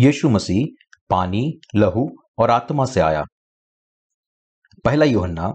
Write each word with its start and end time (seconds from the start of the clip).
यीशु 0.00 0.28
मसीह 0.28 0.86
पानी, 1.10 1.60
लहू 1.76 2.08
और 2.38 2.50
आत्मा 2.50 2.84
से 2.84 3.00
आया। 3.00 3.24
पहला 4.84 5.04
यूहन्ना, 5.04 5.52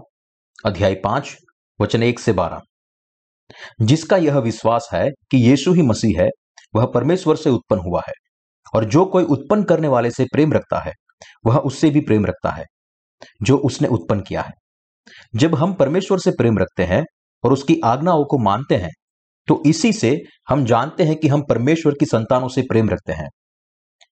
अध्याय 0.64 0.94
पाँच, 0.94 1.36
वचन 1.80 2.02
एक 2.02 2.20
से 2.20 2.32
बारह। 2.32 2.60
जिसका 3.80 4.16
यह 4.16 4.38
विश्वास 4.38 4.88
है 4.92 5.10
कि 5.30 5.36
यीशु 5.36 5.72
ही 5.72 5.82
मसीह 5.82 6.22
है, 6.22 6.28
वह 6.74 6.86
परमेश्वर 6.86 7.36
से 7.36 7.50
उत्पन्न 7.50 7.80
हुआ 7.80 8.02
है, 8.08 8.12
और 8.74 8.84
जो 8.84 9.04
कोई 9.04 9.24
उत्पन्न 9.24 9.62
करने 9.62 9.88
वाले 9.88 10.10
से 10.10 10.24
प्रेम 10.24 10.52
रखता 10.52 10.78
है, 10.78 10.92
वह 11.46 11.58
उससे 11.58 11.90
भी 11.90 12.00
प्रेम 12.00 12.26
रखता 12.26 12.50
है, 12.50 12.64
जो 13.42 13.58
उसने 13.58 13.88
उत्पन्न 13.88 14.20
किया 14.20 14.42
है। 14.42 14.52
जब 15.36 15.54
हम 15.54 15.74
परमेश्वर 15.74 16.18
से 16.18 16.30
प्रेम 16.30 16.58
रखते 16.58 16.84
हैं 16.84 17.04
और 17.44 17.52
उसकी 17.52 17.80
आज्ञाओं 17.84 18.24
को 18.24 18.38
मानते 18.38 18.76
हैं 18.76 18.90
तो 19.48 19.62
इसी 19.66 19.92
से 19.92 20.20
हम 20.48 20.64
जानते 20.64 21.04
हैं 21.04 21.16
कि 21.16 21.28
हम 21.28 21.42
परमेश्वर 21.48 21.94
की 21.94 22.06
संतानों 22.06 22.48
से 22.48 22.62
प्रेम 22.62 22.90
रखते 22.90 23.12
हैं। 23.12 23.28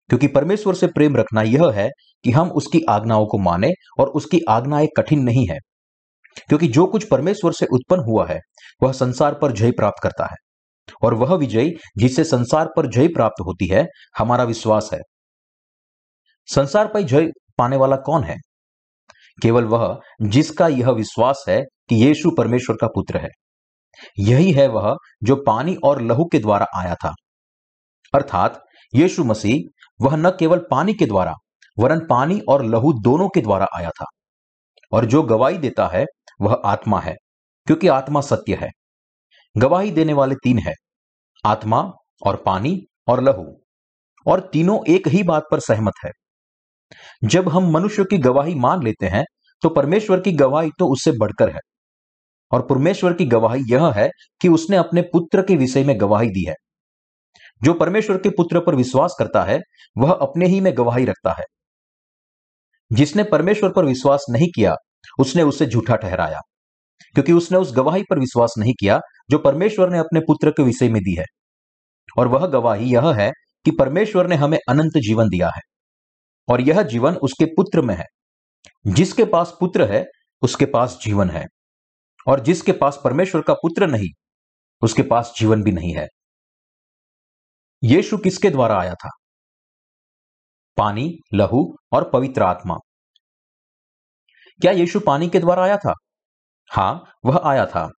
क्योंकि 0.09 0.27
परमेश्वर 0.27 0.75
से 0.75 0.87
प्रेम 0.87 1.17
रखना 1.17 1.43
यह 1.43 1.71
है 1.71 1.91
कि 2.25 2.31
हम 2.31 2.51
उसकी 2.51 2.81
आज्ञाओं 2.91 3.27
को 3.27 3.39
माने 3.39 3.73
और 3.99 4.09
उसकी 4.09 4.41
आज्ञाएँ 4.49 4.89
कठिन 4.97 5.23
नहीं 5.23 5.47
है। 5.51 5.59
क्योंकि 6.49 6.69
जो 6.69 6.87
कुछ 6.87 7.09
परमेश्वर 7.09 7.53
से 7.53 7.67
उत्पन्न 7.67 8.01
हुआ 8.01 8.27
है, 8.27 8.39
वह 8.83 8.93
संसार 8.93 9.35
पर 9.35 9.53
जय 9.53 9.71
प्राप्त 9.71 10.03
करता 10.03 10.25
है। 10.25 10.37
और 11.05 11.15
वह 11.15 11.35
विजय 11.35 11.71
जिससे 11.97 12.25
संसार 12.25 12.69
पर 12.77 12.87
जय 12.87 13.09
प्राप्त 13.09 13.41
होती 13.41 13.67
है, 13.67 13.87
हमारा 14.19 14.45
विश्वास 14.45 14.91
है। 14.93 15.01
संसार 16.47 16.87
पर 16.87 17.03
जय 17.03 17.29
पाने 17.59 17.77
वाला 17.77 17.97
कौन 17.97 18.25
है? 18.25 18.37
केवल 19.43 19.65
वह 19.65 20.01
जिसका 20.23 20.69
यह 20.69 20.91
विश्वास 20.91 21.45
है 21.49 21.61
कि 21.61 22.05
यीशु 22.05 22.31
परमेश्वर 22.39 22.77
का 22.81 22.87
पुत्र 22.87 23.19
है। 23.19 23.29
यही 24.19 24.53
है 24.53 24.69
वह 24.69 24.97
जो 25.23 25.37
पानी 25.37 25.77
और 25.85 26.03
लहू 26.03 26.25
के 26.25 26.39
द्वारा 26.39 26.67
आया 26.77 26.95
था। 26.95 27.15
अर्थात 28.15 28.63
यीशु 28.95 29.25
मसीह 29.25 29.82
वह 30.03 30.17
न 30.17 30.31
केवल 30.31 30.59
पानी 30.71 30.95
के 30.95 31.07
द्वारा, 31.07 31.35
वरन 31.79 32.07
पानी 32.07 32.41
और 32.41 32.65
लहू 32.65 32.93
दोनों 32.93 33.29
के 33.29 33.41
द्वारा 33.41 33.67
आया 33.77 33.91
था। 33.91 34.05
और 34.93 35.05
जो 35.05 35.23
गवाही 35.23 35.59
देता 35.59 35.87
है, 35.87 36.05
वह 36.41 36.63
आत्मा 36.65 37.01
है, 37.01 37.15
क्योंकि 37.67 37.89
आत्मा 37.89 38.21
सत्य 38.21 38.55
है। 38.55 38.71
गवाही 39.57 39.91
देने 39.91 40.13
वाले 40.13 40.35
तीन 40.35 40.59
है, 40.59 40.73
आत्मा 41.47 41.93
और 42.27 42.37
पानी 42.37 42.81
और 43.09 43.23
लहू। 43.23 43.59
और 44.27 44.41
तीनों 44.53 44.87
एक 44.89 45.09
ही 45.09 45.23
बात 45.23 45.43
पर 45.51 45.61
सहमत 45.61 45.93
है। 46.05 46.11
जब 47.25 47.49
हम 47.49 47.71
मनुष्य 47.71 48.05
की 48.05 48.19
गवाही 48.19 48.55
मान 48.55 48.83
लेते 48.83 49.07
हैं 49.07 49.25
तो 49.63 49.69
परमेश्वर 49.69 50.21
की 50.21 50.33
गवाही 50.33 50.71
तो 50.79 50.87
उससे 50.87 51.13
बढ़कर 51.13 51.51
है। 51.51 51.61
और 52.53 52.67
परमेश्वर 52.67 53.13
की 53.13 53.27
गवाही 53.27 53.63
यह 53.69 53.87
है 53.87 54.09
कि 54.41 54.49
उसने 54.49 54.77
अपने 54.77 55.03
पुत्र 55.03 55.43
के 55.43 55.57
विषय 55.57 55.85
में 55.85 56.01
गवाही 56.01 56.29
दी 56.29 56.49
है। 56.49 56.55
जो 57.65 57.75
परमेश्वर 57.75 58.17
के 58.17 58.29
पुत्र 58.29 58.61
पर 58.61 58.75
विश्वास 58.75 59.17
करता 59.19 59.43
है, 59.43 59.61
वह 59.99 60.13
अपने 60.13 60.47
ही 60.47 60.61
में 60.61 60.77
गवाही 60.77 61.05
रखता 61.05 61.33
है। 61.33 61.45
जिसने 62.93 63.25
परमेश्वर 63.25 63.71
पर 63.71 63.85
विश्वास 63.85 64.27
नहीं 64.31 64.49
किया, 64.49 64.75
उसने 65.19 65.43
उसे 65.43 65.67
झूठा 65.67 65.97
ठहराया, 65.97 66.39
क्योंकि 67.15 67.33
उसने 67.33 67.59
उस 67.59 67.77
गवाही 67.77 68.03
पर 68.11 68.19
विश्वास 68.19 68.55
नहीं 68.59 68.73
किया, 68.73 69.01
जो 69.31 69.39
परमेश्वर 69.39 69.91
ने 69.91 69.99
अपने 69.99 70.21
पुत्र 70.21 70.51
के 70.51 70.63
विषय 70.63 70.89
में 70.89 71.03
दी 71.03 71.17
है। 71.19 71.25
और 72.19 72.29
वह 72.29 72.47
गवाही 72.47 72.95
यह 72.95 73.13
है 73.13 73.31
कि 73.65 73.71
परमेश्वर 73.71 74.27
ने 74.27 74.35
हमें 74.35 74.59
अनंत 74.69 74.93
जीवन 74.99 75.29
दिया 75.29 75.49
है, 75.49 75.61
और 76.49 76.61
यह 76.61 76.83
जीवन 76.83 77.15
उसके 77.15 77.45
पुत्र 77.45 77.83
में 77.83 77.95
है। 77.95 78.05
जिसके 78.87 79.25
पास 79.25 79.57
पुत्र 79.61 79.93
है, 79.93 80.05
उसके 80.43 80.67
पास 80.67 80.99
जीवन 81.05 81.31
है, 81.31 81.47
और 82.27 82.41
जिसके 82.41 82.73
पास 82.73 83.01
परमेश्वर 83.05 83.43
का 83.43 83.55
पुत्र 83.55 83.87
नहीं, 83.87 84.09
उसके 84.83 85.03
पास 85.03 85.35
जीवन 85.37 85.63
भी 85.63 85.73
नहीं 85.73 85.95
है। 85.97 86.09
यीशु 87.85 88.19
किसके 88.19 88.51
द्वारा 88.51 88.81
आया 88.81 88.95
था? 88.95 89.11
पानी, 90.77 91.15
लहू 91.35 91.77
और 91.93 92.11
पवित्र 92.11 92.43
आत्मा। 92.43 92.77
क्या 94.61 94.73
यीशु 94.73 95.01
पानी 95.01 95.29
के 95.29 95.39
द्वारा 95.39 95.65
आया 95.65 95.77
था? 95.77 95.95
हाँ, 96.71 97.05
वह 97.25 97.41
आया 97.45 97.67
था। 97.67 97.91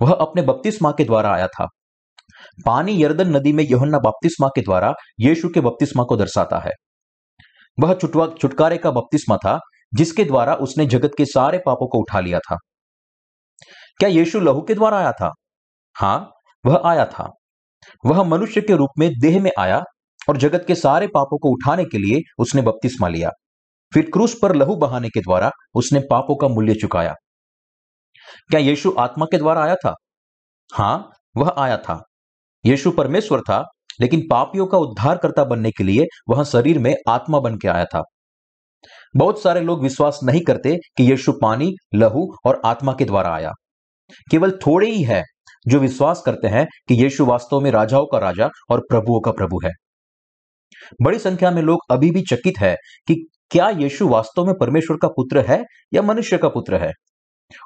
वह 0.00 0.12
अपने 0.12 0.42
बपतिस्मा 0.42 0.90
के 0.90 1.04
द्वारा 1.04 1.34
आया 1.34 1.46
था। 1.46 1.66
पानी 2.66 3.02
यर्दन 3.02 3.36
नदी 3.36 3.52
में 3.52 3.64
योहन्ना 3.64 3.98
बपतिस्मा 3.98 4.48
के 4.48 4.60
द्वारा 4.60 4.94
यीशु 5.20 5.48
के 5.48 5.60
बपतिस्मा 5.60 6.04
को 6.04 6.16
दर्शाता 6.16 6.58
है। 6.58 6.72
वह 7.80 7.94
छुटकारे 8.40 8.78
का 8.78 8.90
बपतिस्मा 8.90 9.36
था, 9.36 9.60
जिसके 9.94 10.24
द्वारा 10.24 10.54
उसने 10.54 10.86
जगत 10.86 11.10
के 11.18 11.24
सारे 11.24 11.58
पापों 11.58 11.88
को 11.88 11.98
उठा 11.98 12.20
लिया 12.20 12.38
था। 12.38 12.56
क्या 13.98 14.08
यीशु 14.08 14.40
लहू 14.40 14.62
के 14.62 14.74
द्वारा 14.74 14.98
आया 14.98 15.12
था? 15.12 15.32
हाँ, 15.94 16.30
वह 16.66 16.82
आया 16.84 17.04
था। 17.04 17.30
वह 18.06 18.22
मनुष्य 18.22 18.60
के 18.60 18.76
रूप 18.76 18.88
में 18.98 19.10
देह 19.20 19.42
में 19.42 19.50
आया 19.58 19.82
और 20.28 20.36
जगत 20.36 20.64
के 20.66 20.74
सारे 20.74 21.06
पापों 21.06 21.38
को 21.38 21.50
उठाने 21.50 21.84
के 21.84 21.98
लिए 21.98 22.20
उसने 22.38 22.62
बपतिस्मा 22.62 23.08
लिया। 23.08 23.30
फिर 23.94 24.10
क्रूस 24.10 24.38
पर 24.42 24.54
लहू 24.54 24.76
बहाने 24.76 25.08
के 25.08 25.20
द्वारा 25.20 25.50
उसने 25.74 26.00
पापों 26.00 26.36
का 26.36 26.48
मूल्य 26.48 26.74
चुकाया। 26.74 27.14
क्या 28.50 28.60
यीशु 28.60 28.94
आत्मा 28.98 29.24
के 29.24 29.38
द्वारा 29.38 29.64
आया 29.64 29.74
था? 29.74 29.94
हाँ, 30.74 31.10
वह 31.36 31.54
आया 31.58 31.76
था। 31.76 32.02
यीशु 32.66 32.90
परमेश्वर 32.90 33.40
था, 33.40 33.64
लेकिन 34.00 34.22
पापियों 34.30 34.66
का 34.66 34.78
उद्धारकर्ता 34.78 35.44
बनने 35.44 35.70
के 35.70 35.84
लिए 35.84 36.06
वह 36.28 36.44
शरीर 36.44 36.78
में 36.78 36.94
आत्मा 37.08 37.40
बन 37.40 37.56
के 37.56 37.68
आया 37.68 37.84
था। 37.84 38.02
बहुत 39.16 39.42
सारे 39.42 39.60
लोग 39.60 39.82
विश्वास 39.82 40.20
नहीं 40.24 40.40
करते 40.40 40.76
कि 40.76 41.10
यीशु 41.10 41.32
पानी, 41.32 41.72
लहू 41.94 42.34
और 42.44 42.62
आत्मा 42.64 42.92
के 42.92 43.04
द्वारा 43.04 43.34
आया। 43.34 43.52
केवल 44.30 44.50
थोड़े 44.50 44.90
ही 44.90 45.02
है। 45.02 45.22
जो 45.66 45.78
विश्वास 45.78 46.22
करते 46.26 46.48
हैं 46.48 46.66
कि 46.88 46.94
यीशु 46.94 47.24
वास्तव 47.24 47.60
में 47.60 47.70
राजाओं 47.70 48.06
का 48.06 48.18
राजा 48.18 48.48
और 48.70 48.80
प्रभुओं 48.80 49.20
का 49.20 49.30
प्रभु 49.30 49.60
है। 49.64 49.70
बड़ी 51.02 51.18
संख्या 51.18 51.50
में 51.50 51.62
लोग 51.62 51.78
अभी 51.90 52.10
भी 52.10 52.22
चकित 52.22 52.54
है 52.58 52.76
कि 53.06 53.26
क्या 53.50 53.70
यीशु 53.70 54.08
वास्तव 54.08 54.44
में 54.44 54.54
परमेश्वर 54.60 54.96
का 55.02 55.08
पुत्र 55.08 55.40
है 55.40 55.64
या 55.94 56.02
मनुष्य 56.02 56.38
का 56.38 56.48
पुत्र 56.48 56.76
है? 56.76 56.92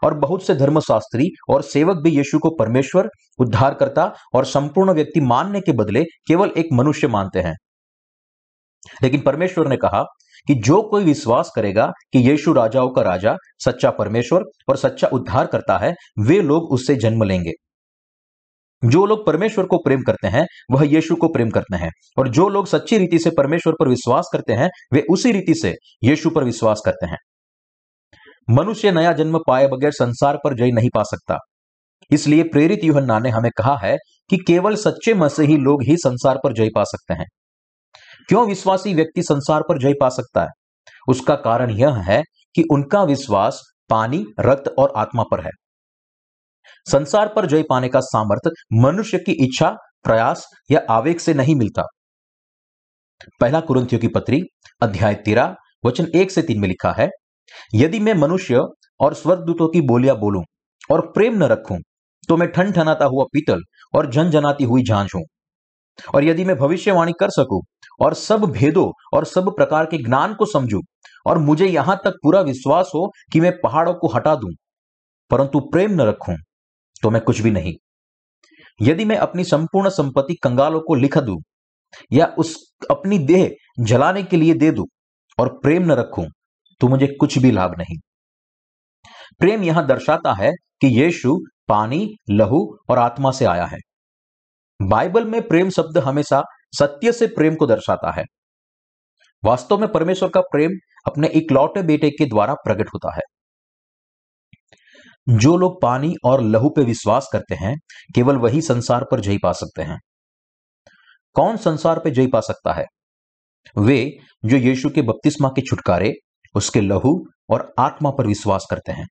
और 0.04 0.19
बहुत 0.19 0.47
से 0.47 0.54
धर्मशास्त्री 0.54 1.28
और 1.50 1.62
सेवक 1.62 1.97
भी 1.97 2.10
यीशु 2.10 2.38
को 2.38 2.50
परमेश्वर, 2.50 3.08
उद्धारकर्ता 3.38 4.14
और 4.34 4.44
संपूर्ण 4.44 4.92
व्यक्ति 4.92 5.20
मानने 5.20 5.60
के 5.60 5.72
बदले 5.72 6.04
केवल 6.04 6.50
एक 6.56 6.69
मनुष्य 6.72 7.08
मानते 7.08 7.41
हैं। 7.41 7.54
लेकिन 9.02 9.20
परमेश्वर 9.20 9.69
ने 9.69 9.76
कहा 9.76 10.02
कि 10.47 10.54
जो 10.54 10.82
कोई 10.82 11.04
विश्वास 11.04 11.52
करेगा 11.56 11.86
कि 12.12 12.31
यीशु 12.31 12.52
राजाओं 12.52 12.91
का 12.91 13.02
राजा, 13.02 13.36
सच्चा 13.64 13.91
परमेश्वर 13.91 14.42
और 14.69 14.76
सच्चा 14.76 15.08
उद्धार 15.08 15.47
करता 15.47 15.78
है, 15.78 15.94
वे 16.19 16.41
लोग 16.41 16.72
उससे 16.72 16.94
जन्म 16.94 17.22
लेंगे। 17.22 17.52
जो 18.84 19.06
लोग 19.06 19.26
परमेश्वर 19.26 19.65
को 19.65 19.78
प्रेम 19.78 20.03
करते 20.03 20.28
हैं, 20.28 20.47
वह 20.70 20.84
यीशु 20.84 21.15
को 21.15 21.28
प्रेम 21.28 21.50
करते 21.50 21.76
हैं। 21.76 21.91
और 22.19 22.28
जो 22.28 22.48
लोग 22.48 22.66
सच्ची 22.66 22.98
रीति 22.98 23.19
से 23.19 23.31
परमेश्वर 23.31 23.72
पर 23.81 23.88
विश्वास 23.88 24.31
करते 24.32 24.53
हैं, 24.53 24.70
वे 24.93 25.04
उसी 25.10 25.32
रीति 25.32 25.54
से 25.54 25.75
यीशु 26.04 26.31
पर 26.31 26.44
विश्वास 26.44 26.82
करते 26.84 27.06
हैं। 27.06 27.16
मनुष्य 28.50 28.93
नया 28.93 29.12
जन्म 29.12 29.38
पाए 29.38 29.66
बगैर 29.66 29.93
संसार 29.93 30.37
पर 30.37 30.54
जय 30.54 30.70
नहीं 30.70 30.88
पा 30.94 31.03
सकता। 31.03 31.38
इसलिए 32.10 32.43
प्रेरित 32.43 32.84
युहन्ना 32.84 33.19
ने 33.19 33.31
हमें 33.31 33.50
कहा 33.56 33.76
है 33.76 33.97
कि 34.31 34.37
केवल 34.37 34.76
सच्चे 34.76 35.14
मसीही 35.14 35.56
लोग 35.56 35.82
ही 35.82 35.97
संसार 35.97 36.38
पर 36.44 36.53
जय 36.53 36.69
पा 36.75 36.84
सकते 36.84 37.14
हैं। 37.14 37.26
क्यों 38.28 38.49
विश्वासी 38.49 38.94
व्यक्ति 38.94 39.22
संसार 39.22 39.60
पर 39.60 39.78
जय 39.78 39.93
पा 40.00 40.09
सकता 40.09 40.43
है? 40.43 40.49
उसका 41.09 41.34
कारण 41.34 41.70
यह 41.70 41.94
है 41.94 42.22
कि 42.54 42.64
उनका 42.70 43.03
विश्वास 43.03 43.62
पानी, 43.91 44.25
रक्त 44.41 44.75
और 44.78 44.93
आत्मा 44.97 45.22
पर 45.22 45.41
है। 45.41 45.50
संसार 46.87 47.28
पर 47.37 47.47
जय 47.47 47.62
पाने 47.62 47.88
का 47.88 48.00
सामर्थ्य 48.03 48.50
मनुष्य 48.76 49.19
की 49.19 49.32
इच्छा, 49.44 49.70
प्रयास 50.04 50.47
या 50.70 50.81
आवेग 50.91 51.19
से 51.19 51.34
नहीं 51.34 51.54
मिलता। 51.56 51.82
पहला 53.41 53.60
कुरंथियों 53.62 54.00
की 54.00 54.09
पत्री, 54.09 54.43
अध्याय 54.82 55.15
तेरह, 55.25 55.54
वचन 55.84 56.06
एक 56.15 56.31
से 56.31 56.43
तीन 56.43 56.60
में 56.60 56.69
लिखा 56.69 56.93
है, 56.93 57.09
यदि 57.75 58.00
मैं 58.00 58.15
मनुष्य 58.16 58.61
और 59.00 59.14
स्वर्गदूतों 59.14 59.69
की 59.69 59.81
बोलियाँ 59.82 60.17
बोलूँ 60.19 60.43
और 60.90 61.00
प्रेम 61.12 61.37
न 61.37 61.49
रखूँ 61.49 61.79
तो 62.29 62.37
मैं 62.37 62.50
ठन 62.52 62.70
ठनाता 62.73 63.05
हुआ 63.05 63.25
पीतल 63.32 63.62
और 63.94 64.11
जन 64.12 64.31
जनाती 64.31 64.64
हुई 64.64 64.82
झांझ 64.82 65.08
हूँ। 65.14 65.23
और 66.14 66.25
यदि 66.25 66.44
मैं 66.44 66.56
भविष्यवाणी 66.56 67.12
कर 67.20 67.31
सकूँ 67.31 67.61
और 68.00 68.14
सब 68.17 68.44
भेदों 68.52 68.90
और 69.14 69.25
सब 69.26 69.55
प्रकार 69.56 69.87
के 69.87 69.99
ज्ञान 69.99 70.35
को 70.35 70.46
समझूं 70.49 70.81
और 71.26 71.38
मुझे 71.40 71.67
यहाँ 71.67 72.00
तक 72.05 72.14
पूरा 72.23 72.40
विश्वास 72.43 72.90
हो 72.94 73.06
कि 73.32 73.40
मैं 73.40 73.52
पहाड़ों 73.61 73.94
को 73.94 74.08
हटा 74.08 74.35
दूँ, 74.37 74.50
परंतु 75.31 75.61
प्रेम 75.73 75.93
न 75.93 76.06
रखूँ 76.08 76.37
तो 77.02 77.10
मैं 77.10 77.20
कुछ 77.22 77.40
भी 77.40 77.50
नहीं। 77.50 77.75
यदि 78.81 79.04
मैं 79.04 79.16
अपनी 79.19 79.44
संपूर्ण 79.44 79.88
संपत्ति 79.90 80.34
कंगालों 80.34 80.81
को 80.81 80.94
लिख 80.94 81.19
दूँ 81.19 81.40
या 82.12 82.26
उस 82.38 82.56
अपनी 82.90 83.19
देह 83.20 83.50
जलाने 83.81 84.22
के 84.22 84.37
लिए 84.37 84.54
दे 84.54 84.70
दूँ 84.70 84.87
और 85.38 85.49
प्रेम 85.58 85.82
न 85.82 85.93
रखूँ 85.93 86.26
तो 86.81 86.88
मुझे 86.88 87.06
कुछ 87.20 87.38
भी 87.38 87.50
लाभ 87.50 87.75
नहीं। 87.78 87.99
प्रेम 89.40 89.62
यहाँ 89.62 89.87
दर्शाता 89.87 90.32
है 90.34 90.50
कि 90.81 90.87
यीशु 91.00 91.38
पानी, 91.69 92.16
लहू 92.31 92.78
और 92.90 92.99
आत्मा 92.99 93.31
से 93.31 93.44
आया 93.44 93.64
है। 93.64 93.78
बाइबल 94.81 95.25
में 95.25 95.40
प्रेम 95.49 95.70
शब्द 95.70 95.99
हमेशा 95.99 96.43
सत्य 96.78 97.12
से 97.12 97.26
प्रेम 97.26 97.54
को 97.54 97.66
दर्शाता 97.66 98.10
है। 98.10 98.25
वास्तव 99.43 99.78
में 99.78 99.90
परमेश्वर 99.93 100.28
का 100.28 100.40
प्रेम 100.52 100.72
अपने 101.06 101.28
इकलौटे 101.28 101.82
बेटे 101.82 102.10
के 102.10 102.26
द्वारा 102.26 102.54
प्रकट 102.54 102.88
होता 102.88 103.14
है। 103.14 103.22
जो 105.28 105.56
लोग 105.56 105.82
पानी 105.82 106.14
और 106.24 106.40
लहू 106.40 106.69
पे 106.69 106.82
विश्वास 106.82 107.28
करते 107.32 107.54
हैं, 107.54 107.78
केवल 108.14 108.36
वही 108.36 108.62
संसार 108.62 109.04
पर 109.04 109.20
जय 109.20 109.38
पा 109.42 109.52
सकते 109.52 109.82
हैं। 109.82 110.00
कौन 111.34 111.56
संसार 111.56 111.98
पे 111.98 112.10
जय 112.10 112.26
पा 112.26 112.40
सकता 112.40 112.72
है? 112.72 112.84
वे 113.78 114.16
जो 114.44 114.56
यीशु 114.56 114.90
के 114.90 115.02
बपतिस्मा 115.02 115.48
के 115.48 115.60
छुटकारे, 115.60 116.12
उसके 116.54 116.80
लहू 116.80 117.26
और 117.50 117.74
आत्मा 117.78 118.10
पर 118.10 118.26
विश्वास 118.26 118.66
करते 118.70 118.92
हैं। 118.92 119.06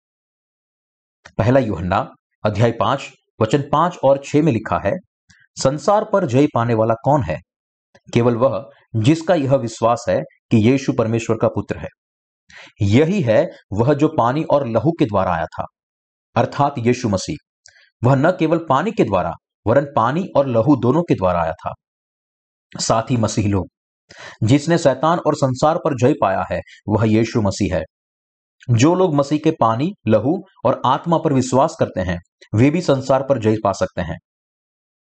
पहला 1.37 1.59
यूहन्ना, 1.59 2.09
अध्याय 2.45 2.71
पाँच, 2.71 3.09
वचन 3.41 3.61
पाँच 3.71 3.97
और 4.03 4.21
छह 4.25 4.41
में 4.41 4.51
लिखा 4.51 4.79
है, 4.85 4.93
संसार 5.55 6.05
पर 6.13 6.25
जय 6.25 6.47
पाने 6.55 6.73
वाला 6.73 6.93
कौन 6.93 7.23
है? 7.23 7.39
केवल 8.13 8.35
वह 8.35 8.69
जिसका 8.95 9.35
यह 9.35 9.55
विश्वास 9.55 10.05
है 10.09 10.21
कि 10.21 10.57
यीशु 10.57 10.93
परमेश्वर 10.93 11.37
का 11.41 11.47
पुत्र 11.47 11.77
है। 11.77 11.87
यही 12.81 13.21
है 13.21 13.49
वह 13.73 13.93
जो 13.93 14.07
पानी 14.07 14.43
और 14.43 14.67
लहू 14.67 14.91
के 14.91 15.05
द्वारा 15.05 15.33
आया 15.33 15.45
था। 15.45 15.65
अर्थात 16.35 16.75
यीशु 16.77 17.09
मसीह। 17.09 17.35
वह 18.03 18.15
न 18.15 18.31
केवल 18.31 18.57
पानी 18.69 18.91
के 18.91 19.03
द्वारा, 19.03 19.33
वरन 19.67 19.85
पानी 19.95 20.25
और 20.37 20.47
लहू 20.47 20.75
दोनों 20.75 21.03
के 21.03 21.15
द्वारा 21.15 21.41
आया 21.41 21.51
था। 21.51 21.73
साथ 22.79 23.03
ही 23.03 23.17
मसीह 23.17 23.47
लोग, 23.47 23.67
जिसने 24.43 24.77
शैतान 24.77 25.19
और 25.19 25.35
संसार 25.35 25.77
पर 25.77 25.95
जय 25.95 26.13
पाया 26.21 26.45
है, 26.51 26.61
वह 26.87 27.05
यीशु 27.05 27.41
मसीह 27.41 27.75
है। 27.75 27.83
जो 28.69 28.95
लोग 28.95 29.15
मसीह 29.15 29.39
के 29.43 29.51
पानी, 29.51 29.93
लहू 30.07 30.43
और 30.65 30.81
आत्मा 30.85 31.17
पर 31.17 31.33
विश्वास 31.33 31.75
करते 31.79 32.01
हैं, 32.01 32.19
वे 32.55 32.69
भी 32.69 32.81
संसार 32.81 33.23
पर 33.23 33.39
जय 33.39 33.57
पा 33.63 33.71
सकते 33.71 34.01
हैं। 34.01 34.17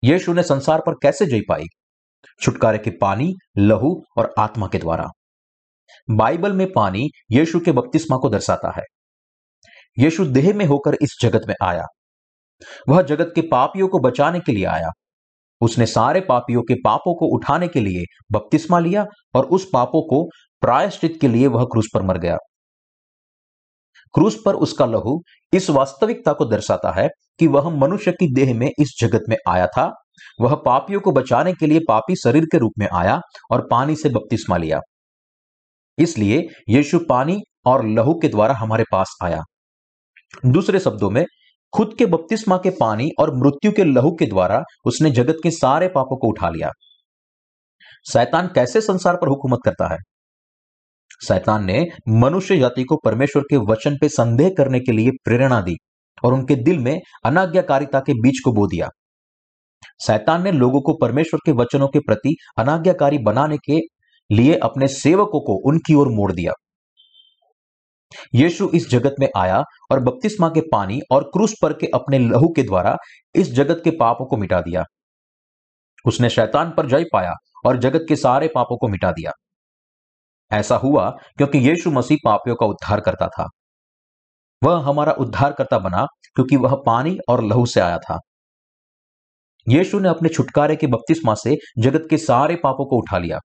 यीशु 0.03 0.33
ने 0.33 0.43
संसार 0.43 0.79
पर 0.79 0.93
कैसे 0.93 1.25
जय 1.25 1.39
पाई? 1.49 1.63
छुटकारे 2.41 2.77
के 2.77 2.89
पानी, 2.89 3.33
लहू 3.57 4.03
और 4.17 4.33
आत्मा 4.39 4.67
के 4.67 4.77
द्वारा। 4.77 5.07
बाइबल 6.09 6.53
में 6.53 6.71
पानी 6.71 7.09
यीशु 7.31 7.59
के 7.59 7.71
बपतिस्मा 7.71 8.17
को 8.17 8.29
दर्शाता 8.29 8.73
है। 8.77 8.83
यीशु 9.99 10.25
देह 10.25 10.53
में 10.53 10.65
होकर 10.65 10.93
इस 10.93 11.17
जगत 11.21 11.41
में 11.47 11.55
आया। 11.63 11.83
वह 12.89 13.01
जगत 13.01 13.31
के 13.35 13.41
पापियों 13.41 13.87
को 13.87 13.99
बचाने 13.99 14.39
के 14.39 14.51
लिए 14.51 14.65
आया। 14.65 14.87
उसने 15.61 15.85
सारे 15.85 16.21
पापियों 16.21 16.61
के 16.61 16.73
पापों 16.73 17.15
को 17.15 17.35
उठाने 17.35 17.67
के 17.67 17.79
लिए 17.79 18.03
बपतिस्मा 18.31 18.79
लिया 18.79 19.05
और 19.35 19.45
उस 19.45 19.69
पापों 19.73 20.01
को 20.01 20.29
प्रायश्चित 20.61 21.17
के 21.21 21.27
लिए 21.27 21.47
वह 21.47 21.63
क्रूस 21.63 21.87
पर 21.93 22.01
मर 22.01 22.17
गया। 22.17 22.37
क्रूस 24.13 24.41
पर 24.45 24.55
उसका 24.55 24.85
लहू 24.85 25.21
इस 25.53 25.69
वास्तविकता 25.69 26.33
को 26.33 26.45
दर्शाता 26.45 27.01
है 27.01 27.09
कि 27.39 27.47
वह 27.47 27.69
मनुष्य 27.69 28.11
की 28.11 28.33
देह 28.33 28.53
में 28.55 28.71
इस 28.79 28.97
जगत 28.99 29.21
में 29.29 29.37
आया 29.47 29.67
था। 29.67 29.91
वह 30.41 30.55
पापियों 30.55 30.99
को 30.99 31.11
बचाने 31.11 31.53
के 31.53 31.67
लिए 31.67 31.79
पापी 31.87 32.15
शरीर 32.15 32.45
के 32.45 32.57
रूप 32.57 32.71
में 32.79 32.87
आया 32.93 33.19
और 33.51 33.67
पानी 33.71 33.95
से 33.95 34.09
बपतिस्मा 34.09 34.57
लिया। 34.57 34.79
इसलिए 35.97 36.47
यीशु 36.69 36.99
पानी 37.09 37.41
और 37.65 37.87
लहू 37.87 38.13
के 38.13 38.27
द्वारा 38.27 38.53
हमारे 38.53 38.83
पास 38.91 39.17
आया। 39.23 39.41
दूसरे 40.45 40.79
शब्दों 40.79 41.09
में, 41.09 41.25
खुद 41.73 41.95
के 41.97 42.05
बपतिस्मा 42.05 42.57
के 42.57 42.69
पानी 42.69 43.09
और 43.19 43.35
मृत्यु 43.35 43.71
के 43.71 43.83
लहू 43.83 44.11
के 44.11 44.25
द्वारा 44.25 44.63
उसने 44.85 45.11
जगत 45.11 45.37
के 45.43 45.51
सारे 45.51 45.87
पापों 45.87 46.17
को 46.17 46.27
उठा 46.27 46.49
लिया। 46.49 46.69
शैतान 48.13 48.47
कैसे 48.47 48.81
संसार 48.81 49.15
पर 49.15 49.27
हुकूमत 49.27 49.59
करता 49.65 49.93
है? 49.93 49.97
शैतान 51.27 51.65
ने 51.65 51.87
मनुष्य 52.09 52.57
जाति 52.57 52.83
को 52.83 52.97
परमेश्वर 52.97 53.43
के 53.43 53.57
वचन 53.57 53.97
पे 54.01 54.09
संदेह 54.09 54.49
करने 54.57 54.79
के 54.79 54.91
लिए 54.91 55.11
प्रेरणा 55.23 55.61
दी 55.61 55.75
और 56.23 56.33
उनके 56.33 56.55
दिल 56.55 56.79
में 56.79 57.01
अनाज्ञाकारिता 57.25 57.99
के 57.99 58.13
बीज 58.13 58.39
को 58.45 58.51
बो 58.51 58.67
दिया। 58.67 58.89
शैतान 60.07 60.43
ने 60.43 60.51
लोगों 60.51 60.81
को 60.81 60.93
परमेश्वर 60.93 61.39
के 61.45 61.51
वचनों 61.51 61.87
के 61.87 61.99
प्रति 61.99 62.35
अनाज्ञाकारी 62.57 63.17
बनाने 63.17 63.57
के 63.57 63.79
लिए 64.35 64.55
अपने 64.55 64.87
सेवकों 64.87 65.39
को 65.39 65.69
उनकी 65.69 65.93
ओर 65.93 66.07
मोड़ 66.07 66.31
दिया। 66.31 66.51
यीशु 68.35 68.69
इस 68.73 68.89
जगत 68.89 69.15
में 69.19 69.27
आया 69.37 69.63
और 69.91 69.99
बपतिस्मा 69.99 70.49
के 70.49 70.61
पानी 70.61 71.01
और 71.11 71.23
क्रूस 71.23 71.55
पर 71.61 71.73
के 71.73 71.87
अपने 71.87 72.19
लहू 72.19 72.47
के 72.55 72.63
द्वारा 72.63 72.97
इस 73.35 73.51
जगत 73.51 73.81
के 73.83 73.91
पापों 73.91 74.25
को 74.25 74.37
मिटा 74.37 74.61
दिया। 74.61 74.83
उसने 76.05 76.29
शैतान 76.29 76.71
पर 76.71 76.87
जय 76.87 77.05
पाया 77.13 77.33
और 77.65 77.77
जगत 77.77 78.05
के 78.09 78.15
सारे 78.15 78.47
पापों 78.47 78.77
को 78.77 78.87
मिटा 78.87 79.11
दिया। 79.11 79.31
ऐसा 80.51 80.75
हुआ 80.75 81.09
क्योंकि 81.09 81.57
यीशु 81.57 81.91
मसीह 81.91 82.17
पापियों 82.25 82.55
का 82.55 82.65
उद्धार 82.65 82.99
करता 82.99 83.27
था। 83.27 83.47
वह 84.63 84.83
हमारा 84.83 85.11
उद्धार 85.11 85.53
करता 85.53 85.79
बना 85.79 86.05
क्योंकि 86.35 86.55
वह 86.55 86.83
पानी 86.85 87.17
और 87.29 87.43
लहू 87.43 87.65
से 87.65 87.79
आया 87.79 87.97
था। 87.97 88.19
यीशु 89.69 89.99
ने 89.99 90.09
अपने 90.09 90.29
छुटकारे 90.29 90.75
के 90.75 90.87
बपतिस्मा 90.87 91.33
से 91.33 91.55
जगत 91.77 92.07
के 92.09 92.17
सारे 92.17 92.55
पापों 92.55 92.85
को 92.85 92.97
उठा 92.97 93.17
लिया। 93.17 93.39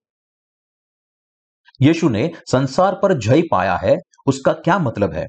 यीशु 1.83 2.09
ने 2.09 2.31
संसार 2.51 2.95
पर 2.95 3.19
जय 3.19 3.43
पाया 3.51 3.77
है 3.77 3.97
उसका 4.27 4.53
क्या 4.53 4.79
मतलब 4.79 5.13
है? 5.13 5.27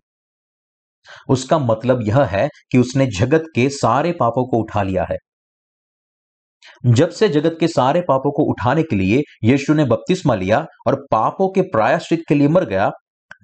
उसका 1.29 1.59
मतलब 1.59 1.99
यह 2.07 2.23
है 2.23 2.49
कि 2.71 2.77
उसने 2.77 3.07
जगत 3.07 3.43
के 3.55 3.69
सारे 3.69 4.11
पापों 4.11 4.47
को 4.47 4.57
उठा 4.57 4.83
लिया 4.83 5.03
है। 5.03 5.15
जब 6.85 7.09
से 7.09 7.29
जगत 7.29 7.57
के 7.59 7.67
सारे 7.67 8.01
पापों 8.01 8.31
को 8.31 8.43
उठाने 8.43 8.83
के 8.83 8.95
लिए 8.95 9.21
यीशु 9.43 9.73
ने 9.73 9.85
बपतिस्मा 9.85 10.35
लिया 10.35 10.65
और 10.87 11.05
पापों 11.11 11.49
के 11.49 11.61
प्रायश्चित 11.61 12.21
के 12.29 12.35
लिए 12.35 12.47
मर 12.47 12.65
गया, 12.65 12.91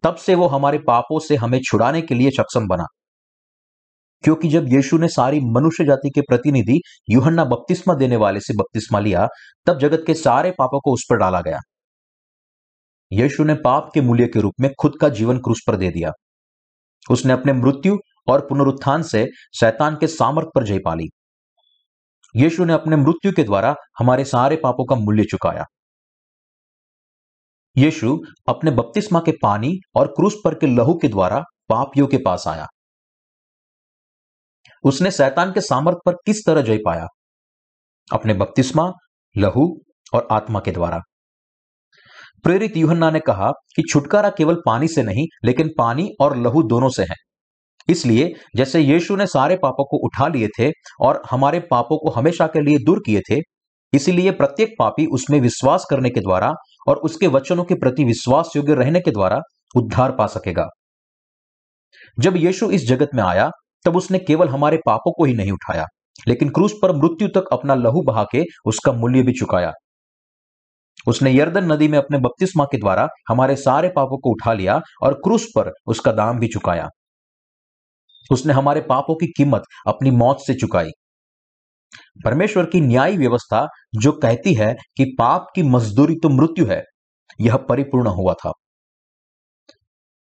तब 0.04 0.16
से 0.16 0.36
वो 0.36 0.48
हमारे 0.48 0.78
पापों 0.78 1.20
से 1.20 1.36
हमें 1.36 1.60
छुड़ाने 1.60 2.02
के 2.02 2.16
लिए 2.16 2.30
सक्षम 2.30 2.68
बना। 2.68 2.86
क्योंकि 4.24 4.48
जब 4.48 4.74
यीशु 4.74 4.98
ने 4.98 5.08
सारी 5.08 5.40
मनुष्य 5.40 5.86
जाति 5.86 6.10
के 6.10 6.22
प्रतिनिधि 6.22 6.82
यूहन्ना 7.10 7.46
बपतिस्मा 7.46 7.94
देने 7.94 8.16
वाले 8.16 8.40
से 8.40 8.54
बपतिस्मा 8.54 9.00
लिया, 9.00 9.28
तब 9.66 9.80
जगत 9.80 10.04
के 10.08 10.14
सारे 10.14 10.52
पापों 10.52 10.80
को 10.80 10.94
उस 10.94 11.08
पर 11.10 11.16
डाला 11.16 11.42
गया। 11.42 11.60
यीशु 13.14 13.44
ने 13.44 13.54
पाप 13.54 13.92
के 13.94 14.02
मूल्य 14.02 14.28
के 14.28 14.40
रूप 14.42 14.54
में 14.60 14.70
खुद 14.80 14.94
का 15.02 15.10
जीवन 15.10 15.38
क्रूस 15.38 15.62
पर 15.68 15.76
दे 15.76 15.92
दिया। 15.92 16.12
उसने 17.10 17.34
अपने 17.34 17.54
मृत्यु 17.54 17.98
और 18.28 18.42
पुनरुत्थान 18.42 19.04
से 19.04 19.28
शैतान 19.60 19.96
के 19.96 20.08
सामर्थ 20.08 20.48
पर 20.56 20.64
जय 20.64 20.80
पाली। 20.80 21.10
यीशु 22.36 22.66
ने 22.66 22.74
अपने 22.74 22.96
मृत्यु 22.96 23.32
के 23.32 23.44
द्वारा 23.44 23.76
हमारे 24.00 24.26
सारे 24.26 24.56
पापों 24.56 24.86
का 24.86 24.96
मूल्य 24.96 25.24
चुकाया। 25.24 25.66
यीशु 27.78 28.20
अपने 28.48 28.72
बपतिस्मा 28.72 29.20
के 29.20 29.32
पानी 29.32 29.74
और 29.96 30.08
क्रूस 30.08 30.36
पर 30.44 30.56
के 30.56 30.68
लहू 30.68 30.94
के 30.94 31.08
द्वारा 31.08 31.40
पापियों 31.70 32.08
के 32.08 32.18
पास 32.18 32.48
आया। 32.48 32.68
उसने 34.84 35.12
शैतान 35.12 35.52
के 35.52 35.62
सामर्थ 35.62 35.98
पर 36.06 36.14
किस 36.14 36.46
तरह 36.46 36.62
जय 36.62 36.78
पाया? 36.78 37.08
अपने 38.14 38.34
बपतिस्मा, 38.34 38.92
लहू 39.38 39.82
और 40.14 40.28
आत्मा 40.32 40.60
के 40.60 40.72
द्वारा। 40.72 41.02
प्रेरित 42.44 42.78
यूहन्ना 42.78 43.10
ने 43.12 43.20
कहा 43.20 43.50
कि 43.76 43.84
छुटकारा 43.92 44.30
केवल 44.30 44.56
पानी 44.66 44.88
से 44.88 45.04
नहीं, 45.04 45.26
लेकिन 45.46 45.70
पानी 45.78 46.10
और 46.22 46.36
लहू 46.38 46.64
दोनों 46.64 46.90
से 46.90 47.04
है। 47.04 47.16
इसलिए 47.90 48.34
जैसे 48.56 48.80
यीशु 48.80 49.16
ने 49.16 49.26
सारे 49.28 49.56
पापों 49.56 49.86
को 49.86 49.98
उठा 49.98 50.28
लिए 50.28 50.48
थे 50.60 50.70
और 51.02 51.22
हमारे 51.32 51.60
पापों 51.72 51.98
को 51.98 52.12
हमेशा 52.12 52.48
के 52.48 52.62
लिए 52.62 52.78
दूर 52.86 53.02
किए 53.06 53.22
थे, 53.30 53.40
इसीलिए 53.94 54.32
प्रत्येक 54.32 54.74
पापी 54.80 55.06
उसमें 55.06 55.40
विश्वास 55.42 55.86
करने 55.90 56.10
के 56.10 56.20
द्वारा 56.20 56.52
और 56.88 56.98
उसके 57.00 57.28
वचनों 57.28 57.64
के 57.64 57.76
प्रति 57.76 58.04
विश्वास 58.04 58.52
योग्य 58.56 58.76
रहने 58.76 59.00
के 59.00 59.12
द्वारा 59.12 59.40
उद्धार 59.76 60.12
पा 60.12 60.26
सकेगा। 60.28 60.68
जब 62.18 62.38
यीशु 62.38 62.70
इस 62.72 62.88
जगत 62.88 63.10
में 63.16 63.24
आया, 63.24 63.50
तब 63.86 63.98
उसने 63.98 64.20
केवल 64.20 64.50
हमारे 64.50 64.78
पापों 64.86 65.12
को 65.12 65.26
ही 65.26 65.34
नहीं 65.34 65.52
उठाया, 65.52 65.86
लेकिन 66.28 66.50
क्रूस 66.50 66.74
पर 66.82 66.96
मृत्यु 66.96 67.28
तक 67.28 67.48
अपना 67.52 67.76
लहू 67.76 68.02
बहा 68.02 68.26
के 68.32 68.44
उसका 68.66 68.92
मूल्य 68.92 69.22
भी 69.22 69.34
चुकाया। 69.34 69.72
उसने 71.08 71.32
यर्दन 71.32 71.72
नदी 71.72 71.88
में 71.88 71.98
अपने 71.98 72.18
बपतिस्मा 72.18 72.66
के 72.66 72.78
द्वारा 72.78 73.08
हमारे 73.30 73.56
सारे 73.56 73.90
पापों 73.90 74.18
को 74.18 74.30
उठा 74.30 74.54
लिया 74.54 74.82
और 75.04 75.14
क्रूस 75.14 75.46
पर 75.56 75.72
उसका 75.88 76.12
दाम 76.12 76.40
भी 76.40 76.48
चुकाया। 76.48 76.90
उसने 78.32 78.54
हमारे 78.54 78.82
पापों 78.82 79.16
की 79.16 79.28
कीमत 79.28 79.64
अपनी 79.88 80.12
मौत 80.12 80.38
से 80.48 80.54
चुकाई। 80.54 80.90
परमेश्वर 82.26 82.66
की 82.66 82.82
न्याय 82.82 83.18
व्यवस्था 83.18 83.68
जो 83.96 84.12
कहती 84.12 84.54
है 84.54 84.74
कि 84.98 85.16
पाप 85.20 85.48
की 85.56 85.64
मजदूरी 85.64 86.16
तो 86.16 86.30
मृत्यु 86.30 86.66
है, 86.66 86.84
यह 87.42 87.58
परिपूर्ण 87.58 88.08
हुआ 88.08 88.34
था। 88.34 88.52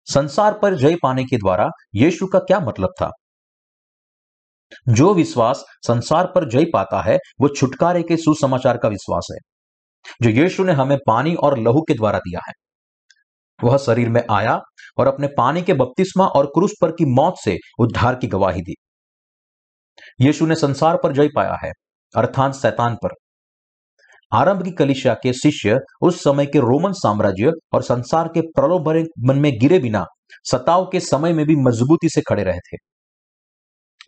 संसार 0.07 0.59
पर 0.59 0.75
जय 0.75 0.97
पाने 1.03 1.25
के 1.25 1.37
द्वारा 1.37 1.69
यीशु 1.95 2.27
का 2.27 2.39
क्या 2.39 2.61
मतलब 2.61 2.89
था? 2.89 3.11
जो 4.89 5.15
विश्वास 5.15 5.65
संसार 5.87 6.27
पर 6.27 6.49
जय 6.49 6.65
पाता 6.65 7.03
है, 7.03 7.17
वो 7.41 7.49
छुटकारे 7.49 8.03
के 8.03 8.17
सुसमाचार 8.17 8.77
का 8.77 8.89
विश्वास 8.89 9.29
है। 9.33 9.52
जो 10.23 10.31
यीशु 10.31 10.65
ने 10.65 10.73
हमें 10.73 10.99
पानी 11.07 11.35
और 11.35 11.59
लहू 11.59 11.81
के 11.81 11.95
द्वारा 11.95 12.19
दिया 12.19 12.41
है, 12.49 12.53
वह 13.65 13.77
शरीर 13.77 14.09
में 14.09 14.23
आया 14.31 14.59
और 14.99 15.07
अपने 15.07 15.27
पानी 15.27 15.63
के 15.63 15.75
बपतिस्मा 15.75 16.27
और 16.27 16.47
क्रूस 16.47 16.75
पर 16.83 16.91
की 16.91 17.05
मौत 17.15 17.35
से 17.45 17.57
उद्धार 17.79 18.15
की 18.15 18.27
गवाही 18.27 18.61
दी। 18.61 18.75
यीशु 20.21 20.47
ने 20.47 20.55
संसार 20.55 20.97
पर 20.97 21.13
जय 21.13 21.29
पाया 21.37 21.57
है, 21.65 21.71
अर्थात 22.15 22.55
शैतान 22.55 22.95
पर। 22.95 23.15
आरंभ 24.33 24.63
की 24.65 24.71
कलिशा 24.71 25.15
के 25.15 25.33
शिष्य 25.33 25.79
उस 26.03 26.23
समय 26.25 26.47
के 26.47 26.59
रोमन 26.59 26.93
साम्राज्य 26.93 27.53
और 27.73 27.83
संसार 27.83 28.29
के 28.29 28.41
प्रलोभन 28.41 29.07
मन 29.21 29.39
में 29.39 29.53
गिरे 29.61 29.79
बिना 29.79 30.05
सताव 30.51 30.89
के 30.93 31.01
समय 31.01 31.33
में 31.33 31.45
भी 31.47 31.57
मजबूती 31.57 32.09
से 32.09 32.21
खड़े 32.21 32.43
रहे 32.43 32.59
थे। 32.59 32.77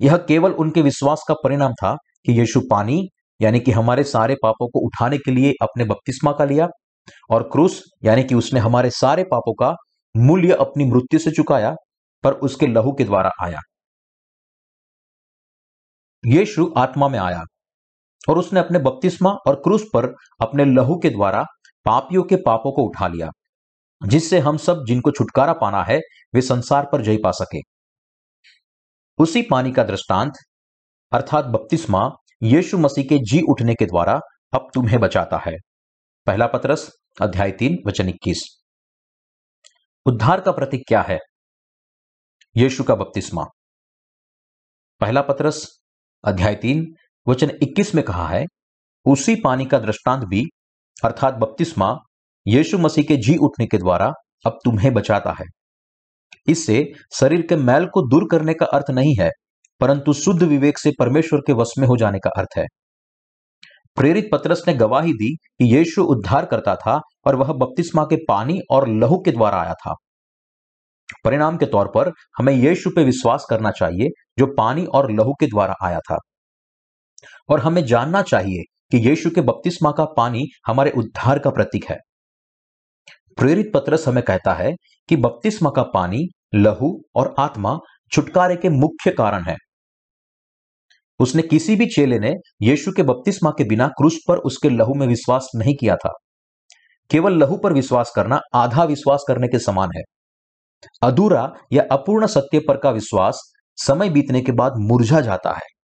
यह 0.01 0.17
केवल 0.17 0.53
उनके 0.53 0.83
विश्वास 0.83 1.25
का 1.29 1.35
परिणाम 1.35 1.73
था 1.73 1.95
कि 2.27 2.41
यीशु 2.41 2.61
पानी 2.71 3.09
यानी 3.41 3.61
कि 3.61 3.71
हमारे 3.71 4.05
सारे 4.05 4.35
पापों 4.43 4.69
को 4.69 4.85
उठाने 4.87 5.19
के 5.19 5.31
लिए 5.31 5.53
अपने 5.62 5.85
बपतिस्मा 5.85 6.33
का 6.33 6.45
लिया 6.45 6.69
और 7.31 7.43
क्रूस, 7.43 7.83
यानी 8.05 8.25
कि 8.25 8.35
उसने 8.35 8.61
हमारे 8.61 8.91
सारे 8.91 9.25
पापों 9.25 9.55
का 9.55 9.75
मूल्य 10.14 10.55
अपनी 10.55 10.85
मृत्यु 10.85 11.19
से 11.19 11.31
चुकाया, 11.31 11.75
पर 12.25 12.33
उसके 12.41 12.67
लहू 12.67 12.93
के 12.93 13.05
द्वारा 13.05 13.31
आया। 13.43 13.61
यीशु 16.25 16.73
आत्मा 16.76 17.09
में 17.09 17.19
आया 17.19 17.43
और 18.29 18.38
उसने 18.38 18.61
अपने 18.61 18.79
बपतिस्मा 18.79 19.31
और 19.49 19.55
क्रूस 19.55 19.83
पर 19.95 20.07
अपने 20.41 20.64
लहू 20.64 20.99
के 20.99 21.11
द्वारा 21.11 21.45
पापियों 21.87 22.23
के 22.23 22.37
पापों 22.37 22.73
को 22.73 22.83
उठा 22.83 23.09
लिया, 23.09 23.29
जिससे 24.03 24.38
हम 24.38 24.57
सब 24.57 24.85
जिनको 24.88 25.11
छुटकारा 25.11 25.53
पाना 25.53 25.83
है, 25.83 25.99
वे 26.35 26.41
संसार 26.41 26.88
पर 26.93 27.03
जय 27.03 27.17
पा 27.17 27.31
सके। 27.31 27.61
उसी 29.19 29.43
पानी 29.43 29.73
का 29.73 29.85
दृष्टांत, 29.85 30.33
अर्थात 31.12 31.45
बपतिस्मा 31.45 32.09
यीशु 32.43 32.79
मसीह 32.79 33.05
के 33.05 33.19
जी 33.19 33.41
उठने 33.41 33.75
के 33.75 33.87
द्वारा 33.87 34.21
अब 34.55 34.71
तुम्हें 34.75 35.00
बचाता 35.00 35.37
है। 35.37 35.53
पहला 36.26 36.47
पत्रस, 36.47 36.91
अध्याय 37.23 37.50
तीन, 37.50 37.79
वचन 37.87 38.09
इक्कीस। 38.09 38.64
उद्धार 40.07 40.41
का 40.41 40.53
प्रतीक 40.53 40.83
क्या 40.88 41.03
है? 41.03 41.19
यीशु 42.57 42.85
का 42.85 42.95
बपतिस्मा। 42.95 43.45
पहला 45.00 45.23
पत्रस, 45.23 45.81
अध्याय 46.25 46.55
तीन, 46.55 46.95
वचन 47.29 47.59
21 47.62 47.95
में 47.95 48.05
कहा 48.05 48.29
है, 48.29 48.47
उसी 49.07 49.37
पानी 49.37 49.67
का 49.67 49.79
दृष्टांत 49.79 50.25
भी, 50.25 50.45
अर्थात 51.05 51.35
बपतिस्मा, 51.35 51.97
यीशु 52.49 52.79
मसीह 52.79 53.05
के 53.05 53.17
जी 53.17 53.37
उठने 53.37 53.67
के 53.67 53.79
द्वारा 53.79 54.12
अब 54.47 54.59
तुम्हें 54.64 54.95
बचाता 54.95 55.31
है। 55.31 55.45
इससे 56.49 56.93
शरीर 57.21 57.47
के 57.47 57.57
मैल 57.57 57.87
को 57.87 58.09
दूर 58.09 58.29
करने 58.31 58.55
का 58.55 58.67
अर्थ 58.67 58.91
नहीं 58.91 59.17
है 59.21 59.31
परंतु 59.81 60.12
शुद्ध 60.12 60.43
विवेक 60.43 60.78
से 60.78 60.93
परमेश्वर 60.99 61.40
के 61.40 61.52
वश 61.52 61.71
में 61.78 61.88
हो 61.88 61.97
जाने 61.97 62.19
का 62.19 62.31
अर्थ 62.31 62.59
है। 62.59 62.64
प्रेरित 63.97 64.28
पत्रस 64.33 64.62
ने 64.69 64.75
गवाही 64.75 65.12
दी 65.12 65.35
कि 65.37 65.76
यीशु 65.76 66.04
उद्धार 66.04 66.45
करता 66.45 66.76
था 66.76 67.00
और 67.26 67.37
वह 67.37 67.52
बपतिस्मा 67.52 68.04
के 68.04 68.16
पानी 68.16 68.61
और 68.71 68.88
लहू 68.88 69.19
के 69.19 69.31
द्वारा 69.31 69.59
आया 69.59 69.75
था। 69.75 69.95
परिणाम 71.25 71.57
के 71.57 71.66
तौर 71.66 71.88
पर 71.95 72.12
हमें 72.38 72.52
यीशु 72.52 72.90
पे 72.90 73.04
विश्वास 73.04 73.47
करना 73.50 73.71
चाहिए 73.71 74.09
जो 74.38 74.47
पानी 74.47 74.85
और 74.85 75.12
लहू 75.12 75.33
के 75.40 75.47
द्वारा 75.47 75.75
आया 75.83 76.00
था। 76.00 76.19
और 77.49 77.61
हमें 77.61 77.85
जानना 77.85 78.23
चाहिए 78.23 78.62
कि 78.90 79.09
यीशु 79.09 79.31
के 79.31 79.40
बपतिस्मा 79.40 79.90
का 79.90 80.04
पानी 80.04 80.47
हमारे 80.66 80.90
उद्धार 80.90 81.38
का 81.38 81.50
प्रतीक 81.50 81.85
है। 81.85 81.97
प्रेरित 83.37 83.71
पत्रस 83.75 84.09
हमें 84.09 84.25
कहता 84.25 84.52
है 84.52 84.73
कि 85.09 85.16
बपतिस्मा 85.16 85.71
का 85.71 85.83
पानी, 85.83 86.28
लहू 86.54 87.02
और 87.14 87.35
आत्मा 87.38 87.78
छुटकारे 88.14 88.56
के 88.56 88.68
मुख्य 88.68 89.11
कारण 89.11 89.44
है। 89.44 89.56
उसने 91.21 91.42
किसी 91.42 91.76
भी 91.76 91.87
चेले 91.87 92.18
ने 92.18 92.35
यीशु 92.62 92.92
के 92.92 93.02
बपतिस्मा 93.02 93.50
के 93.50 93.64
बिना 93.64 93.88
क्रूस 93.88 94.18
पर 94.28 94.37
उसके 94.37 94.71
लहू 94.71 94.94
में 94.94 95.06
विश्वास 95.06 95.49
नहीं 95.56 95.75
किया 95.75 95.97
था। 95.97 96.12
केवल 97.11 97.33
लहू 97.33 97.56
पर 97.56 97.73
विश्वास 97.73 98.12
करना, 98.16 98.40
आधा 98.54 98.85
विश्वास 98.85 99.25
करने 99.28 99.49
के 99.49 99.59
समान 99.59 99.88
है। 99.97 100.02
अधूरा 101.02 101.52
या 101.73 101.85
अपूर्ण 101.92 102.26
सत्य 102.26 102.59
पर 102.59 102.76
का 102.76 102.90
विश्वास 102.90 103.52
समय 103.76 104.09
बीतने 104.09 104.40
के 104.40 104.52
बाद 104.52 104.73
मुरझा 104.78 105.21
जाता 105.21 105.52
है। 105.52 105.75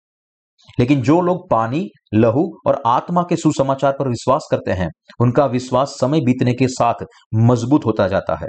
लेकिन 0.81 1.03
जो 1.03 1.21
लोग 1.21 1.51
पानी, 1.51 1.89
लहू 2.15 2.59
और 2.67 2.83
आत्मा 2.87 3.23
के 3.23 3.37
सुसमाचार 3.37 3.93
पर 3.99 4.09
विश्वास 4.09 4.49
करते 4.51 4.71
हैं, 4.71 4.89
उनका 5.21 5.47
विश्वास 5.47 5.89
समय 5.89 6.21
बीतने 6.21 6.55
के 6.55 6.69
साथ 6.69 6.95
मज़बूत 7.35 7.87
होता 7.87 8.09
जाता 8.09 8.37
है। 8.37 8.49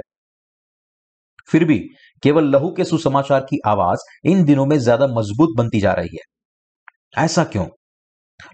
फिर 1.48 1.64
भी 1.64 1.78
केवल 2.22 2.44
लहू 2.46 2.70
के 2.72 2.84
सुसमाचार 2.84 3.40
की 3.40 3.58
आवाज़ 3.66 4.00
इन 4.24 4.44
दिनों 4.44 4.66
में 4.66 4.76
ज़्यादा 4.78 5.06
मज़बूत 5.10 5.56
बनती 5.56 5.80
जा 5.80 5.92
रही 5.92 6.16
है। 6.16 7.22
ऐसा 7.24 7.44
क्यों? 7.44 7.66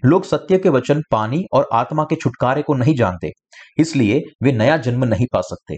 लोग 0.05 0.25
सत्य 0.25 0.57
के 0.57 0.69
वचन, 0.69 1.01
पानी 1.11 1.43
और 1.53 1.67
आत्मा 1.73 2.03
के 2.03 2.15
छुटकारे 2.15 2.61
को 2.61 2.73
नहीं 2.75 2.95
जानते, 2.95 3.31
इसलिए 3.77 4.21
वे 4.43 4.51
नया 4.51 4.77
जन्म 4.79 5.05
नहीं 5.05 5.25
पा 5.33 5.41
सकते। 5.43 5.77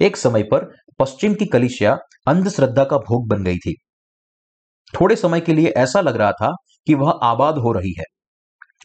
एक 0.00 0.16
समय 0.16 0.42
पर 0.42 0.70
पश्चिम 0.98 1.34
की 1.34 1.46
कलिशिया 1.46 1.96
अंधश्रद्धा 2.28 2.84
का 2.84 2.98
भोग 3.00 3.28
बन 3.28 3.44
गई 3.44 3.58
थी। 3.58 3.74
थोड़े 4.94 5.16
समय 5.16 5.40
के 5.40 5.52
लिए 5.52 5.68
ऐसा 5.78 6.00
लग 6.00 6.16
रहा 6.16 6.32
था 6.32 6.52
कि 6.86 6.94
वह 6.94 7.10
आबाद 7.22 7.58
हो 7.58 7.72
रही 7.72 7.94
है, 7.98 8.04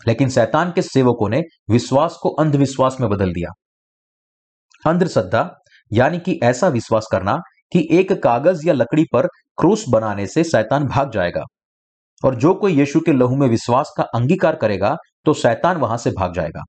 लेकिन 0.08 0.30
शैतान 0.30 0.72
के 0.72 0.82
सेवकों 0.84 1.30
ने 1.30 1.42
विश्वास 1.70 2.18
को 2.22 2.30
अंधविश्वास 2.36 2.98
में 3.02 3.10
बदल 3.10 3.34
दिया। 3.34 3.50
अंधश्रद्धा 4.84 5.44
यानी 5.92 6.20
कि 6.20 6.40
ऐसा 6.44 6.68
विश्वास 6.68 7.08
करना 7.12 7.38
कि 7.72 7.88
एक 7.92 8.12
कागज़ 8.24 8.68
या 8.68 8.74
लकड़ी 8.74 9.06
पर 9.14 9.28
क्रूस 9.58 9.86
बनाने 9.90 10.28
से 10.28 10.44
शैतान 10.44 10.88
भाग 10.88 11.12
जाएगा। 11.12 11.44
और 12.24 12.36
जो 12.36 12.54
कोई 12.54 12.74
यीशु 12.74 13.00
के 13.00 13.14
लहू 13.14 13.36
में 13.36 13.48
विश्वास 13.50 13.94
का 13.98 14.04
अंगीकार 14.16 14.56
करेगा 14.56 14.96
तो 15.26 15.34
शैतान 15.34 15.78
वहाँ 15.78 15.98
से 15.98 16.12
भाग 16.12 16.34
जाएगा। 16.34 16.64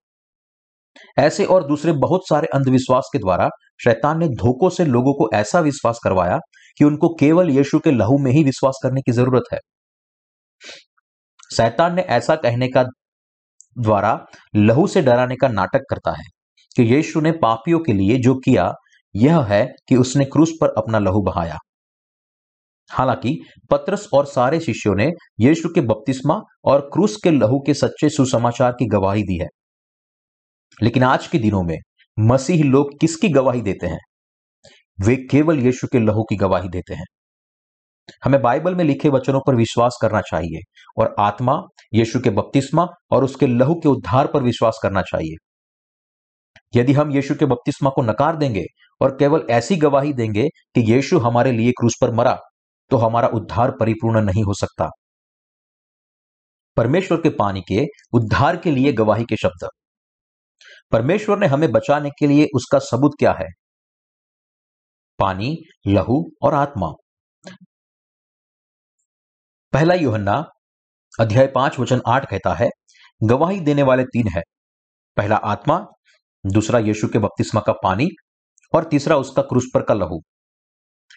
ऐसे 1.19 1.45
और 1.45 1.67
दूसरे 1.67 1.93
बहुत 1.99 2.29
सारे 2.29 2.49
अंधविश्वास 2.55 3.09
के 3.13 3.19
द्वारा 3.19 3.49
शैतान 3.85 4.19
ने 4.19 4.29
धोखों 4.29 4.69
से 4.71 4.85
लोगों 4.85 5.13
को 5.15 5.29
ऐसा 5.35 5.61
विश्वास 5.61 5.99
करवाया 6.05 6.39
कि 6.79 6.85
उनको 6.85 7.09
केवल 7.15 7.51
यीशु 7.51 7.79
के 7.79 7.91
लहू 7.91 8.19
में 8.19 8.31
ही 8.33 8.45
विश्वास 8.45 8.81
करने 8.83 9.01
की 9.01 9.13
ज़रूरत 9.13 9.45
है। 9.53 9.59
शैतान 11.57 11.95
ने 11.95 12.03
ऐसा 12.03 12.35
कहने 12.37 12.69
का 12.69 12.83
द्वारा 13.77 14.19
लहू 14.57 14.87
से 14.87 15.03
डराने 15.03 15.37
का 15.37 15.49
नाटक 15.49 15.83
करता 15.91 16.11
है 16.13 16.25
कि 16.77 16.83
यीशु 16.85 17.21
ने 17.21 17.33
पापियों 17.33 17.79
के 17.79 17.93
लिए 17.93 18.17
जो 18.19 18.35
किया 18.35 18.73
यह 19.17 19.41
है 19.41 19.75
कि 19.89 19.97
उसने 19.97 20.25
क्रूस 20.25 20.53
पर 20.61 20.69
अपना 20.69 20.99
लहू 20.99 21.23
बहाया। 21.23 21.57
हालाँकि, 22.91 23.41
पत्रस 23.71 24.09
और 24.15 24.27
सारे 24.27 24.61
शिष्यों 24.61 24.95
ने 24.95 25.11
यीशु 25.41 25.69
के 25.69 25.81
बपतिस्मा 25.81 26.41
और 26.65 26.81
क्रूस 26.81 27.17
के 27.25 27.31
लहू 27.31 27.59
के 27.67 27.75
सच्चे 27.75 28.09
सुसमाचार 28.09 28.73
की 28.73 28.87
गवाही 28.87 29.23
दी 29.23 29.39
है। 29.41 29.47
लेकिन 30.83 31.03
आज 31.03 31.27
के 31.27 31.39
दिनों 31.39 31.63
में 31.63 31.79
मसीह 32.19 32.65
लोग 32.65 33.01
किसकी 33.01 33.29
गवाही 33.29 33.61
देते 33.61 33.87
हैं? 33.87 33.99
वे 35.01 35.17
केवल 35.17 35.59
यीशु 35.59 35.87
के 35.87 35.99
लहू 35.99 36.23
की 36.23 36.37
गवाही 36.37 36.69
देते 36.69 36.95
हैं। 36.95 37.05
हमें 38.25 38.43
बाइबल 38.43 38.75
में 38.75 38.85
लिखे 38.85 39.09
वचनों 39.09 39.41
पर 39.47 39.55
विश्वास 39.55 39.99
करना 40.03 40.21
चाहिए 40.21 40.61
और 40.99 41.17
आत्मा, 41.21 41.63
यीशु 41.95 42.21
के 42.21 42.31
बपतिस्मा 42.31 42.87
और 43.11 43.25
उसके 43.25 43.47
लहू 43.47 43.75
के 43.75 43.89
उद्धार 43.89 44.27
पर 44.27 44.43
विश्वास 44.43 44.81
करना 44.83 45.03
चाहिए। 45.03 45.49
यदि 46.79 46.93
हम 46.93 47.11
यीशु 47.11 47.35
के 47.35 47.47
बपतिस्मा 47.47 47.91
को 47.91 48.03
नकार 48.03 48.37
देंगे 48.37 48.65
और 49.01 49.17
केवल 49.17 49.47
ऐसी 49.51 49.77
गवाही 49.77 50.13
देंगे 50.13 50.49
कि 50.49 50.93
यीशु 50.93 51.19
हमारे 51.19 51.53
लिए 51.53 51.71
क्रूस 51.71 51.95
पर 52.01 52.11
मरा 52.15 52.39
तो 52.91 52.97
हमारा 52.97 53.29
उद्धार 53.29 53.71
परिपूर्ण 53.71 54.21
नहीं 54.21 54.45
हो 54.45 54.55
सकता। 54.55 54.89
परमेश्वर 56.77 57.19
के 57.19 57.31
पानी 57.31 57.61
के, 57.61 57.87
उद्धार 58.13 58.57
के 58.57 58.71
लिए 58.71 58.93
गवाही 58.93 59.25
के 59.25 59.37
शब्द। 59.37 59.69
परमेश्वर 60.93 61.39
ने 61.39 61.47
हमें 61.47 61.73
बचाने 61.73 62.11
के 62.11 62.27
लिए 62.27 62.47
उसका 62.55 62.79
सबूत 62.79 63.13
क्या 63.19 63.33
है? 63.33 63.47
पानी, 65.19 65.57
लहू 65.87 66.31
और 66.43 66.55
आत्मा। 66.55 66.93
पहला 69.73 69.95
योहन्ना, 69.95 70.45
अध्याय 71.21 71.47
पाँच, 71.47 71.79
वचन 71.79 72.01
आठ 72.07 72.31
कहता 72.31 72.55
है, 72.55 72.69
गवाही 73.23 73.61
देने 73.61 73.83
वाले 73.83 74.05
तीन 74.05 74.29
है। 74.29 74.43
पहला 75.17 75.37
आत्मा, 75.37 75.87
दूसरा 76.47 76.79
यीशु 76.79 77.09
के 77.09 77.19
बपतिस्मा 77.19 77.61
का 77.61 77.73
पानी 77.73 78.09
और 78.73 78.85
तीसरा 78.85 79.17
उसका 79.17 79.43
क्रूस 79.43 79.67
पर 79.75 79.83
का 79.83 79.95
लहू। 79.95 80.21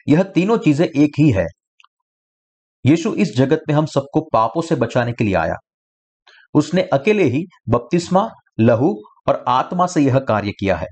यह 0.10 0.24
तीनों 0.24 0.58
चीज़ें 0.58 0.88
एक 0.88 1.12
ही 1.20 1.31
है। 1.31 1.46
यीशु 2.86 3.13
इस 3.13 3.38
जगत 3.38 3.60
में 3.70 3.75
हम 3.75 3.86
सबको 3.86 4.29
पापों 4.34 4.62
से 4.62 4.75
बचाने 4.75 5.12
के 5.12 5.24
लिए 5.24 5.36
आया। 5.36 5.55
उसने 6.53 6.81
अकेले 6.81 7.24
ही 7.24 7.43
बपतिस्मा, 7.70 8.29
लहू 8.60 9.01
और 9.27 9.46
आत्मा 9.48 9.88
से 9.88 10.01
यह 10.01 10.20
कार्य 10.20 10.51
किया 10.51 10.75
है। 10.75 10.88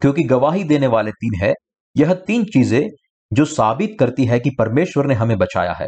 क्योंकि 0.00 0.22
गवाही 0.22 0.64
देने 0.64 0.86
वाले 0.86 1.10
तीन 1.10 1.44
है, 1.44 1.54
यह 1.96 2.14
तीन 2.14 2.44
चीज़ें 2.44 2.88
जो 3.32 3.44
साबित 3.44 3.96
करती 4.00 4.24
है 4.24 4.40
कि 4.40 4.50
परमेश्वर 4.58 5.06
ने 5.06 5.14
हमें 5.14 5.38
बचाया 5.38 5.72
है। 5.72 5.86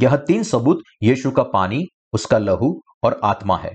यह 0.00 0.16
तीन 0.16 0.42
सबूत, 0.42 0.78
यीशु 1.02 1.30
का 1.30 1.42
पानी, 1.42 1.84
उसका 2.12 2.38
लहू 2.38 2.82
और 3.02 3.20
आत्मा 3.24 3.58
है। 3.58 3.70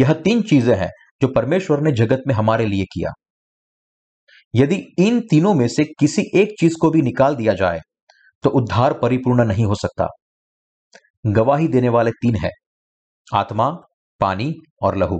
यह 0.00 0.12
तीन 0.12 0.42
चीज़ें 0.42 0.76
हैं 0.76 0.90
जो 1.22 1.28
परमेश्वर 1.28 1.80
ने 1.80 1.92
जगत 1.92 2.22
में 2.26 2.34
हमारे 2.34 2.66
लिए 2.66 2.84
किया। 2.84 3.10
यदि 4.54 4.76
इन 4.98 5.20
तीनों 5.20 5.54
में 5.54 5.66
से 5.68 5.84
किसी 6.00 6.22
एक 6.34 6.54
चीज़ 6.60 6.74
को 6.80 6.90
भी 6.90 7.02
निकाल 7.02 7.36
दिया 7.36 7.54
जाए 7.54 7.80
तो 8.44 8.50
उद्धार 8.50 8.92
परिपूर्ण 8.92 9.44
नहीं 9.44 9.64
हो 9.64 9.74
सकता। 9.74 10.06
गवाही 11.26 11.68
देने 11.68 11.88
वाले 11.88 12.10
तीन 12.12 12.36
है, 12.36 12.50
आत्मा, 13.28 13.70
पानी 14.20 14.54
और 14.82 14.96
लहू। 14.96 15.18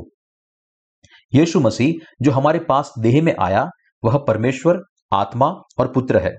यीशु 1.32 1.60
मसीह, 1.60 2.06
जो 2.22 2.32
हमारे 2.32 2.58
पास 2.58 2.92
देह 2.98 3.22
में 3.22 3.34
आया, 3.40 3.68
वह 4.02 4.18
परमेश्वर, 4.18 4.80
आत्मा 5.12 5.46
और 5.78 5.92
पुत्र 5.92 6.18
है। 6.18 6.34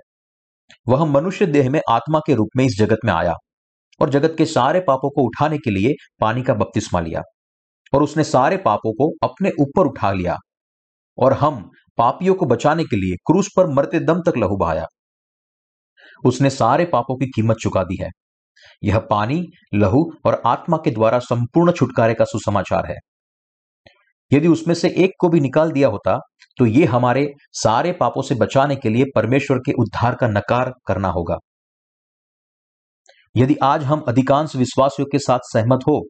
वह 0.88 1.06
मनुष्य 1.06 1.46
देह 1.46 1.70
में 1.70 1.80
आत्मा 1.92 2.20
के 2.20 2.36
रूप 2.36 2.50
में 2.58 2.66
इस 2.66 2.78
जगत 2.80 3.00
में 3.06 3.14
आया 3.14 3.34
और 4.02 4.10
जगत 4.10 4.36
के 4.38 4.46
सारे 4.46 4.80
पापों 4.80 5.10
को 5.10 5.26
उठाने 5.26 5.58
के 5.58 5.72
लिए 5.72 5.94
पानी 6.22 6.44
का 6.44 6.54
बपतिस्मा 6.54 7.00
लिया 7.00 7.22
और 7.94 8.04
उसने 8.04 8.24
सारे 8.24 8.58
पापों 8.58 8.94
को 8.94 9.10
अपने 9.24 9.52
ऊपर 9.62 9.88
उठा 9.88 10.12
लिया 10.12 10.38
और 11.18 11.34
हम 11.34 11.70
पापियों 12.00 12.34
को 12.36 12.46
बचाने 12.46 12.84
के 12.84 12.96
लिए 12.96 13.16
क्रूस 13.26 13.50
पर 13.58 13.68
मरते 13.68 14.00
दम 14.02 14.22
तक 14.26 14.38
लहू 14.38 14.58
बहाया। 14.58 14.86
उसने 16.24 16.50
सारे 16.50 16.86
पापों 16.86 17.16
की 17.18 17.26
कीमत 17.26 17.58
चुका 17.62 17.84
दी 17.84 17.98
है। 18.02 18.10
यह 18.84 19.00
पानी, 19.10 19.44
लहू 19.74 20.04
और 20.26 20.42
आत्मा 20.46 20.78
के 20.78 20.92
द्वारा 20.92 21.20
संपूर्ण 21.20 21.72
छुटकारे 21.72 22.14
का 22.14 22.26
सुसमाचार 22.26 22.92
है। 22.92 22.98
यदि 24.32 24.48
उसमें 24.48 24.74
से 24.76 24.90
एक 24.98 25.12
को 25.20 25.30
भी 25.30 25.40
निकाल 25.40 25.72
दिया 25.72 25.88
होता 25.88 26.18
तो 26.58 26.66
ये 26.66 26.86
हमारे 26.86 27.26
सारे 27.54 27.92
पापों 27.92 28.22
से 28.22 28.36
बचाने 28.36 28.76
के 28.76 28.90
लिए 28.90 29.06
परमेश्वर 29.16 29.58
के 29.58 29.74
उद्धार 29.74 30.16
का 30.16 30.28
नकार 30.28 30.72
करना 30.88 31.08
होगा। 31.10 31.38
यदि 33.36 33.56
आज 33.64 33.84
हम 33.84 34.04
अधिकांश 34.08 34.56
विश्वासियों 34.56 35.08
के 35.12 35.20
साथ 35.20 35.40
सहमत 35.44 35.80
हो 35.88 36.02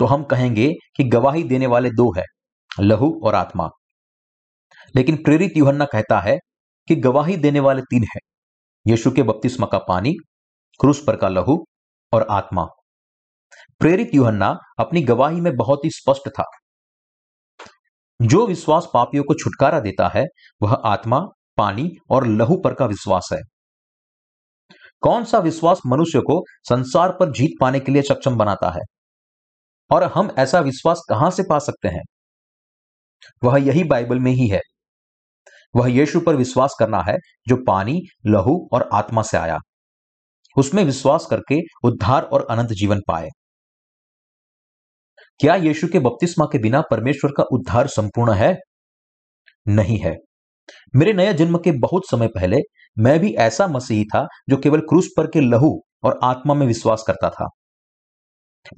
तो 0.00 0.04
हम 0.04 0.24
कहेंगे 0.24 0.68
कि 0.96 1.04
गवाही 1.06 1.42
देने 1.44 1.66
वाले 1.66 1.90
दो 1.92 2.10
है, 2.16 2.24
लहू 2.80 3.12
और 3.24 3.34
आत्मा। 3.34 3.68
लेकिन 4.96 5.16
प्रेरित 5.16 5.52
यूहन्ना 5.56 5.84
कहता 5.84 6.20
है 6.20 6.38
कि 6.88 6.96
गवाही 6.96 7.36
देने 7.36 7.60
वाले 7.60 7.82
तीन 7.82 8.02
हैं, 8.02 8.20
यीशु 8.86 9.10
के 9.10 9.22
बपतिस्मा 9.22 9.66
का 9.66 9.78
पानी, 9.78 10.12
क्रूस 10.80 11.04
पर 11.06 11.16
का 11.16 11.28
लहू 11.28 11.64
और 12.12 12.26
आत्मा। 12.30 12.64
प्रेरित 13.78 14.10
यूहन्ना 14.14 14.58
अपनी 14.78 15.02
गवाही 15.02 15.40
में 15.40 15.56
बहुत 15.56 15.84
ही 15.84 15.90
स्पष्ट 15.90 16.28
था। 16.28 16.44
जो 18.22 18.46
विश्वास 18.46 18.88
पापियों 18.94 19.24
को 19.24 19.34
छुटकारा 19.34 19.80
देता 19.80 20.08
है, 20.08 20.24
वह 20.62 20.74
आत्मा, 20.74 21.20
पानी 21.56 21.90
और 22.10 22.26
लहू 22.26 22.56
पर 22.56 22.74
का 22.74 22.86
विश्वास 22.86 23.28
है। 23.32 23.40
कौन 25.00 25.24
सा 25.24 25.38
विश्वास 25.38 25.80
मनुष्य 25.86 26.20
को 26.20 26.44
संसार 26.68 27.12
पर 27.12 27.32
जीत 27.32 27.50
पाने 27.60 27.80
के 27.80 27.92
लिए 27.92 28.02
सक्षम 28.02 28.36
बनाता 28.36 28.70
है? 28.70 28.80
और 29.90 30.04
हम 30.04 30.34
ऐसा 30.38 30.60
विश्वास 30.60 31.00
कहाँ 31.08 31.30
से 31.30 31.42
पा 31.42 31.58
सकते 31.58 31.88
हैं? 31.88 32.02
वह 33.44 33.58
यही 33.58 33.84
बाइबल 33.84 34.18
में 34.18 34.32
ही 34.32 34.48
है। 34.48 34.60
वह 35.76 35.90
यीशु 35.90 36.20
पर 36.20 36.36
विश्वास 36.36 36.76
करना 36.78 37.02
है 37.08 37.16
जो 37.48 37.56
पानी, 37.66 38.02
लहू 38.26 38.68
और 38.72 38.88
आत्मा 38.92 39.22
से 39.22 39.36
आया। 39.36 39.58
उसमें 40.56 40.84
विश्वास 40.84 41.26
करके 41.30 41.60
उद्धार 41.84 42.22
और 42.22 42.46
अनंत 42.50 42.68
जीवन 42.68 43.00
पाए। 43.08 43.28
क्या 45.40 45.54
यीशु 45.54 45.88
के 45.88 45.98
बपतिस्मा 45.98 46.44
के 46.52 46.58
बिना 46.58 46.80
परमेश्वर 46.80 47.30
का 47.36 47.42
उद्धार 47.42 47.86
संपूर्ण 47.86 48.32
है? 48.32 48.56
नहीं 49.68 49.98
है। 49.98 50.16
मेरे 50.96 51.12
नए 51.12 51.34
जन्म 51.34 51.58
के 51.58 51.72
बहुत 51.72 52.02
समय 52.10 52.28
पहले 52.28 52.56
मैं 52.98 53.20
भी 53.20 53.34
ऐसा 53.34 53.66
मसीही 53.66 54.04
था 54.04 54.26
जो 54.48 54.56
केवल 54.56 54.80
क्रूस 54.80 55.08
पर 55.16 55.26
के 55.26 55.40
लहू 55.40 55.80
और 56.02 56.20
आत्मा 56.24 56.54
में 56.54 56.66
विश्वास 56.66 57.04
करता 57.06 57.30
था। 57.30 57.48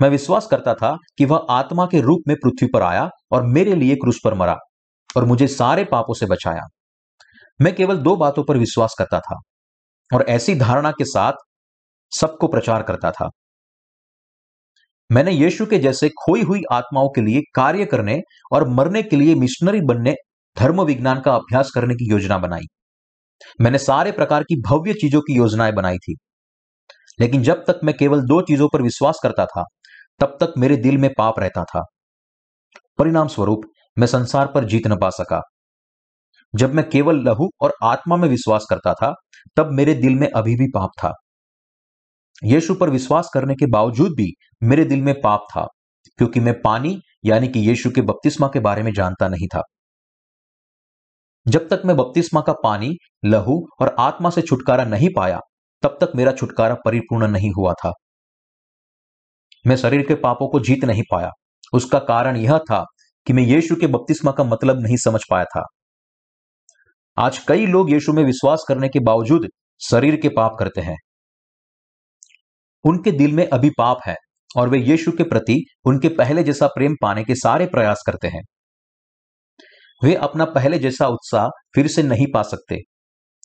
मैं 0.01 0.09
विश्वास 0.09 0.47
करता 0.47 0.75
था 0.75 0.97
कि 1.19 1.25
वह 1.25 1.47
आत्मा 1.51 1.87
के 1.87 2.01
रूप 2.01 2.23
में 2.29 2.37
पृथ्वी 2.43 2.69
पर 2.75 2.83
आया 2.83 3.11
और 3.31 3.43
मेरे 3.43 3.75
लिए 3.75 3.95
क्रूस 3.95 4.21
पर 4.25 4.35
मरा 4.35 4.57
और 5.17 5.25
मुझे 5.25 5.49
सारे 5.49 5.85
पापों 5.85 6.15
से 6.15 6.27
बचाया। 6.27 6.63
मैं 7.61 7.75
केवल 7.75 7.97
दो 7.97 8.17
बातों 8.17 8.45
पर 8.45 8.57
विश्वास 8.57 8.95
करता 8.99 9.21
था 9.21 9.41
और 10.15 10.23
ऐसी 10.23 10.55
धारणा 10.55 10.91
के 10.91 11.05
साथ 11.05 11.33
सबको 12.21 12.49
प्रचार 12.49 12.83
करता 12.83 13.11
था। 13.11 13.31
मैंने 15.13 15.33
यीशु 15.33 15.67
के 15.67 15.79
जैसे 15.79 16.09
खोई 16.09 16.43
हुई 16.43 16.63
आत्माओं 16.73 17.09
के 17.09 17.21
लिए 17.21 17.41
कार्य 17.55 17.85
करने 17.85 18.21
और 18.53 18.69
मरने 18.69 19.03
के 19.03 19.17
लिए 19.17 19.35
मिशनरी 19.35 19.81
बनने 19.81 20.15
धर्म 20.59 20.83
विज्ञान 20.83 21.21
का 21.21 21.35
अभ्यास 21.35 21.71
करने 21.75 21.95
की 21.95 22.11
योजना 22.11 22.39
बनाई। 22.39 22.67
मैंने 23.61 23.79
सारे 23.79 24.13
प्रकार 24.13 24.43
की 24.43 24.61
भव्य 24.61 24.93
चीज़ों 24.93 25.21
की 25.21 25.37
योजनाएँ 25.37 25.73
बनाई 25.73 25.99
थी। 25.99 26.17
लेकिन 27.21 27.43
जब 27.43 27.65
तक 27.67 27.81
मैं 27.85 27.97
केवल 27.97 28.21
दो 28.21 28.41
चीज़ों 28.41 28.69
पर 28.73 28.83
विश्वास 28.83 29.21
करता 29.23 29.47
था, 29.47 29.65
तब 30.21 30.37
तक 30.41 30.53
मेरे 30.59 30.77
दिल 30.77 30.99
में 30.99 31.11
पाप 31.19 31.39
रहता 31.39 31.65
था। 31.65 31.85
परिणाम 32.99 33.29
स्वरूप 33.29 33.61
मैं 33.99 34.07
संसार 34.07 34.47
पर 34.47 34.65
जीत 34.65 34.87
न 34.87 34.97
पा 34.99 35.11
सका। 35.11 35.43
जब 36.55 36.75
मैं 36.75 36.91
केवल 36.91 37.17
लहू 37.17 37.51
और 37.61 37.75
आत्मा 37.83 38.17
में 38.17 38.29
विश्वास 38.29 38.67
करता 38.71 38.95
था, 38.95 39.15
तब 39.57 39.69
मेरे 39.71 39.95
दिल 39.95 40.15
में 40.15 40.31
अभी 40.31 40.57
भी 40.57 40.67
पाप 40.75 40.91
था। 40.99 41.13
यीशु 42.45 42.75
पर 42.75 42.91
विश्वास 42.91 43.31
करने 43.35 43.55
के 43.55 43.67
बावजूद 43.67 44.11
भी 44.11 44.35
मेरे 44.63 44.85
दिल 44.85 45.03
में 45.03 45.21
पाप 45.21 45.41
था, 45.51 45.67
क्योंकि 46.19 46.41
मैं 46.41 46.61
पानी, 46.61 47.01
यानी 47.25 47.49
कि 47.49 47.61
यीशु 47.61 47.91
के 47.91 48.01
बपतिस्मा 48.01 48.49
के 48.49 48.61
बारे 48.61 48.83
में 48.83 48.93
जानता 48.93 49.29
नहीं 49.29 49.47
था। 49.47 49.63
जब 51.49 51.69
तक 51.69 51.83
मैं 51.87 51.97
बपतिस्मा 51.97 52.41
का 52.41 52.53
पानी, 52.53 52.97
लहू 53.25 53.67
और 53.81 53.97
आत्मा 53.99 54.31
से 54.31 54.43
छुटकारा 54.43 54.85
नहीं 54.85 55.09
पाया, 55.17 55.41
तब 55.83 55.99
तक 56.01 56.13
मेरा 56.17 56.33
छुटकारा 56.33 56.75
परिपूर्ण 56.75 57.29
नहीं 57.29 57.51
हुआ 57.51 57.73
था। 57.73 57.93
मैं 59.67 59.77
शरीर 59.77 60.07
के 60.07 60.15
पापों 60.15 60.49
को 60.49 60.61
जीत 60.61 60.85
नहीं 60.85 61.03
पाया। 61.11 61.31
उसका 61.73 61.99
कारण 61.99 62.37
यह 62.37 62.59
था 62.59 62.85
कि 63.27 63.33
मैं 63.33 63.43
यीशु 63.43 63.77
के 63.77 63.87
बपतिस्मा 63.87 64.33
का 64.33 64.45
मतलब 64.45 64.81
नहीं 64.81 64.97
समझ 64.97 65.21
पाया 65.31 65.45
था। 65.45 65.65
आज 67.17 67.39
कई 67.39 67.67
लोग 67.67 67.91
यीशु 67.91 68.13
में 68.13 68.23
विश्वास 68.25 68.65
करने 68.69 68.89
के 68.89 69.01
बावजूद 69.01 69.47
शरीर 69.81 70.17
के 70.17 70.29
पाप 70.29 70.57
करते 70.59 70.81
हैं। 70.81 70.97
उनके 72.85 73.11
दिल 73.11 73.33
में 73.33 73.47
अभी 73.49 73.71
पाप 73.71 73.99
है 74.07 74.15
और 74.57 74.69
वे 74.69 74.79
यीशु 74.79 75.13
के 75.13 75.25
प्रति 75.25 75.59
उनके 75.87 76.09
पहले 76.09 76.43
जैसा 76.45 76.67
प्रेम 76.67 76.95
पाने 77.03 77.25
के 77.25 77.35
सारे 77.35 77.67
प्रयास 77.67 78.03
करते 78.07 78.29
हैं। 78.29 78.43
वे 80.03 80.15
अपना 80.15 80.45
पहले 80.45 80.79
जैसा 80.79 81.07
उत्साह 81.09 81.49
फिर 81.75 81.89
से 81.89 82.03
नहीं 82.03 82.27
पा 82.35 82.43
सकते, 82.43 82.81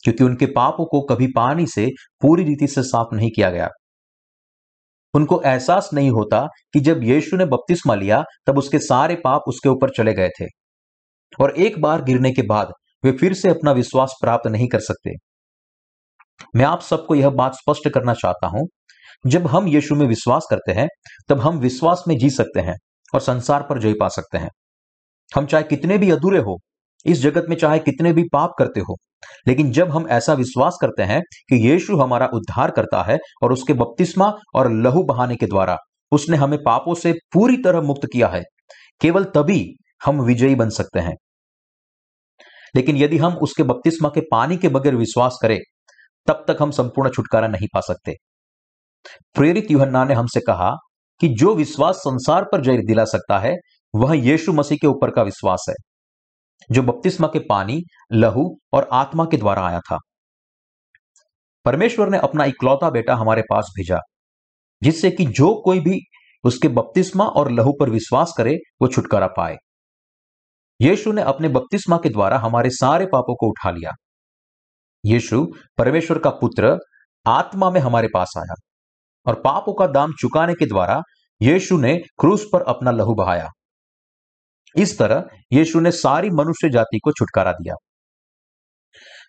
क्योंकि 0.04 0.24
उनके 0.24 0.46
पापों 0.46 0.86
को 0.86 1.00
कभी 1.04 1.26
पानी 1.26 1.66
से 1.66 1.88
पूरी 2.22 2.44
रीति 2.44 2.66
से 2.66 2.82
साफ़ 2.82 3.14
नहीं 3.14 3.30
किया 3.30 3.50
गया। 3.50 3.68
उनको 5.14 5.40
एहसास 5.42 5.90
नहीं 5.94 6.10
होता 6.10 6.46
कि 6.72 6.80
जब 6.80 7.04
यीशु 7.04 7.36
ने 7.36 7.46
बपतिस्मा 7.46 7.94
लिया, 7.94 8.22
तब 8.46 8.58
उसके 8.58 8.78
सारे 8.78 9.14
पाप 9.14 9.48
उसके 9.48 9.68
ऊपर 9.68 9.90
चले 9.90 10.14
गए 10.14 10.28
थे। 10.40 10.46
और 11.40 11.56
एक 11.58 11.80
बार 11.80 12.02
गिरने 12.02 12.30
के 12.30 12.42
बाद 12.42 12.72
वे 13.04 13.12
फिर 13.12 13.34
से 13.34 13.48
अपना 13.48 13.72
विश्वास 13.72 14.14
प्राप्त 14.20 14.46
नहीं 14.48 14.68
कर 14.68 14.80
सकते। 14.80 15.10
मैं 16.56 16.64
आप 16.64 16.80
सबको 16.80 17.14
यह 17.14 17.30
बात 17.32 17.54
स्पष्ट 17.54 17.88
करना 17.88 18.14
चाहता 18.14 18.46
हूँ, 18.48 18.66
जब 19.26 19.46
हम 19.46 19.68
यीशु 19.68 19.94
में 19.94 20.06
विश्वास 20.06 20.46
करते 20.50 20.72
हैं, 20.72 20.86
तब 21.28 21.40
हम 21.40 21.58
विश्वास 21.58 22.04
में 22.08 22.16
जी 22.18 22.30
सकते 22.30 22.60
हैं 22.60 22.76
और 23.12 23.20
संसार 23.20 23.62
पर 23.62 23.80
जय 23.80 23.94
पा 24.00 24.08
सकते 24.08 24.38
हैं। 24.38 24.48
हम 25.32 25.46
चाहे 25.46 25.64
कितने 25.64 25.98
भी 25.98 26.10
अधूरे 26.10 26.38
हो, 26.40 26.58
इस 27.06 27.20
जगत 27.20 27.46
में 27.48 27.56
चाहे 27.56 27.78
कितने 27.80 28.12
भी 28.12 28.22
पाप 28.32 28.54
करते 28.58 28.80
हो, 28.80 28.96
लेकिन 29.46 29.70
जब 29.72 29.90
हम 29.90 30.06
ऐसा 30.10 30.32
विश्वास 30.34 30.78
करते 30.80 31.02
हैं 31.02 31.20
कि 31.50 31.56
यीशु 31.60 31.96
हमारा 31.96 32.26
उद्धार 32.34 32.70
करता 32.70 33.02
है 33.02 33.18
और 33.42 33.52
उसके 33.52 33.72
बपतिस्मा 33.74 34.32
और 34.54 34.72
लहू 34.74 35.02
बहाने 35.04 35.36
के 35.36 35.46
द्वारा 35.46 35.76
उसने 36.12 36.36
हमें 36.36 36.58
पापों 36.62 36.94
से 36.94 37.12
पूरी 37.32 37.56
तरह 37.56 37.80
मुक्त 37.82 38.06
किया 38.12 38.28
है, 38.28 38.42
केवल 39.00 39.24
तभी 39.34 39.64
हम 40.00 40.20
विजयी 40.22 40.54
बन 40.54 40.70
सकते 40.70 41.00
हैं। 41.00 41.14
लेकिन 42.76 42.96
यदि 42.96 43.18
हम 43.18 43.36
उसके 43.36 43.62
बपतिस्मा 43.62 44.08
के 44.08 44.20
पानी 44.20 44.56
के 44.56 44.68
बगैर 44.68 44.94
विश्वास 44.94 45.38
करें, 45.42 45.58
तब 46.26 46.44
तक 46.48 46.56
हम 46.60 46.70
संपूर्ण 46.70 47.10
छुटकारा 47.10 47.48
नहीं 47.48 47.68
पा 47.74 47.80
सकते। 47.80 48.14
प्रेरित 49.34 49.70
यूहन्ना 49.70 50.04
ने 50.04 50.14
हमसे 50.14 50.40
कहा 50.40 50.70
कि 51.20 51.28
जो 51.28 51.54
विश्वास 51.54 51.96
संसार 51.96 52.44
पर 52.44 52.60
जय 52.60 52.78
दिला 52.78 53.04
सकता 53.04 53.38
है, 53.38 53.54
वह 53.94 54.14
यीशु 54.14 54.52
मसीह 54.52 54.78
के 54.80 54.86
ऊपर 54.86 55.10
का 55.10 55.22
विश्वास 55.22 55.66
है, 55.68 55.74
जो 56.70 56.82
बपतिस्मा 56.82 57.26
के 57.26 57.38
पानी, 57.38 57.80
लहू 58.12 58.58
और 58.72 58.88
आत्मा 58.92 59.24
के 59.24 59.36
द्वारा 59.36 59.66
आया 59.66 59.80
था। 59.80 59.98
परमेश्वर 61.64 62.08
ने 62.08 62.18
अपना 62.18 62.44
इकलौता 62.44 62.90
बेटा 62.90 63.14
हमारे 63.14 63.42
पास 63.42 63.72
भेजा, 63.78 63.98
जिससे 64.82 65.10
कि 65.10 65.26
जो 65.26 65.54
कोई 65.64 65.80
भी 65.80 65.98
उसके 66.44 66.68
बपतिस्मा 66.68 67.24
और 67.24 67.50
लहू 67.50 67.72
पर 67.80 67.90
विश्वास 67.90 68.34
करे, 68.36 68.56
वो 68.82 68.88
छुटकारा 68.88 69.26
पाए। 69.26 69.56
यीशु 70.80 71.12
ने 71.12 71.22
अपने 71.22 71.48
बपतिस्मा 71.48 71.96
के 71.96 72.08
द्वारा 72.08 72.38
हमारे 72.38 72.70
सारे 72.70 73.06
पापों 73.06 73.34
को 73.34 73.48
उठा 73.48 73.70
लिया। 73.70 73.90
यीशु 75.04 75.52
परमेश्वर 75.78 76.18
का 76.18 76.30
पुत्र 76.30 76.78
आत्मा 77.26 77.70
में 77.70 77.80
हमारे 77.80 78.08
पास 78.14 78.34
आया 78.38 78.54
और 79.26 79.34
पापों 79.34 79.74
का 79.74 79.86
दाम 79.86 80.12
चुकाने 80.20 80.54
के 80.54 80.66
द्वारा 80.66 81.00
यीशु 81.42 81.78
ने 81.78 81.98
क्रूस 82.18 82.46
पर 82.52 82.62
अपना 82.62 82.90
लहू 82.90 83.14
बहाया। 83.14 83.48
इस 84.76 84.98
तरह 84.98 85.24
यीशु 85.52 85.80
ने 85.80 85.90
सारी 85.90 86.30
मनुष्य 86.30 86.70
जाति 86.70 86.98
को 87.04 87.12
छुटकारा 87.12 87.52
दिया। 87.52 87.74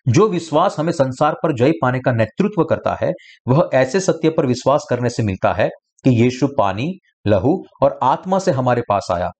जो 0.08 0.28
विश्वास 0.28 0.76
हमें 0.78 0.92
संसार 0.92 1.34
पर 1.42 1.54
जय 1.54 1.72
पाने 1.82 2.00
का 2.00 2.12
नेतृत्व 2.12 2.64
करता 2.64 2.98
है, 3.02 3.12
वह 3.48 3.70
ऐसे 3.74 4.00
सत्य 4.00 4.30
पर 4.30 4.46
विश्वास 4.46 4.86
करने 4.90 5.10
से 5.10 5.22
मिलता 5.22 5.52
है 5.52 5.68
कि 6.04 6.22
यीशु 6.22 6.48
पानी, 6.58 6.98
लहू 7.26 7.64
और 7.82 7.98
आत्मा 8.02 8.38
से 8.38 8.50
हमारे 8.50 8.82
पास 8.88 9.08
आया 9.12 9.30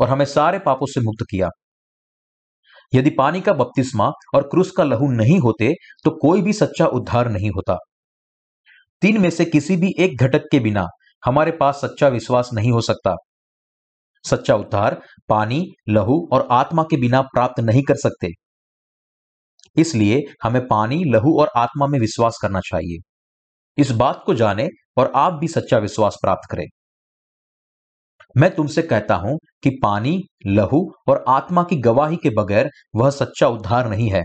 और 0.00 0.08
हमें 0.08 0.24
सारे 0.24 0.58
पापों 0.58 0.86
से 0.86 1.00
मुक्त 1.00 1.26
किया। 1.30 1.48
यदि 2.92 3.10
पानी 3.10 3.40
का 3.40 3.52
बपतिस्मा 3.52 4.10
और 4.34 4.42
क्रूस 4.42 4.70
का 4.70 4.84
लहू 4.84 5.10
नहीं 5.12 5.38
होते 5.38 5.72
तो 6.04 6.10
कोई 6.10 6.42
भी 6.42 6.52
सच्चा 6.52 6.86
उद्धार 6.86 7.30
नहीं 7.30 7.50
होता। 7.50 7.76
तीन 9.02 9.20
में 9.20 9.30
से 9.30 9.44
किसी 9.44 9.76
भी 9.76 9.92
एक 9.98 10.22
घटक 10.22 10.48
के 10.52 10.58
बिना 10.60 10.86
हमारे 11.22 11.52
पास 11.52 11.76
सच्चा 11.76 12.08
विश्वास 12.08 12.50
नहीं 12.54 12.70
हो 12.72 12.80
सकता। 12.80 13.14
सच्चा 14.24 14.54
उद्धार 14.54 15.00
पानी, 15.28 15.66
लहू 15.88 16.28
और 16.32 16.46
आत्मा 16.50 16.82
के 16.82 16.96
बिना 16.96 17.20
प्राप्त 17.22 17.60
नहीं 17.60 17.82
कर 17.82 17.94
सकते। 17.94 18.28
इसलिए 19.76 20.20
हमें 20.42 20.66
पानी, 20.66 21.02
लहू 21.04 21.38
और 21.40 21.50
आत्मा 21.56 21.86
में 21.86 21.98
विश्वास 21.98 22.38
करना 22.42 22.60
चाहिए। 22.60 22.98
इस 23.78 23.90
बात 23.90 24.22
को 24.26 24.34
जाने 24.34 24.68
और 24.96 25.12
आप 25.16 25.32
भी 25.32 25.48
सच्चा 25.48 25.78
विश्वास 25.78 26.16
प्राप्त 26.22 26.48
करें। 26.50 26.66
मैं 28.36 28.54
तुमसे 28.54 28.82
कहता 28.82 29.14
हूँ 29.14 29.38
कि 29.62 29.70
पानी, 29.82 30.24
लहू 30.46 30.92
और 31.08 31.24
आत्मा 31.28 31.62
की 31.62 31.76
गवाही 31.76 32.16
के 32.16 32.30
बगैर 32.30 32.70
वह 32.94 33.10
सच्चा 33.10 33.48
उद्धार 33.48 33.88
नहीं 33.88 34.10
है। 34.10 34.22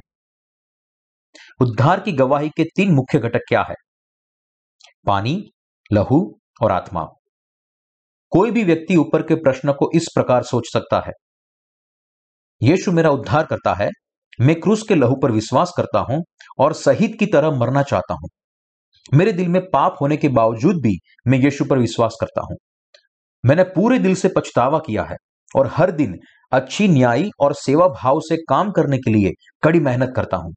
उद्धार 1.61 1.99
की 1.99 2.11
गवाही 2.11 2.49
के 2.49 2.63
तीन 2.63 2.91
मुख्य 2.91 3.19
घटक 3.19 3.39
क्या 3.47 3.61
है? 3.61 3.75
पानी, 5.05 5.51
लहू 5.93 6.39
और 6.61 6.71
आत्मा। 6.71 7.05
कोई 8.31 8.51
भी 8.51 8.63
व्यक्ति 8.63 8.95
ऊपर 8.95 9.21
के 9.21 9.35
प्रश्न 9.35 9.73
को 9.73 9.91
इस 9.95 10.07
प्रकार 10.15 10.43
सोच 10.43 10.63
सकता 10.73 10.99
है। 10.99 11.11
यीशु 12.61 12.91
मेरा 12.91 13.09
उद्धार 13.09 13.45
करता 13.45 13.73
है, 13.73 13.89
मैं 14.41 14.59
क्रूस 14.59 14.83
के 14.87 14.95
लहू 14.95 15.15
पर 15.15 15.31
विश्वास 15.31 15.73
करता 15.77 15.99
हूँ 15.99 16.23
और 16.59 16.73
शहीद 16.73 17.15
की 17.19 17.25
तरह 17.25 17.51
मरना 17.51 17.83
चाहता 17.83 18.13
हूँ। 18.13 18.29
मेरे 19.13 19.31
दिल 19.31 19.47
में 19.47 19.61
पाप 19.61 19.95
होने 20.01 20.17
के 20.17 20.29
बावजूद 20.29 20.75
भी 20.75 20.99
मैं 21.27 21.37
यीशु 21.37 21.65
पर 21.65 21.77
विश्वास 21.77 22.17
करता 22.21 22.41
हूँ। 22.41 22.57
मैंने 23.45 23.63
पूरे 23.63 23.99
दिल 23.99 24.15
से 24.15 24.27
पछतावा 24.27 24.79
किया 24.79 25.03
है 25.03 25.15
और 25.55 25.69
हर 25.73 25.91
दिन 25.91 26.19
अच्छी 26.51 26.87
न्यायी 26.87 27.29
और 27.39 27.53
सेवा 27.53 27.87
भाव 27.87 28.19
से 28.19 28.37
काम 28.37 28.71
करने 28.71 28.97
के 28.97 29.11
लिए 29.11 29.31
कड़ी 29.63 29.79
मेहनत 29.79 30.13
करता 30.15 30.37
हूँ। 30.37 30.53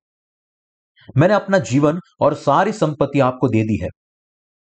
मैंने 1.16 1.34
अपना 1.34 1.58
जीवन 1.58 2.00
और 2.20 2.34
सारी 2.34 2.72
संपत्ति 2.72 3.20
आपको 3.20 3.48
दे 3.48 3.62
दी 3.62 3.76
है। 3.82 3.88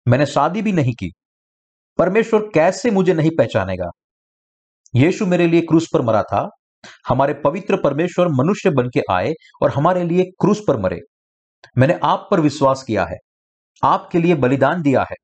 मैंने 0.08 0.26
शादी 0.26 0.62
भी 0.62 0.72
नहीं 0.72 0.94
की। 0.94 1.12
परमेश्वर 1.98 2.40
कैसे 2.54 2.92
मुझे 2.92 3.14
नहीं 3.14 3.30
पहचानेगा? 3.38 3.90
यीशु 4.96 5.26
मेरे 5.26 5.48
लिए 5.48 5.62
क्रूस 5.62 5.88
पर 5.94 6.02
मरा 6.02 6.24
था। 6.24 6.50
हमारे 7.08 7.34
पवित्र 7.34 7.78
परमेश्वर 7.84 8.28
मनुष्य 8.28 8.70
बन 8.70 8.88
के 8.88 9.02
आए 9.12 9.34
और 9.62 9.70
हमारे 9.70 10.04
लिए 10.04 10.24
क्रूस 10.24 10.62
पर 10.68 10.78
मरे। 10.78 11.00
मैंने 11.78 12.00
आप 12.04 12.28
पर 12.32 12.40
विश्वास 12.40 12.84
किया 12.84 13.06
है। 13.06 13.18
आपके 13.84 14.20
लिए 14.20 14.36
बलिदान 14.36 14.82
दिया 14.82 15.02
है 15.02 15.16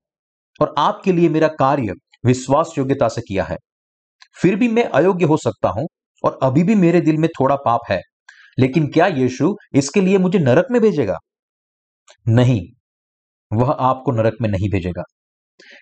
और 0.62 0.76
आपके 0.78 1.12
लिए 1.12 1.30
मेरा 1.30 1.48
कार्य 1.48 1.94
विश्वास 2.26 2.76
योग्यता 2.78 3.08
से 3.08 3.22
किया 3.22 3.44
है। 3.44 3.58
फिर 4.42 4.56
भी 4.56 4.68
मैं 4.68 4.84
अयोग्य 4.84 5.26
हो 5.26 5.38
सकता 5.38 5.70
हूँ 5.70 5.88
और 6.24 6.40
अभी 6.44 6.64
भी 6.64 6.76
मेरे 6.76 7.02
दिल 7.02 7.18
में 7.18 7.30
थोड़ा 7.30 7.56
पाप 7.56 7.80
है, 7.90 8.02
लेकिन 8.60 8.88
क्या 8.88 9.08
यीशु 9.08 9.56
इसके 9.74 10.02
लिए 10.02 10.18
मुझे 10.18 10.40
नरक 10.40 10.68
में 10.72 10.82
भेजेगा? 10.82 11.18
नहीं, 12.28 12.62
वह 13.54 13.72
आपको 13.72 14.12
नरक 14.12 14.34
में 14.42 14.50
नहीं 14.50 14.70
भेजेगा। 14.70 15.04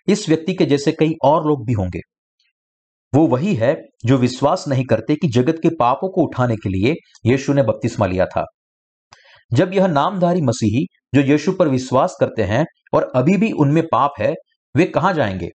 इस 0.08 0.29
व्यक्ति 0.29 0.53
के 0.53 0.65
जैसे 0.65 0.91
कई 0.91 1.13
और 1.23 1.47
लोग 1.47 1.65
भी 1.65 1.73
होंगे। 1.73 1.99
वो 3.13 3.27
वही 3.27 3.56
है 3.56 3.75
जो 4.06 4.17
विश्वास 4.17 4.65
नहीं 4.67 4.86
करते 4.86 5.15
कि 5.15 5.27
जगत 5.27 5.60
के 5.63 5.69
पापों 5.69 6.10
को 6.10 6.23
उठाने 6.23 6.56
के 6.56 6.69
लिए 6.69 6.93
यीशु 7.32 7.53
ने 7.53 7.63
बपतिस्मा 7.63 8.06
लिया 8.06 8.25
था। 8.25 8.45
जब 9.53 9.73
यह 9.73 9.88
नामधारी 9.88 10.41
मसीही, 10.41 10.86
जो 11.15 11.21
यीशु 11.21 11.51
पर 11.51 11.67
विश्वास 11.67 12.17
करते 12.19 12.43
हैं 12.43 12.65
और 12.93 13.12
अभी 13.15 13.38
भी 13.38 13.51
उनमें 13.51 13.84
पाप 13.91 14.12
है, 14.19 14.34
वे 14.75 14.86
कहाँ 14.86 15.13
जाएँगे? 15.13 15.49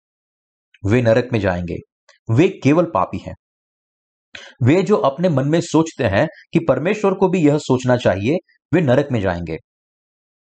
वे 0.85 1.01
नरक 1.01 1.29
में 1.33 1.39
जाएँगे। 1.39 1.75
वे 2.31 2.59
केवल 2.63 2.83
पापी 2.83 3.17
हैं। 3.17 3.35
वे 4.63 4.83
जो 4.83 4.95
अपने 4.95 5.29
मन 5.29 5.47
में 5.47 5.61
सोचते 5.61 6.03
हैं 6.03 6.27
कि 6.53 6.59
परमेश्वर 6.59 7.13
को 7.13 7.29
भी 7.29 7.39
यह 7.47 7.57
सोचना 7.57 7.97
चाहिए, 7.97 8.37
वे 8.73 8.81
नरक 8.81 9.07
में 9.11 9.21
जाएँगे। 9.21 9.57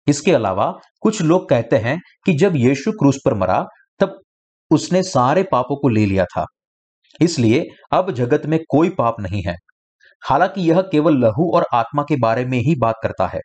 इसके 0.09 0.33
अलावा 0.33 0.79
कुछ 1.01 1.23
लोग 1.23 1.49
कहते 1.49 1.77
हैं 1.77 2.01
कि 2.27 2.33
जब 2.33 2.57
यीशु 2.57 2.93
क्रूस 2.93 3.19
पर 3.25 3.35
मरा, 3.35 3.67
तब 4.01 4.23
उसने 4.71 5.03
सारे 5.03 5.43
पापों 5.43 5.77
को 5.77 5.89
ले 5.89 6.07
लिया 6.07 6.25
था। 6.25 6.45
इसलिए 7.21 7.65
अब 7.93 8.13
जगत 8.13 8.47
में 8.47 8.61
कोई 8.69 8.91
पाप 8.91 9.17
नहीं 9.21 9.43
है। 9.47 9.55
हालाँकि 10.23 10.61
यह 10.61 10.81
केवल 10.81 11.15
लहू 11.17 11.57
और 11.57 11.67
आत्मा 11.75 12.03
के 12.03 12.17
बारे 12.17 12.45
में 12.45 12.59
ही 12.59 12.75
बात 12.79 12.95
करता 13.03 13.27
है। 13.27 13.41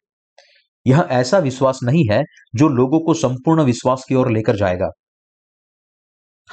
यह 0.88 1.08
ऐसा 1.12 1.38
विश्वास 1.38 1.80
नहीं 1.84 2.04
है 2.12 2.24
जो 2.56 2.68
लोगों 2.68 3.00
को 3.00 3.14
संपूर्ण 3.14 3.64
विश्वास 3.64 4.06
की 4.10 4.16
ओर 4.16 4.32
लेकर 4.32 4.56
जाएगा। 4.56 4.90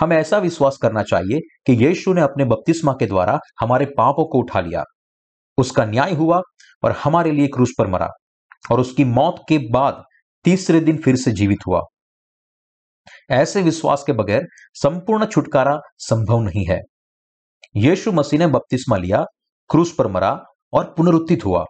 हमें 0.00 0.16
ऐसा 0.16 0.38
विश्वास 0.38 0.78
करना 0.82 1.02
चाहिए 1.02 1.40
कि 1.66 1.84
यीशु 1.86 2.12
ने 2.12 2.20
अपने 2.20 2.44
बपतिस्मा 2.44 2.92
के 2.92 3.06
द्वारा 3.06 3.38
हमारे 3.60 3.86
पापों 3.86 4.24
को 4.24 4.38
उठा 4.38 4.60
लिया। 4.60 4.84
उसका 5.58 5.84
न्याय 5.84 6.14
हुआ 6.14 6.40
और 6.84 6.92
हमारे 6.92 7.32
लिए 7.32 7.46
क्रूस 7.46 7.74
पर 7.78 7.86
मरा 7.86 8.08
और 8.72 8.80
उसकी 8.80 9.04
मौत 9.04 9.44
के 9.48 9.58
बाद 9.58 10.04
तीसरे 10.44 10.80
दिन 10.80 10.96
फिर 10.96 11.16
से 11.16 11.32
जीवित 11.32 11.58
हुआ। 11.66 11.82
ऐसे 13.30 13.62
विश्वास 13.62 14.04
के 14.06 14.12
बगैर 14.12 14.46
संपूर्ण 14.74 15.26
छुटकारा 15.26 15.80
संभव 15.98 16.40
नहीं 16.40 16.66
है। 16.66 16.80
यीशु 17.76 18.12
मसीह 18.12 18.38
ने 18.38 18.46
बपतिस्मा 18.46 18.96
लिया, 18.96 19.24
क्रूस 19.70 19.94
पर 19.98 20.06
मरा 20.06 20.40
और 20.72 20.94
पुनरुत्थित 20.96 21.44
हुआ। 21.44 21.64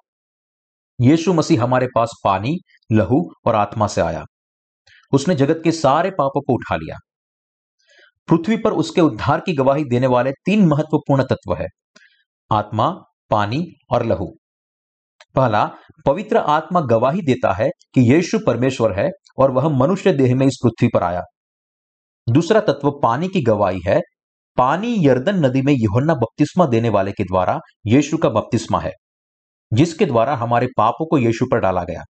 यीशु 1.00 1.32
मसीह 1.32 1.62
हमारे 1.62 1.86
पास 1.94 2.20
पानी, 2.24 2.56
लहू 2.92 3.30
और 3.44 3.54
आत्मा 3.54 3.86
से 3.86 4.00
आया। 4.00 4.24
उसने 5.12 5.34
जगत 5.34 5.60
के 5.64 5.72
सारे 5.72 6.10
पापों 6.10 6.40
को 6.40 6.54
उठा 6.54 6.76
लिया। 6.76 6.96
पृथ्वी 8.28 8.56
पर 8.56 8.72
उसके 8.72 9.00
उद्धार 9.00 9.40
की 9.40 9.54
गवाही 9.54 9.84
देने 9.84 10.06
वाले 10.06 10.32
तीन 10.32 10.66
महत्वपूर्ण 10.66 11.22
तत्व 11.22 11.54
है। 11.54 11.66
आत्मा, 12.52 12.90
पानी 13.30 13.66
और 13.90 14.04
लहू। 14.06 14.26
पहला, 15.34 15.70
पवित्र 16.06 16.36
आत्मा 16.36 16.80
गवाही 16.80 17.20
देता 17.22 17.52
है 17.52 17.68
कि 17.94 18.12
यीशु 18.12 18.38
परमेश्वर 18.46 19.00
है 19.00 19.10
और 19.38 19.50
वह 19.50 19.68
मनुष्य 19.68 20.12
देह 20.12 20.34
में 20.36 20.46
इस 20.46 20.58
पृथ्वी 20.62 20.88
पर 20.94 21.02
आया। 21.02 21.22
दूसरा 22.28 22.60
तत्व, 22.60 22.90
पानी 22.90 23.28
की 23.28 23.42
गवाही 23.42 23.80
है। 23.86 24.00
पानी 24.56 25.06
यर्दन 25.06 25.46
नदी 25.46 25.62
में 25.62 25.72
यहोन्ना 25.72 26.14
बपतिस्मा 26.14 26.66
देने 26.66 26.88
वाले 26.88 27.12
के 27.12 27.24
द्वारा 27.24 27.58
यीशु 27.86 28.16
का 28.16 28.28
बपतिस्मा 28.28 28.80
है, 28.80 28.92
जिसके 29.72 30.06
द्वारा 30.06 30.34
हमारे 30.36 30.68
पापों 30.76 31.06
को 31.06 31.18
यीशु 31.18 31.46
पर 31.52 31.58
डाला 31.58 31.84
गया। 31.84 32.02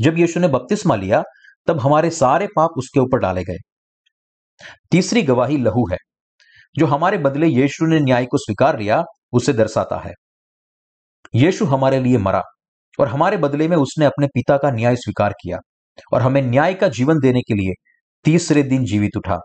जब 0.00 0.18
यीशु 0.18 0.40
ने 0.40 0.48
बपतिस्मा 0.48 0.96
लिया, 0.96 1.22
तब 1.66 1.80
हमारे 1.80 2.10
सारे 2.10 2.46
पाप 2.46 2.70
उसके 2.76 3.00
ऊपर 3.00 3.18
डाले 3.18 3.44
गए। 3.44 3.58
तीसरी 4.90 5.22
गवाही 5.22 5.56
लहू 5.56 5.86
है। 5.92 5.96
जो 6.78 6.86
हमारे 6.86 7.18
बदले 7.18 7.46
यीशु 7.46 7.86
ने 7.86 8.00
न्याय 8.00 8.24
को 8.24 8.38
स्वीकार 8.38 8.78
लिया, 8.78 9.04
उसे 9.32 9.52
दर्शाता 9.52 9.96
है। 9.96 10.12
यीशु 11.34 11.64
हमारे 11.64 12.00
लिए 12.00 12.18
मरा, 12.18 12.42
और 13.00 13.08
हमारे 13.08 13.36
बदले 13.36 13.68
में 13.68 13.76
उसने 13.76 14.04
अपने 14.04 14.26
पिता 14.26 14.56
का 14.56 14.70
न्याय 14.70 14.96
स्वीकार 14.96 15.32
किया, 15.32 15.58
और 16.12 16.22
हमें 16.22 16.42
न्याय 16.42 16.74
का 16.74 16.88
जीवन 16.88 17.18
देने 17.18 17.40
के 17.40 17.54
लिए 17.54 17.72
तीसरे 18.24 18.62
दिन 18.62 18.84
जीवित 18.84 19.16
उठा। 19.16 19.38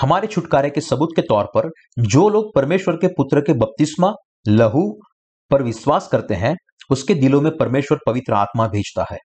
हमारे 0.00 0.26
छुटकारे 0.26 0.70
के 0.70 0.80
सबूत 0.80 1.08
के 1.16 1.22
तौर 1.22 1.44
पर, 1.44 1.70
जो 1.98 2.28
लोग 2.28 2.54
परमेश्वर 2.54 2.94
के 2.94 3.08
पुत्र 3.08 3.40
के 3.40 3.52
बपतिस्मा, 3.52 4.12
लहू 4.48 5.00
पर 5.50 5.62
विश्वास 5.62 6.08
करते 6.08 6.34
हैं, 6.34 6.56
उसके 6.90 7.14
दिलों 7.14 7.40
में 7.40 7.56
परमेश्वर 7.56 7.98
पवित्र 8.06 8.32
आत्मा 8.32 8.68
भेजता 8.68 9.06
है। 9.10 9.18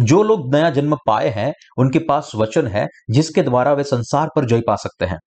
जो 0.00 0.22
लोग 0.22 0.54
नया 0.54 0.70
जन्म 0.70 0.96
पाए 1.06 1.28
हैं, 1.28 1.52
उनके 1.78 1.98
पास 1.98 2.30
वचन 2.34 2.66
है, 2.66 2.86
जिसके 3.10 3.42
द्वारा 3.42 3.72
वे 3.72 3.84
संसार 3.84 4.28
पर 4.36 4.44
जय 4.44 4.60
पा 4.60 4.76
सकते 4.76 5.04
हैं। 5.04 5.18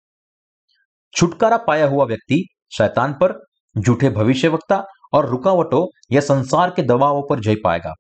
छुटकारा 1.16 1.58
पाया 1.58 1.88
हुआ 1.88 2.06
व्यक्ति 2.06 2.48
शैतान 2.78 3.14
पर, 3.14 3.46
झूठे 3.78 4.10
भविष्यवक्ता 4.10 4.84
और 5.14 5.30
रुकावटों 5.30 5.88
या 6.12 6.22
संसार 6.22 6.70
के 6.70 6.82
दबावों 6.82 7.24
पर 7.30 7.40
जय 7.40 7.56
पाएगा। 7.64 7.94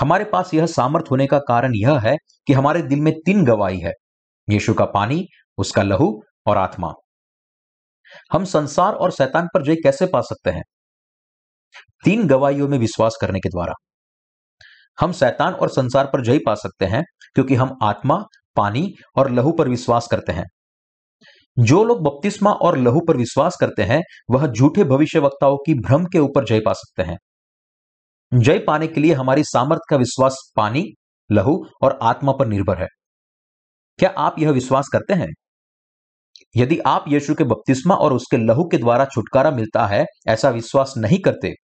हमारे 0.00 0.24
पास 0.24 0.54
यह 0.54 0.66
सामर्थ 0.66 1.04
होने 1.10 1.26
का 1.26 1.38
कारण 1.38 1.72
यह 1.74 1.98
है 1.98 2.16
कि 2.46 2.52
हमारे 2.52 2.82
दिल 2.82 3.00
में 3.00 3.14
तीन 3.26 3.44
गवाही 3.44 3.80
है, 3.80 3.92
यीशु 4.50 4.74
का 4.74 4.84
पानी, 4.84 5.26
उसका 5.58 5.82
लहू 5.82 6.22
और 6.46 6.56
आत्मा। 6.56 6.92
हम 8.32 8.44
संसार 8.44 8.92
और 8.92 9.10
शैतान 9.10 9.48
पर 9.54 9.62
जय 9.62 9.74
कैसे 9.74 10.06
पा 10.06 10.20
सकते 10.20 10.50
हैं? 10.50 10.62
तीन 12.04 12.26
गवाहियों 12.26 12.68
में 12.68 12.78
विश्वास 12.78 13.18
करने 13.20 13.40
के 13.40 13.48
द्वारा। 13.48 13.72
हम 15.00 15.12
शैतान 15.12 15.52
और 15.52 15.68
संसार 15.68 16.06
पर 16.06 16.24
जय 16.24 16.38
पा 16.38 16.54
सकते 16.54 16.84
हैं, 16.84 17.02
क्योंकि 17.34 17.54
हम 17.54 17.76
आत्मा, 17.82 18.24
पानी 18.56 18.94
और 19.16 19.30
लहू 19.30 19.52
पर 19.52 19.68
विश्वास 19.68 20.08
करते 20.10 20.32
हैं। 20.32 20.44
जो 21.58 21.84
लोग 21.84 22.02
बपतिस्मा 22.02 22.52
और 22.52 22.78
लहू 22.78 23.00
पर 23.08 23.16
विश्वास 23.16 23.56
करते 23.60 23.82
हैं, 23.82 24.02
वह 24.30 24.46
झूठे 24.46 24.84
भविष्य 24.84 25.18
वक्ताओं 25.18 25.56
की 25.56 25.74
भ्रम 25.74 26.04
के 26.04 26.18
ऊपर 26.18 26.44
जय 26.44 26.60
पा 26.60 26.72
सकते 26.72 27.02
हैं। 27.02 27.18
जय 28.34 28.58
पाने 28.58 28.86
के 28.86 29.00
लिए 29.00 29.14
हमारी 29.14 29.44
सामर्थ्य 29.44 29.86
का 29.90 29.96
विश्वास 29.96 30.52
पानी, 30.56 30.84
लहू 31.32 31.66
और 31.82 31.98
आत्मा 32.02 32.32
पर 32.32 32.46
निर्भर 32.46 32.78
है। 32.78 32.86
क्या 33.98 34.14
आप 34.18 34.38
यह 34.38 34.50
विश्वास 34.50 34.88
करते 34.92 35.14
हैं? 35.14 35.28
यदि 36.56 36.78
आप 36.78 37.04
यीशु 37.08 37.34
के 37.34 37.44
बपतिस्मा 37.44 37.94
और 37.94 38.12
उसके 38.12 38.36
लहू 38.36 38.64
के 38.64 38.78
द्वारा 38.78 39.04
छुटकारा 39.04 39.50
मिलता 39.50 39.86
है, 39.86 40.04
ऐसा 40.28 40.50
विश्वास 40.50 40.94
नहीं 40.96 41.18
करते 41.18 41.54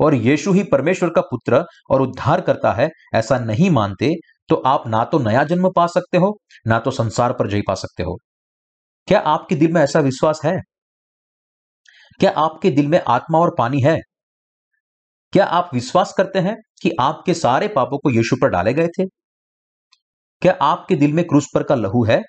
और 0.00 0.14
यीशु 0.14 0.52
ही 0.52 0.62
परमेश्वर 0.64 1.10
का 1.10 1.20
पुत्र 1.20 1.64
और 1.90 2.02
उद्धार 2.02 2.40
करता 2.40 2.72
है, 2.72 2.88
ऐसा 3.14 3.38
नहीं 3.38 3.70
मानते 3.70 4.12
तो 4.48 4.56
आप 4.66 4.86
ना 4.88 5.04
तो 5.04 5.18
नया 5.18 5.44
जन्म 5.44 5.70
पा 5.70 5.86
सकते 5.86 6.18
हो, 6.18 6.38
ना 6.66 6.78
तो 6.78 6.90
संसार 6.90 7.32
पर 7.32 7.48
जय 7.50 7.62
पा 7.68 7.74
सकते 7.74 8.02
हो। 8.02 8.16
क्या 9.08 9.20
आपके 9.20 9.54
दिल 9.54 9.72
में 9.72 9.80
ऐसा 9.82 10.00
विश्वास 10.00 10.40
है? 10.44 10.56
क्या 12.20 12.30
आपके 12.36 12.70
दिल 12.70 12.88
में 12.88 13.00
आत्मा 13.08 13.38
और 13.38 13.54
पानी 13.58 13.80
है? 13.82 13.98
क्या 15.32 15.44
आप 15.44 15.70
विश्वास 15.74 16.12
करते 16.16 16.38
हैं 16.38 16.56
कि 16.82 16.90
आपके 17.00 17.34
सारे 17.34 17.68
पापों 17.68 17.98
को 17.98 18.10
यीशु 18.10 18.36
पर 18.42 18.48
डाले 18.48 18.74
गए 18.74 18.88
थे? 18.88 19.04
क्या 20.42 20.52
आपके 20.62 20.96
दिल 20.96 21.12
में 21.12 21.24
क्रूस 21.26 21.46
पर 21.54 21.62
का 21.62 21.74
लहू 21.74 22.04
है? 22.04 22.22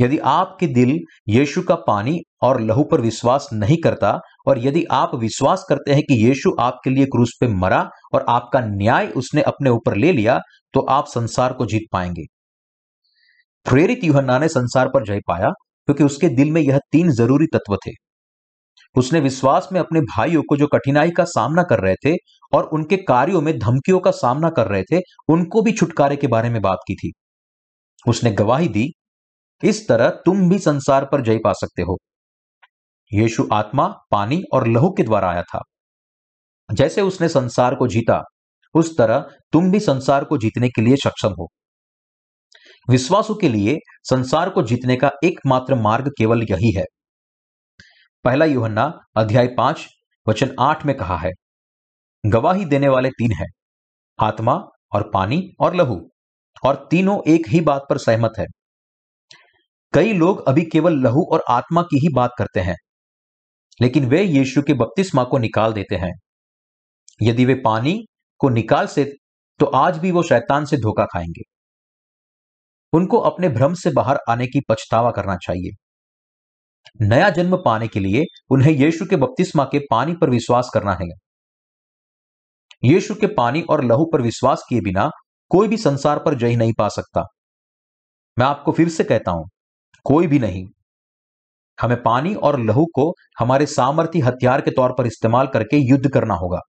यदि 0.00 0.18
आपके 0.18 0.66
दिल 0.66 0.98
यीशु 1.28 1.62
का 1.62 1.74
पानी 1.86 2.18
और 2.42 2.60
लहू 2.60 2.84
पर 2.84 3.00
विश्वास 3.00 3.48
नहीं 3.52 3.76
करता 3.76 4.18
और 4.46 4.58
यदि 4.58 4.84
आप 4.90 5.14
विश्वास 5.14 5.64
करते 5.68 5.94
हैं 5.94 6.02
कि 6.02 6.14
यीशु 6.26 6.54
आपके 6.60 6.90
लिए 6.90 7.06
क्रूस 7.06 7.36
पे 7.40 7.48
मरा 7.48 7.88
और 8.14 8.24
आपका 8.28 8.60
न्याय 8.60 9.06
उसने 9.16 9.42
अपने 9.42 9.70
ऊपर 9.70 9.96
ले 9.96 10.12
लिया 10.12 10.38
तो 10.74 10.80
आप 10.80 11.06
संसार 11.06 11.52
को 11.52 11.66
जीत 11.66 11.82
पाएँगे। 11.92 12.24
प्रेरित 13.66 14.04
युहन्ना 14.04 14.38
ने 14.38 14.48
संसार 14.48 14.88
पर 14.88 15.04
जय 15.04 15.20
पाया, 15.28 15.48
क्योंकि 15.88 16.04
उसके 16.04 16.28
दिल 16.28 16.50
में 16.50 16.60
यह 16.60 16.78
तीन 16.92 17.10
ज़रूरी 17.10 17.46
तत्व 17.46 17.76
थे। 17.76 17.90
उसने 18.96 19.20
विश्वास 19.20 19.68
में 19.72 19.80
अपने 19.80 20.00
भाइयों 20.00 20.42
को 20.48 20.56
जो 20.56 20.66
कठिनाई 20.66 21.10
का 21.10 21.24
सामना 21.24 21.62
कर 21.62 21.80
रहे 21.80 21.94
थे 22.06 22.14
और 22.52 22.64
उनके 22.64 22.96
कार्यों 22.96 23.40
में 23.40 23.58
धमकियों 23.58 23.98
का 24.00 24.10
सामना 24.10 24.50
कर 24.50 24.66
रहे 24.66 24.82
थे, 24.82 25.00
उनको 25.28 25.62
भी 25.62 25.72
छुटकारे 25.72 26.16
के 26.16 26.26
बारे 26.26 26.50
में 26.50 26.60
बात 26.62 26.78
की 26.88 26.94
थी। 26.94 27.12
उसने 28.06 28.30
गवाही 28.30 28.68
दी 28.68 28.88
इस 29.64 29.88
तरह 29.88 30.10
तुम 30.10 30.48
भी 30.50 30.58
संसार 30.58 31.04
पर 31.04 31.22
जय 31.22 31.38
पा 31.38 31.52
सकते 31.52 31.82
हो। 31.82 31.96
यीशु 33.12 33.48
आत्मा, 33.52 33.86
पानी 34.10 34.42
और 34.52 34.66
लहू 34.68 34.90
के 34.90 35.02
द्वारा 35.02 35.30
आया 35.30 35.42
था। 35.42 35.62
जैसे 36.72 37.02
उसने 37.02 37.28
संसार 37.28 37.74
को 37.74 37.88
जीता, 37.88 38.22
उस 38.74 38.96
तरह 38.98 39.26
तुम 39.52 39.70
भी 39.70 39.80
संसार 39.80 40.24
को 40.24 40.38
जीतने 40.38 40.68
के 40.68 40.82
लिए 40.82 40.96
सक्षम 40.96 41.34
हो। 41.38 41.48
विश्वासों 42.90 43.34
के 43.34 43.48
लिए 43.48 43.76
संसार 44.02 44.50
को 44.50 44.62
जीतने 44.62 44.96
का 44.96 45.10
एकमात्र 45.24 45.74
मार्ग 45.74 46.08
केवल 46.18 46.42
यही 46.42 46.72
है। 46.78 46.84
पहला 48.24 48.44
युहन्ना 48.44 48.98
अध्याय 49.16 49.46
पाँच, 49.46 49.86
वचन 50.28 50.54
आठ 50.60 50.86
में 50.86 50.96
कहा 50.96 51.16
है, 51.16 51.30
गवाही 52.26 52.64
देने 52.64 52.88
वाले 52.88 53.08
तीन 53.08 53.32
हैं, 53.32 53.48
आत्मा 54.18 54.54
और 54.92 55.10
पानी 55.14 55.42
और 55.60 55.74
लहू, 55.74 56.10
और 56.64 56.88
तीनों 56.90 57.20
एक 57.28 57.48
ही 57.48 57.60
बात 57.60 57.86
पर 57.90 57.98
सहमत 57.98 58.32
है। 58.38 58.46
कई 59.92 60.12
लोग 60.12 60.42
अभी 60.48 60.62
केवल 60.64 60.98
लहू 60.98 61.24
और 61.32 61.42
आत्मा 61.50 61.82
की 61.82 61.98
ही 61.98 62.08
बात 62.14 62.30
करते 62.38 62.60
हैं, 62.60 62.76
लेकिन 63.80 64.08
वे 64.08 64.22
यीशु 64.22 64.62
के 64.62 64.74
बपतिस्मा 64.74 65.24
को 65.24 65.38
निकाल 65.38 65.72
देते 65.72 65.96
हैं। 65.96 66.12
यदि 67.20 67.44
वे 67.44 67.54
पानी 67.64 67.98
को 68.40 68.48
निकाल 68.48 68.86
से 68.86 69.04
तो 69.60 69.66
आज 69.66 69.98
भी 69.98 70.10
वो 70.10 70.22
शैतान 70.22 70.64
से 70.64 70.76
धोखा 70.76 71.04
खाएँगे। 71.06 71.42
उनको 72.92 73.18
अपने 73.20 73.48
भ्रम 73.48 73.74
से 73.74 73.90
बाहर 73.90 74.18
आने 74.30 74.46
की 74.46 74.60
पछतावा 74.68 75.10
करना 75.10 75.36
चाहिए। 75.38 75.72
नया 77.02 77.28
जन्म 77.30 77.56
पाने 77.56 77.88
के 77.88 78.00
लिए 78.00 78.24
उन्हें 78.50 78.72
यीशु 78.72 79.06
के 79.06 79.16
बपतिस्मा 79.16 79.64
के 79.64 79.78
पानी 79.90 80.14
पर 80.14 80.30
विश्वास 80.30 80.70
करना 80.74 80.94
है। 80.94 81.08
यीशु 82.82 83.14
के 83.14 83.26
पानी 83.34 83.62
और 83.62 83.84
लहू 83.84 84.04
पर 84.12 84.22
विश्वास 84.22 84.64
किए 84.68 84.80
बिना 84.80 85.10
कोई 85.50 85.68
भी 85.68 85.76
संसार 85.78 86.18
पर 86.18 86.34
जय 86.34 86.56
नहीं 86.56 86.72
पा 86.78 86.88
सकता। 86.90 87.24
मैं 88.36 88.46
आपको 88.46 88.72
फिर 88.72 88.88
से 88.88 89.04
कहता 89.04 89.30
हूँ 89.30 89.48
कोई 90.04 90.26
भी 90.26 90.38
नहीं। 90.38 90.66
हमें 91.80 92.02
पानी 92.02 92.34
और 92.34 92.60
लहू 92.60 92.86
को 92.94 93.14
हमारे 93.38 93.66
सामर्थ्य 93.66 94.20
हथियार 94.20 94.60
के 94.60 94.70
तौर 94.70 94.94
पर 94.98 95.06
इस्तेमाल 95.06 95.46
करके 95.46 95.76
युद्ध 95.76 96.10
करना 96.10 96.34
होगा। 96.34 96.60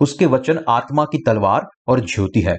उसके 0.00 0.26
वचन 0.26 0.64
आत्मा 0.68 1.04
की 1.04 1.18
तलवार 1.26 1.66
और 1.88 2.00
ज्योति 2.00 2.40
है। 2.40 2.56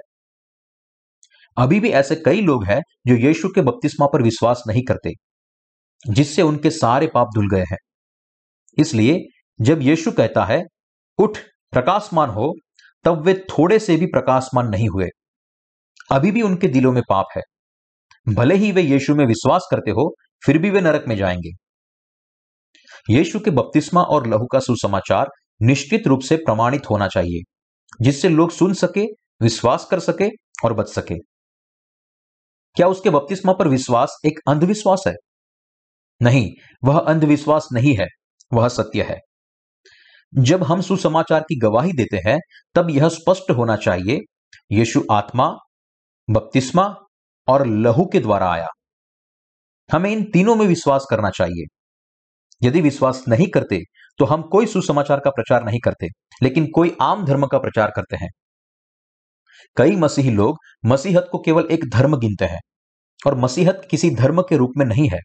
अभी 1.58 1.80
भी 1.80 1.90
ऐसे 1.90 2.16
कई 2.16 2.42
लोग 2.42 2.66
हैं 2.66 2.82
जो 3.08 3.16
यीशु 3.16 3.50
के 3.50 3.62
बपतिस्मा 3.62 4.08
पर 4.14 4.22
विश्वास 4.22 4.64
नहीं 4.68 4.84
करते, 4.84 5.12
जिससे 6.10 6.42
उनके 6.42 6.70
सारे 6.70 7.08
पाप 7.08 7.28
धुल 7.36 7.50
गए 7.50 7.64
हैं। 7.72 7.78
इसलिए 8.78 9.20
जब 9.62 9.82
यीशु 9.82 10.12
कहता 10.12 10.46
है, 10.46 10.64
उठ, 11.18 11.38
प्रकाशमान 11.72 12.30
हो, 12.30 12.54
तब 13.04 13.22
वे 13.22 13.34
थोड़े 13.34 13.80
से 13.80 13.98
भी 13.98 14.06
प्रकाशमान 14.06 14.68
नहीं 14.68 14.90
हुए। 14.90 15.08
अभी 16.12 16.32
भी 16.32 16.42
उनके 16.42 16.68
दिलों 16.68 16.92
में 16.92 17.04
पाप 17.10 17.26
है। 17.36 17.42
भले 18.30 18.56
ही 18.56 18.72
वे 18.72 18.82
यीशु 18.82 19.16
में 19.16 19.26
विश्वास 19.26 19.68
करते 19.72 19.92
हो, 19.92 20.16
फिर 20.46 20.58
भी 20.58 20.70
वे 20.70 20.82
नरक 20.82 21.06
में 21.08 21.16
जाएँगे। 21.16 21.50
यीशु 23.14 23.40
के 23.40 23.52
बपतिस्मा 23.52 24.02
और 24.02 24.28
लहू 24.28 24.46
का 24.46 24.60
सुसमाचार 24.60 25.28
निश्चित 25.62 26.08
रूप 26.08 26.20
से 26.22 26.36
प्रमाणित 26.36 26.90
होना 26.90 27.08
चाहिए, 27.08 27.42
जिससे 28.02 28.30
लोग 28.30 28.52
सुन 28.52 28.74
सके, 28.74 29.06
विश्वास 29.42 29.88
कर 29.92 30.00
सके 30.00 30.30
और 30.64 30.74
बच 30.74 30.88
सके। 30.88 31.16
क्या 32.76 32.88
उसके 32.88 33.10
बपतिस्मा 33.10 33.54
पर 33.54 33.68
विश्वास 33.68 34.18
एक 34.26 34.40
अंधविश्वास 34.48 35.04
है? 35.08 35.14
नहीं, 36.22 36.52
वह 36.84 37.00
अंधविश्वास 37.00 37.68
नहीं 37.74 37.98
है, 37.98 38.08
वह 38.54 38.68
सत्य 38.68 39.02
है। 39.02 39.20
जब 40.36 40.64
हम 40.64 40.82
सुसमाचार 40.82 41.42
की 41.42 41.60
गवाही 41.60 41.94
देते 41.94 42.18
हैं, 42.18 42.40
तब 42.76 42.90
यह 42.90 43.10
स्पष्ट 43.10 43.52
होना 43.52 43.76
चाहिए, 43.76 44.20
यीशु 44.72 45.04
आत्मा, 45.12 45.56
बपतिस्मा 46.30 46.96
और 47.52 47.66
लहू 47.68 48.06
के 48.06 48.20
द्वारा 48.20 48.52
आया। 48.52 48.68
हमें 49.90 50.10
इन 50.12 50.24
तीनों 50.24 50.56
में 50.56 50.66
विश्वास 50.68 51.06
करना 51.10 51.30
चाहिए। 51.30 51.66
यदि 52.62 52.82
विश्वास 52.82 53.24
नहीं 53.28 53.48
करते 53.48 53.80
तो 54.20 54.26
हम 54.26 54.42
कोई 54.44 54.66
सुसमाचार 54.66 55.20
का 55.20 55.30
प्रचार 55.30 55.64
नहीं 55.66 55.80
करते, 55.80 56.08
लेकिन 56.44 56.68
कोई 56.76 56.96
आम 57.02 57.26
धर्म 57.26 57.46
का 57.48 57.58
प्रचार 57.60 57.92
करते 57.96 58.16
हैं। 58.16 58.30
कई 59.78 59.96
मसीही 59.96 60.32
लोग 60.32 60.58
मसीहत 60.86 61.28
को 61.32 61.40
केवल 61.40 61.68
एक 61.72 61.90
धर्म 61.90 62.18
गिनते 62.18 62.46
हैं, 62.46 62.60
और 63.20 63.36
मसीहत 63.36 63.88
किसी 63.92 64.10
धर्म 64.16 64.42
के 64.42 64.58
रूप 64.58 64.72
में 64.78 64.86
नहीं 64.86 65.08
है। 65.10 65.20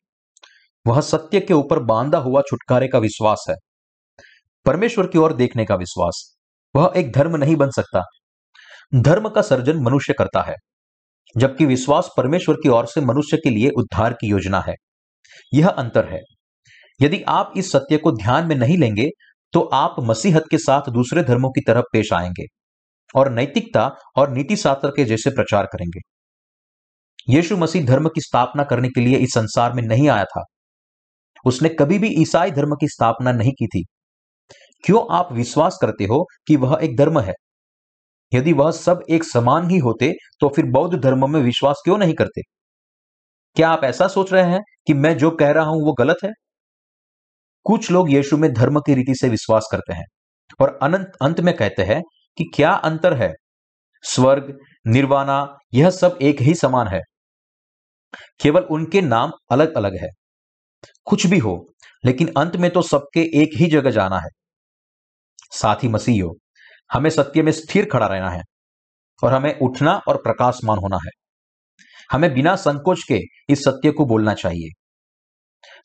वह 0.87 1.01
सत्य 1.01 1.41
के 1.41 1.55
ऊपर 1.55 1.79
बांधा 1.85 2.19
हुआ 2.19 2.41
छुटकारे 2.41 2.89
का 2.89 2.99
विश्वास 2.99 3.45
है। 3.51 3.55
परमेश्वर 4.67 5.07
की 5.07 5.19
ओर 5.19 5.33
देखने 5.33 5.65
का 5.65 5.75
विश्वास। 5.75 6.23
वह 6.75 6.93
एक 6.97 7.13
धर्म 7.13 7.37
नहीं 7.37 7.57
बन 7.57 7.71
सकता। 7.71 8.03
धर्म 8.95 9.29
का 9.29 9.43
सर्जन 9.43 9.83
मनुष्य 9.83 10.13
करता 10.13 10.43
है। 10.43 10.55
जबकि 11.37 11.67
विश्वास 11.67 12.11
परमेश्वर 12.17 12.55
की 12.55 12.69
ओर 12.69 12.87
से 12.87 13.01
मनुष्य 13.01 13.37
के 13.37 13.51
लिए 13.51 13.71
उद्धार 13.71 14.13
की 14.13 14.29
योजना 14.29 14.61
है। 14.61 14.75
यह 15.55 15.69
अंतर 15.69 16.09
है। 16.09 16.21
यदि 17.01 17.23
आप 17.29 17.53
इस 17.57 17.73
सत्य 17.73 17.97
को 17.97 18.13
ध्यान 18.13 18.47
में 18.47 18.57
नहीं 18.57 18.79
लेंगे 18.79 19.09
तो 19.53 19.61
आप 19.75 19.97
मसीहत 20.01 20.45
के 20.51 20.59
साथ 20.59 20.91
दूसरे 20.91 21.23
धर्मों 21.25 21.51
की 21.51 21.61
तरफ़ 21.61 21.85
पेश 21.93 22.13
आएँगे 22.13 22.45
और 23.15 23.31
नैतिकता 23.33 23.91
और 24.17 24.31
नीति 24.31 24.57
शास्त्र 24.57 24.91
के 24.91 25.05
जैसे 25.05 25.31
प्रचार 25.31 25.67
करेंगे। 25.67 26.01
यीशु 27.29 27.57
मसीह 27.57 27.87
धर्म 27.87 28.09
की 28.09 28.21
स्थापना 28.21 28.65
करने 28.65 28.89
के 28.89 29.01
लिए 29.01 29.19
इस 29.19 29.31
संसार 29.31 29.73
में 29.73 29.83
नहीं 29.83 30.09
आया 30.09 30.25
था। 30.25 30.45
उसने 31.47 31.69
कभी 31.69 31.99
भी 31.99 32.09
ईसाई 32.23 32.51
धर्म 32.51 32.75
की 32.75 32.89
स्थापना 32.89 33.33
नहीं 33.33 33.53
की 33.53 33.67
थी। 33.67 33.85
क्यों 34.85 35.03
आप 35.11 35.33
विश्वास 35.33 35.79
करते 35.83 36.05
हो 36.05 36.25
कि 36.49 36.57
वह 36.57 36.79
एक 36.83 36.97
धर्म 36.97 37.21
है? 37.21 37.35
यदि 38.33 38.53
वह 38.53 38.71
सब 38.71 39.03
एक 39.11 39.25
समान 39.25 39.71
ही 39.71 39.79
होते 39.79 40.13
तो 40.41 40.49
फिर 40.49 40.67
बौद्ध 40.67 40.99
धर्म 41.03 41.31
में 41.33 41.41
विश्वास 41.41 41.81
क्यों 41.85 41.99
नहीं 41.99 42.15
करते? 42.15 42.43
क्या 43.57 43.69
आप 43.71 43.85
ऐसा 43.85 44.07
सोच 44.09 44.33
रहे 44.33 44.51
हैं 44.51 44.61
कि 44.87 44.95
मैं 44.95 45.17
जो 45.19 45.31
कह 45.31 45.51
रहा 45.51 45.65
हूँ 45.65 45.83
वो 45.83 45.93
गलत 45.93 46.17
है? 46.25 46.31
कुछ 47.67 47.91
लोग 47.91 48.13
यीशु 48.13 48.37
में 48.37 48.53
धर्म 48.53 48.81
की 48.81 48.95
रीति 48.95 49.15
से 49.15 49.29
विश्वास 49.29 49.69
करते 49.73 49.93
हैं 49.93 50.05
और 50.61 50.79
अनंत 50.83 51.13
अंत 51.23 51.41
में 51.41 51.55
कहते 51.57 51.83
हैं 51.83 52.03
कि 52.39 52.45
क्या 52.55 52.73
अंतर 52.73 53.15
है? 53.15 53.33
स्वर्ग, 54.05 54.59
निर्वाणा, 54.87 55.47
यह 55.75 55.91
सब 55.91 56.19
एक 56.23 56.41
ही 56.41 56.55
समान 56.55 56.89
है। 56.89 57.01
केवल 58.41 58.63
उनके 58.63 59.01
नाम 59.01 59.33
अलग 59.51 59.75
अलग 59.75 59.97
है। 60.03 60.09
कुछ 61.05 61.27
भी 61.27 61.39
हो, 61.39 61.57
लेकिन 62.05 62.33
अंत 62.37 62.57
में 62.57 62.71
तो 62.71 62.83
सबके 62.83 63.21
एक 63.43 63.57
ही 63.57 63.67
जगह 63.67 63.91
जाना 63.91 64.19
है। 64.19 64.29
साथ 65.53 65.77
ही 65.77 65.89
मसीहो 65.89 66.35
हमें 66.93 67.11
सत्य 67.11 67.43
में 67.43 67.53
स्थिर 67.53 67.89
खड़ा 67.93 68.07
रहना 68.07 68.31
है 68.31 68.43
और 69.25 69.33
हमें 69.33 69.59
उठना 69.59 70.01
और 70.09 70.17
प्रकाशमान 70.17 70.79
होना 70.79 70.97
है। 70.97 71.11
हमें 72.13 72.35
बिना 72.35 72.57
संकोच 72.57 73.03
के 73.09 73.21
इस 73.49 73.65
सत्य 73.65 73.91
को 73.91 74.07
बोलना 74.07 74.35
चाहिए। 74.35 74.83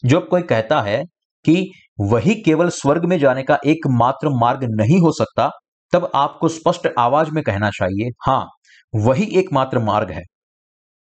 जब 0.06 0.28
कोई 0.28 0.42
कहता 0.42 0.82
है 0.82 1.04
कि 1.46 1.72
वही 2.00 2.36
केवल 2.36 2.70
स्वर्ग 2.70 3.06
में 3.06 3.20
जाने 3.20 3.44
का 3.44 3.60
एकमात्र 3.66 4.30
मार्ग 4.30 4.60
नहीं 4.64 5.00
हो 5.00 5.12
सकता, 5.12 5.50
तब 5.92 6.12
आपको 6.16 6.48
स्पष्ट 6.48 6.90
आवाज़ 7.00 7.32
में 7.32 7.44
कहना 7.44 7.70
चाहिए, 7.70 8.10
हाँ, 8.26 8.48
वही 8.96 9.24
एकमात्र 9.24 9.80
मार्ग 9.80 10.12
है। 10.12 10.22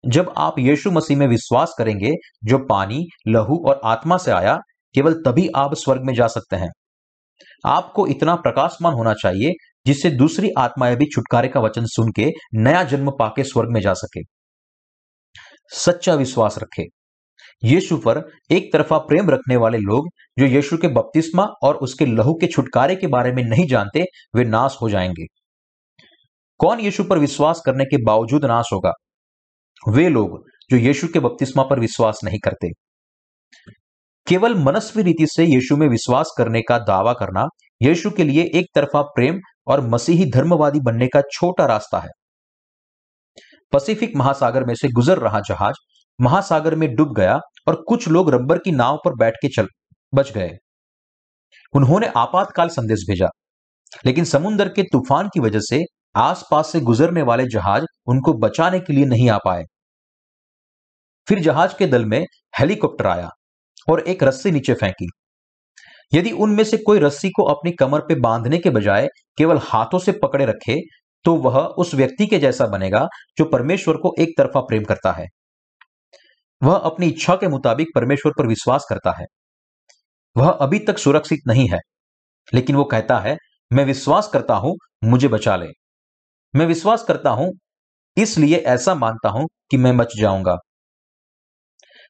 जब 0.06 0.34
आप 0.36 0.58
यीशु 0.58 0.90
मसीह 0.90 1.16
में 1.16 1.26
विश्वास 1.26 1.74
करेंगे, 1.78 2.14
जो 2.44 2.58
पानी, 2.58 3.06
लहू 3.28 3.64
और 3.66 3.80
आत्मा 3.84 4.16
से 4.16 4.30
आया, 4.30 4.58
केवल 4.94 5.14
तभी 5.14 5.48
आप 5.56 5.74
स्वर्ग 5.74 6.02
में 6.02 6.14
जा 6.14 6.26
सकते 6.26 6.56
हैं। 6.56 6.70
आपको 7.66 8.06
इतना 8.06 8.34
प्रकाशमान 8.34 8.92
होना 8.92 9.14
चाहिए 9.14 9.52
जिससे 9.86 10.10
दूसरी 10.10 10.50
आत्माएँ 10.58 10.96
भी 10.96 11.06
छुटकारे 11.06 11.48
का 11.48 11.60
वचन 11.60 11.84
सुन 11.84 12.12
के 12.12 12.30
नया 12.54 12.82
जन्म 12.82 13.10
पाके 13.10 13.44
स्वर्ग 13.44 13.68
में 13.70 13.80
जा 13.80 13.94
सके। 13.94 14.20
सच्चा 15.68 16.14
विश्वास 16.14 16.58
रखे। 16.58 16.82
यीशु 17.64 17.96
पर 17.96 18.30
एक 18.50 18.72
तरफा 18.72 18.98
प्रेम 18.98 19.30
रखने 19.30 19.56
वाले 19.56 19.78
लोग 19.78 20.08
जो 20.38 20.46
यीशु 20.46 20.78
के 20.78 20.88
बपतिस्मा 20.88 21.42
और 21.62 21.76
उसके 21.76 22.06
लहू 22.06 22.34
के 22.34 22.46
छुटकारे 22.46 22.96
के 22.96 23.06
बारे 23.06 23.32
में 23.32 23.44
नहीं 23.44 23.66
जानते, 23.66 24.04
वे 24.36 24.44
नाश 24.44 24.76
हो 24.82 24.90
जाएँगे। 24.90 25.24
कौन 26.58 26.80
यीशु 26.80 27.04
पर 27.04 27.18
विश्वास 27.18 27.62
करने 27.66 27.84
के 27.84 28.04
बावजूद 28.04 28.44
नाश 28.44 28.66
होगा? 28.72 28.92
वे 29.88 30.08
लोग 30.08 30.44
जो 30.70 30.76
यीशु 30.76 31.08
के 31.08 31.20
बपतिस्मा 31.20 31.62
पर 31.62 31.80
विश्वास 31.80 32.20
नहीं 32.24 32.38
करते। 32.44 32.68
केवल 34.26 34.54
मनस्वी 34.54 35.02
रीति 35.02 35.26
से 35.26 35.44
यीशु 35.44 35.76
में 35.76 35.88
विश्वास 35.88 36.34
करने 36.38 36.62
का 36.62 36.78
दावा 36.78 37.12
करना 37.12 37.44
यीशु 37.82 38.10
के 38.10 38.24
लिए 38.24 38.50
एक 38.54 38.66
तरफा 38.74 39.02
प्रेम 39.02 39.40
और 39.66 39.80
मसीही 39.88 40.30
धर्मवादी 40.30 40.80
बनने 40.80 41.06
का 41.06 41.20
छोटा 41.32 41.66
रास्ता 41.66 41.98
है। 41.98 42.10
पैसिफिक 43.72 44.16
महासागर 44.16 44.64
में 44.64 44.74
से 44.74 44.88
गुजर 44.88 45.18
रहा 45.18 45.40
जहाज़ 45.40 45.76
महासागर 46.18 46.74
में 46.74 46.94
डूब 46.94 47.14
गया 47.16 47.38
और 47.68 47.82
कुछ 47.88 48.08
लोग 48.08 48.30
रबर 48.30 48.58
की 48.58 48.72
नाव 48.72 48.98
पर 49.04 49.14
बैठ 49.14 49.34
के 49.42 49.48
चल, 49.48 49.68
बच 50.12 50.32
गए। 50.32 50.50
उन्होंने 51.74 52.06
आपातकाल 52.16 52.68
संदेश 52.68 53.04
भेजा, 53.08 53.28
लेकिन 54.06 54.24
समुद्र 54.24 54.68
के 54.68 54.82
तूफ़ान 54.82 55.28
की 55.28 55.40
वजह 55.40 55.60
से 55.60 55.82
आसपास 56.16 56.72
से 56.72 56.80
गुजरने 56.80 57.22
वाले 57.22 57.44
जहाज़ 57.48 57.84
उनको 58.06 58.32
बचाने 58.38 58.80
के 58.80 58.92
लिए 58.92 59.04
नहीं 59.04 59.28
आ 59.30 59.38
पाए। 59.44 59.64
फिर 61.28 61.40
जहाज़ 61.40 61.76
के 61.78 61.86
दल 61.86 62.04
में 62.04 62.24
हेलीकॉप्टर 62.54 63.06
आया 63.06 63.28
और 63.88 64.00
एक 64.00 64.22
रस्सी 64.22 64.50
नीचे 64.50 64.74
फेंकी। 64.74 65.08
यदि 66.12 66.30
उनमें 66.38 66.64
से 66.64 66.76
कोई 66.76 66.98
रस्सी 66.98 67.30
को 67.30 67.42
अपनी 67.46 67.70
कमर 67.72 68.00
पे 68.00 68.14
बांधने 68.20 68.58
के 68.58 68.70
बजाय 68.70 69.08
केवल 69.38 69.58
हाथों 69.62 69.98
से 69.98 70.12
पकड़े 70.12 70.44
रखे 70.46 70.80
तो 71.24 71.34
वह 71.36 71.58
उस 71.78 71.94
व्यक्ति 71.94 72.26
के 72.26 72.38
जैसा 72.38 72.66
बनेगा, 72.66 73.06
जो 73.38 73.44
परमेश्वर 73.44 73.96
को 73.96 74.12
एक 74.18 74.28
तरफा 74.38 74.60
प्रेम 74.60 74.84
करता 74.84 75.12
है। 75.12 75.26
वह 76.62 76.74
अपनी 76.76 77.06
इच्छा 77.08 77.34
के 77.34 77.48
मुताबिक 77.48 77.88
परमेश्वर 77.94 78.32
पर 78.38 78.46
विश्वास 78.46 78.86
करता 78.88 79.10
है। 79.20 79.26
वह 80.36 80.48
अभी 80.48 80.78
तक 80.78 80.98
सुरक्षित 80.98 81.46
नहीं 81.46 81.68
है, 81.68 81.78
लेकिन 82.52 82.76
वो 82.76 82.84
कहता 82.84 83.18
है, 83.18 83.36
मैं 83.70 83.84
विश्वास 83.84 84.28
करता 84.28 84.54
हूँ, 84.54 84.74
मुझे 85.04 85.28
बचा 85.28 85.56
ले। 85.56 85.68
मैं 86.54 86.66
विश्वास 86.66 87.02
करता 87.02 87.30
हूँ, 87.30 87.50
इसलिए 88.16 88.56
ऐसा 88.56 88.94
मानता 88.94 89.28
हूँ 89.28 89.46
कि 89.70 89.76
मैं 89.76 89.96
बच 89.96 90.16
जाऊँगा। 90.16 90.56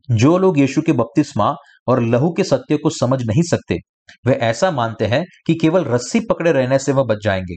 जो 0.08 0.36
लोग 0.38 0.58
यीशु 0.58 0.82
के 0.82 0.92
बपतिस्मा 0.92 1.54
और 1.86 2.02
लहू 2.02 2.32
के 2.32 2.44
सत्य 2.44 2.76
को 2.76 2.90
समझ 2.90 3.22
नहीं 3.22 3.42
सकते। 3.42 3.78
वे 4.26 4.34
ऐसा 4.34 4.70
मानते 4.70 5.06
हैं 5.06 5.24
कि 5.46 5.54
केवल 5.54 5.84
रस्सी 5.84 6.20
पकड़े 6.20 6.52
रहने 6.52 6.78
से 6.78 6.92
वह 6.92 7.04
बच 7.04 7.18
जाएँगे। 7.24 7.56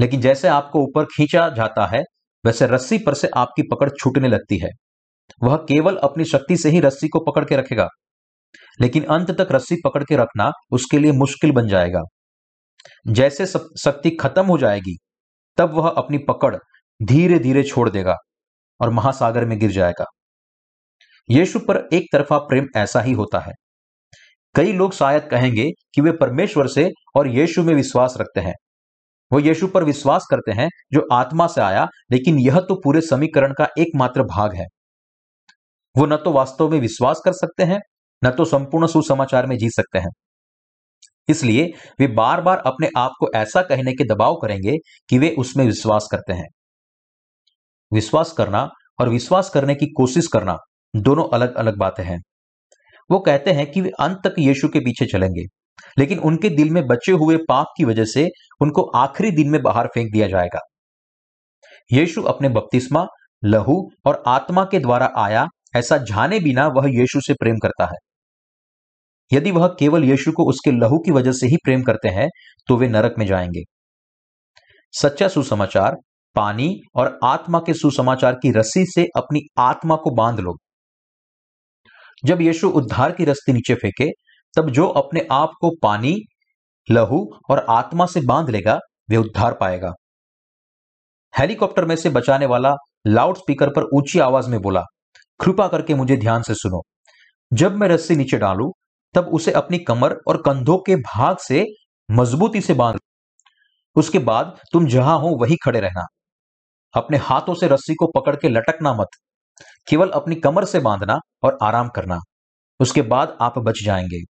लेकिन 0.00 0.20
जैसे 0.20 0.48
आपको 0.48 0.80
ऊपर 0.80 1.04
खींचा 1.04 1.48
जाता 1.48 1.86
है, 1.86 2.02
वैसे 2.46 2.66
रस्सी 2.66 2.98
पर 2.98 3.14
से 3.14 3.28
आपकी 3.36 3.62
पकड़ 3.62 3.90
छूटने 3.90 4.28
लगती 4.28 4.58
है। 4.58 4.68
वह 5.42 5.56
केवल 5.56 5.96
अपनी 5.96 6.24
शक्ति 6.24 6.56
से 6.56 6.70
ही 6.70 6.80
रस्सी 6.80 7.08
को 7.08 7.20
पकड़ 7.20 7.44
के 7.44 7.56
रखेगा। 7.56 7.88
लेकिन 8.80 9.04
अंत 9.04 9.30
तक 9.30 9.48
रस्सी 9.52 9.76
पकड़ 9.84 10.04
के 10.04 10.16
रखना 10.16 10.50
उसके 10.70 10.98
लिए 10.98 11.12
मुश्किल 11.12 11.52
बन 11.52 11.68
जाएगा। 11.68 12.00
जैसे 13.08 13.46
शक्ति 13.80 14.10
खत्म 14.10 14.46
हो 14.46 14.58
जाएगी, 14.58 14.96
तब 15.56 15.70
वह 15.70 15.88
अपनी 15.88 16.18
पकड़ 16.18 16.56
धीरे 17.02 17.38
धीरे 17.38 17.62
छोड़ 17.62 17.90
देगा 17.90 18.16
और 18.80 18.90
महासागर 18.90 19.44
में 19.44 19.58
गिर 19.58 19.70
जाएगा। 19.70 20.04
यीशु 21.30 21.58
पर 21.58 21.88
एक 21.92 22.06
तरफा 22.12 22.38
प्रेम 22.38 22.66
ऐसा 22.76 23.00
ही 23.00 23.12
होता 23.12 23.38
है। 23.38 23.52
कई 24.54 24.72
लोग 24.72 24.92
शायद 24.92 25.22
कहेंगे 25.22 25.70
कि 25.94 26.00
वे 26.00 26.12
परमेश्वर 26.12 26.68
से 26.68 26.90
और 27.16 27.28
यीशु 27.28 27.62
में 27.62 27.74
विश्वास 27.74 28.14
रखते 28.20 28.40
हैं। 28.40 28.54
वो 29.32 29.40
यीशु 29.40 29.66
पर 29.66 29.84
विश्वास 29.84 30.26
करते 30.30 30.52
हैं 30.52 30.68
जो 30.92 31.08
आत्मा 31.12 31.46
से 31.46 31.60
आया, 31.60 31.88
लेकिन 32.12 32.38
यह 32.38 32.60
तो 32.60 32.74
पूरे 32.74 33.00
समीकरण 33.00 33.52
का 33.52 33.68
एकमात्र 33.78 34.22
भाग 34.22 34.54
है। 34.54 34.66
वो 35.96 36.06
न 36.06 36.16
तो 36.16 36.32
वास्तव 36.32 36.70
में 36.70 36.80
विश्वास 36.80 37.20
कर 37.24 37.32
सकते 37.32 37.62
हैं, 37.62 37.80
न 38.24 38.30
तो 38.30 38.44
संपूर्ण 38.44 38.86
सुसमाचार 38.86 39.46
में 39.46 39.58
जी 39.58 39.70
सकते 39.70 39.98
हैं। 39.98 40.10
इसलिए 41.28 41.72
वे 42.00 42.06
बार 42.06 42.40
बार 42.40 42.58
अपने 42.58 42.88
आप 42.96 43.10
को 43.20 43.28
ऐसा 43.34 43.62
कहने 43.62 43.92
के 43.92 44.04
दबाव 44.04 44.34
करेंगे 44.34 44.76
कि 45.08 45.18
वे 45.18 45.34
उसमें 45.38 45.64
विश्वास 45.64 46.08
करते 46.10 46.32
हैं। 46.32 46.48
विश्वास 47.92 48.32
करना 48.32 48.68
और 49.00 49.08
विश्वास 49.08 49.50
करने 49.50 49.74
की 49.74 49.86
कोशिश 49.86 50.26
करना 50.26 50.56
दोनों 50.94 51.28
अलग 51.28 51.54
अलग 51.54 51.76
बातें 51.78 52.04
हैं। 52.04 52.18
वो 53.10 53.18
कहते 53.18 53.52
हैं 53.52 53.70
कि 53.70 53.80
वे 53.80 53.90
अंत 54.00 54.20
तक 54.24 54.34
यीशु 54.38 54.68
के 54.68 54.80
पीछे 54.80 55.06
चलेंगे, 55.06 55.44
लेकिन 55.98 56.18
उनके 56.20 56.48
दिल 56.50 56.70
में 56.70 56.82
बचे 56.86 57.12
हुए 57.12 57.36
पाप 57.48 57.66
की 57.76 57.84
वजह 57.84 58.04
से 58.04 58.26
उनको 58.60 58.82
आखिरी 58.96 59.30
दिन 59.30 59.50
में 59.50 59.60
बाहर 59.62 59.86
फेंक 59.86 60.12
दिया 60.12 60.28
जाएगा। 60.28 60.60
यीशु 61.92 62.22
अपने 62.22 62.48
बपतिस्मा, 62.48 63.06
लहू 63.42 63.80
और 64.06 64.22
आत्मा 64.26 64.64
के 64.64 64.78
द्वारा 64.78 65.10
आया, 65.18 65.46
ऐसा 65.76 65.96
जाने 66.04 66.40
बिना 66.40 66.66
वह 66.66 66.88
यीशु 66.90 67.20
से 67.20 67.34
प्रेम 67.34 67.56
करता 67.58 67.84
है। 67.84 67.96
यदि 69.32 69.50
वह 69.50 69.66
केवल 69.78 70.04
यीशु 70.04 70.32
को 70.32 70.44
उसके 70.44 70.70
लहू 70.70 70.98
की 70.98 71.10
वजह 71.10 71.32
से 71.32 71.46
ही 71.46 71.56
प्रेम 71.64 71.82
करते 71.82 72.08
हैं 72.08 72.28
तो 72.68 72.76
वे 72.76 72.88
नरक 72.88 73.14
में 73.18 73.26
जाएँगे। 73.26 73.62
सच्चा 74.94 75.28
सुसमाचार, 75.28 75.96
पानी 76.36 76.74
और 76.94 77.18
आत्मा 77.24 77.58
के 77.58 77.74
सुसमाचार 77.74 78.34
की 78.34 78.50
रस्सी 78.50 78.84
से 78.86 79.04
अपनी 79.16 79.40
आत्मा 79.58 79.96
को 79.96 80.10
बाँध 80.10 80.40
लो। 80.40 80.56
जब 82.24 82.40
यीशु 82.40 82.68
उद्धार 82.68 83.12
की 83.12 83.24
रस्सी 83.24 83.52
नीचे 83.52 83.74
फेंके, 83.74 84.10
तब 84.56 84.70
जो 84.70 84.88
अपने 84.88 85.26
आप 85.32 85.50
को 85.60 85.70
पानी, 85.82 86.16
लहू 86.90 87.32
और 87.50 87.66
आत्मा 87.70 88.06
से 88.06 88.20
बाँध 88.20 88.50
लेगा, 88.50 88.78
वे 89.10 89.16
उद्धार 89.16 89.52
पाएगा। 89.52 89.92
हेलीकॉप्टर 91.38 91.84
में 91.84 91.96
से 91.96 92.10
बचाने 92.10 92.46
वाला 92.46 92.74
लाउड 93.06 93.36
स्पीकर 93.36 93.68
पर 93.68 93.82
ऊँची 93.82 94.18
आवाज़ 94.18 94.50
में 94.50 94.60
बोला, 94.60 94.82
कृपा 95.40 95.68
करके 95.68 95.94
मुझे 95.94 96.16
ध्यान 96.16 96.42
से 96.42 96.54
सुनो। 96.54 96.82
जब 97.52 97.76
मैं 97.76 97.88
रस्सी 97.88 98.16
नीचे 98.16 98.36
डालू, 98.36 98.72
तब 99.14 99.24
उसे 99.24 99.52
अपनी 99.52 99.78
कमर 99.78 100.16
और 100.28 100.42
कंधों 100.42 100.78
के 100.78 100.96
भाग 100.96 101.36
से 101.38 101.66
मजबूती 102.10 102.60
से 102.60 102.74
बाँध 102.74 102.98
उसके 103.96 104.18
बाद 104.18 104.58
तुम 104.72 104.86
जहाँ 104.86 105.18
हो, 105.18 105.38
वही 105.40 105.56
खड़े 105.56 105.80
रहना। 105.80 106.06
अपने 106.94 107.16
हाथों 107.16 107.54
से 107.54 107.68
रस्सी 107.68 107.94
को 107.94 108.06
पकड़ 108.06 108.36
के 108.36 108.48
लटकना 108.48 108.94
मत। 108.94 109.08
केवल 109.88 110.10
अपनी 110.10 110.34
कमर 110.34 110.64
से 110.64 110.80
बांधना 110.80 111.18
और 111.42 111.58
आराम 111.62 111.88
करना, 111.88 112.18
उसके 112.80 113.02
बाद 113.02 113.38
आप 113.40 113.58
बच 113.58 113.82
जाएँगे। 113.84 114.24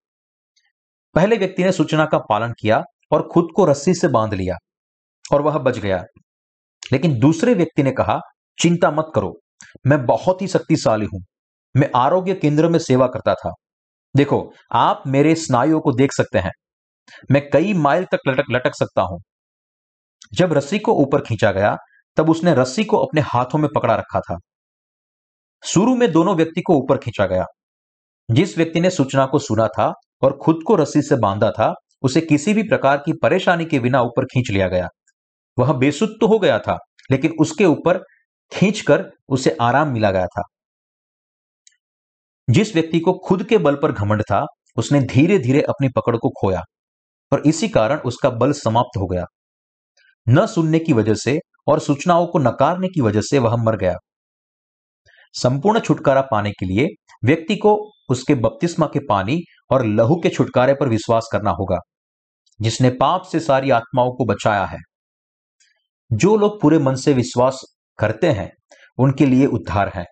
पहले 1.14 1.36
व्यक्ति 1.36 1.64
ने 1.64 1.72
सूचना 1.72 2.06
का 2.06 2.18
पालन 2.18 2.52
किया 2.60 2.82
और 3.12 3.28
खुद 3.32 3.48
को 3.56 3.64
रस्सी 3.64 3.94
से 3.94 4.08
बाँध 4.08 4.34
लिया 4.34 4.54
और 5.32 5.42
वह 5.42 5.58
बच 5.58 5.78
गया। 5.78 6.04
लेकिन 6.92 7.18
दूसरे 7.18 7.54
व्यक्ति 7.54 7.82
ने 7.82 7.90
कहा, 7.90 8.20
चिंता 8.62 8.90
मत 8.90 9.12
करो, 9.14 9.38
मैं 9.86 10.06
बहुत 10.06 10.42
ही 10.42 10.48
शक्तिशाली 10.48 11.06
हूँ। 11.06 11.22
मैं 11.76 11.90
आरोग्य 11.96 12.34
केंद्र 12.34 12.68
में 12.68 12.78
सेवा 12.78 13.06
करता 13.06 13.34
था। 13.34 13.52
देखो, 14.16 14.52
आप 14.72 15.02
मेरे 15.06 15.34
स्नायुओं 15.34 15.80
को 15.80 15.92
देख 15.92 16.12
सकते 16.12 16.38
हैं। 16.38 16.50
मैं 17.30 17.50
कई 17.50 17.74
माइल 17.74 18.04
तक 18.04 18.18
लटक 18.28 18.44
लटक 18.50 18.74
सकता 18.74 19.02
हूँ। 19.02 19.20
जब 20.34 20.52
रस्सी 20.52 20.78
को 20.78 20.92
ऊपर 20.92 21.20
खींचा 21.20 21.52
गया, 21.52 21.76
तब 22.16 22.30
उसने 22.30 22.54
रस्सी 22.54 22.84
को 22.84 22.96
अपने 22.96 23.20
हाथों 23.20 23.58
में 23.58 23.68
पकड़ा 23.74 23.94
रखा 23.94 24.20
था। 24.20 24.36
शुरू 25.64 25.96
में 25.96 26.12
दोनों 26.12 26.36
व्यक्ति 26.36 26.60
को 26.60 26.74
ऊपर 26.74 26.98
खींचा 26.98 27.26
गया। 27.26 27.44
जिस 28.30 28.58
व्यक्ति 28.58 28.80
ने 28.80 28.90
सूचना 28.90 29.26
को 29.26 29.38
सुना 29.38 29.66
था 29.66 29.92
और 30.22 30.38
खुद 30.42 30.56
को 30.66 30.74
रस्सी 30.74 31.02
से 31.02 31.16
बांधा 31.16 31.50
था, 31.50 31.74
उसे 32.02 32.20
किसी 32.20 32.54
भी 32.54 32.62
प्रकार 32.62 32.96
की 32.96 33.12
परेशानी 33.12 33.64
के 33.64 33.80
बिना 33.80 34.02
ऊपर 34.02 34.24
खींच 34.24 34.50
लिया 34.50 34.68
गया। 34.68 34.88
वह 35.58 35.72
बेसुध 35.72 36.10
तो 36.20 36.26
हो 36.26 36.38
गया 36.38 36.58
था, 36.58 36.78
लेकिन 37.10 37.32
उसके 37.40 37.64
ऊपर 37.64 37.98
खींचकर 38.52 39.10
उसे 39.28 39.56
आराम 39.60 39.88
मिला 39.88 40.10
गया 40.10 40.26
था। 40.26 40.42
जिस 42.50 42.74
व्यक्ति 42.74 43.00
को 43.00 43.12
खुद 43.12 43.44
के 43.44 43.58
बल 43.58 43.74
पर 43.74 43.92
घमंड 43.92 44.22
था, 44.22 44.46
उसने 44.76 45.00
धीरे 45.00 45.38
धीरे 45.38 45.62
अपनी 45.62 45.88
पकड़ 45.88 46.16
को 46.16 46.28
खोया 46.28 46.62
और 47.32 47.42
इसी 47.46 47.68
कारण 47.68 47.98
उसका 47.98 48.30
बल 48.30 48.52
समाप्त 48.52 48.98
हो 48.98 49.06
गया। 49.06 49.24
न 50.28 50.46
सुनने 50.46 50.78
की 50.78 50.92
वजह 50.92 51.14
से 51.14 51.38
और 51.66 51.80
सूचनाओं 51.80 52.26
को 52.26 52.38
नकारने 52.38 52.88
की 52.88 53.00
वजह 53.00 53.20
से 53.20 53.38
वह 53.38 53.56
मर 53.56 53.76
गया। 53.76 53.96
संपूर्ण 55.32 55.80
छुटकारा 55.80 56.20
पाने 56.20 56.50
के 56.50 56.66
लिए 56.66 56.86
व्यक्ति 57.24 57.56
को 57.56 57.90
उसके 58.10 58.34
बपतिस्मा 58.34 58.86
के 58.86 58.98
पानी 58.98 59.40
और 59.70 59.84
लहू 59.86 60.16
के 60.16 60.28
छुटकारे 60.28 60.74
पर 60.74 60.88
विश्वास 60.88 61.28
करना 61.32 61.50
होगा, 61.50 61.78
जिसने 62.60 62.90
पाप 62.90 63.22
से 63.22 63.40
सारी 63.40 63.70
आत्माओं 63.70 64.12
को 64.12 64.24
बचाया 64.24 64.64
है। 64.64 64.78
जो 66.12 66.36
लोग 66.36 66.60
पूरे 66.62 66.78
मन 66.78 66.94
से 66.94 67.12
विश्वास 67.12 67.60
करते 67.98 68.30
हैं, 68.30 68.50
उनके 68.98 69.26
लिए 69.26 69.46
उद्धार 69.46 69.92
है। 69.94 70.04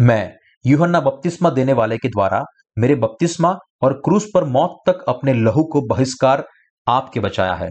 मैं 0.00 0.34
यूहन्ना 0.66 1.00
बपतिस्मा 1.00 1.50
देने 1.50 1.72
वाले 1.72 1.98
के 1.98 2.08
द्वारा 2.08 2.42
मेरे 2.78 2.94
बपतिस्मा 2.94 3.56
और 3.82 3.92
क्रूस 3.92 4.30
पर 4.34 4.44
मौत 4.44 4.76
तक 4.86 5.04
अपने 5.08 5.34
लहू 5.34 5.64
को 5.64 5.80
बहिष्कार 5.86 6.46
आपके 6.88 7.20
बचाया 7.20 7.54
है। 7.54 7.70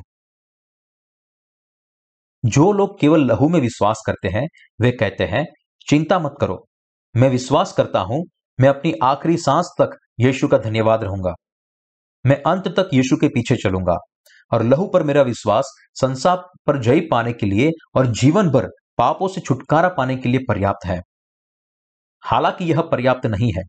जो 2.45 2.71
लोग 2.71 2.99
केवल 2.99 3.25
लहू 3.25 3.49
में 3.49 3.59
विश्वास 3.59 4.03
करते 4.07 4.27
हैं, 4.27 4.47
वे 4.81 4.91
कहते 4.91 5.23
हैं 5.23 5.45
चिंता 5.89 6.19
मत 6.19 6.35
करो। 6.41 6.67
मैं 7.15 7.29
विश्वास 7.29 7.73
करता 7.73 7.99
हूँ, 7.99 8.25
मैं 8.59 8.69
अपनी 8.69 8.93
आखिरी 9.03 9.37
सांस 9.37 9.69
तक 9.81 9.97
यीशु 10.19 10.47
का 10.47 10.57
धन्यवाद 10.57 11.03
रहूँगा। 11.03 11.33
मैं 12.25 12.41
अंत 12.41 12.67
तक 12.67 12.89
यीशु 12.93 13.15
के 13.15 13.27
पीछे 13.27 13.55
चलूँगा 13.55 13.97
और 14.51 14.63
लहू 14.63 14.87
पर 14.87 15.03
मेरा 15.03 15.21
विश्वास 15.21 15.65
संसार 15.93 16.37
पर 16.67 16.81
जय 16.81 16.99
पाने 16.99 17.33
के 17.33 17.45
लिए 17.45 17.71
और 17.95 18.07
जीवन 18.07 18.49
भर 18.49 18.67
पापों 18.97 19.27
से 19.27 19.41
छुटकारा 19.41 19.89
पाने 19.89 20.17
के 20.17 20.29
लिए 20.29 20.39
पर्याप्त 20.47 20.85
है। 20.85 21.01
हालाँकि 22.21 22.65
यह 22.65 22.81
पर्याप्त 22.81 23.25
नहीं 23.25 23.51
है। 23.57 23.63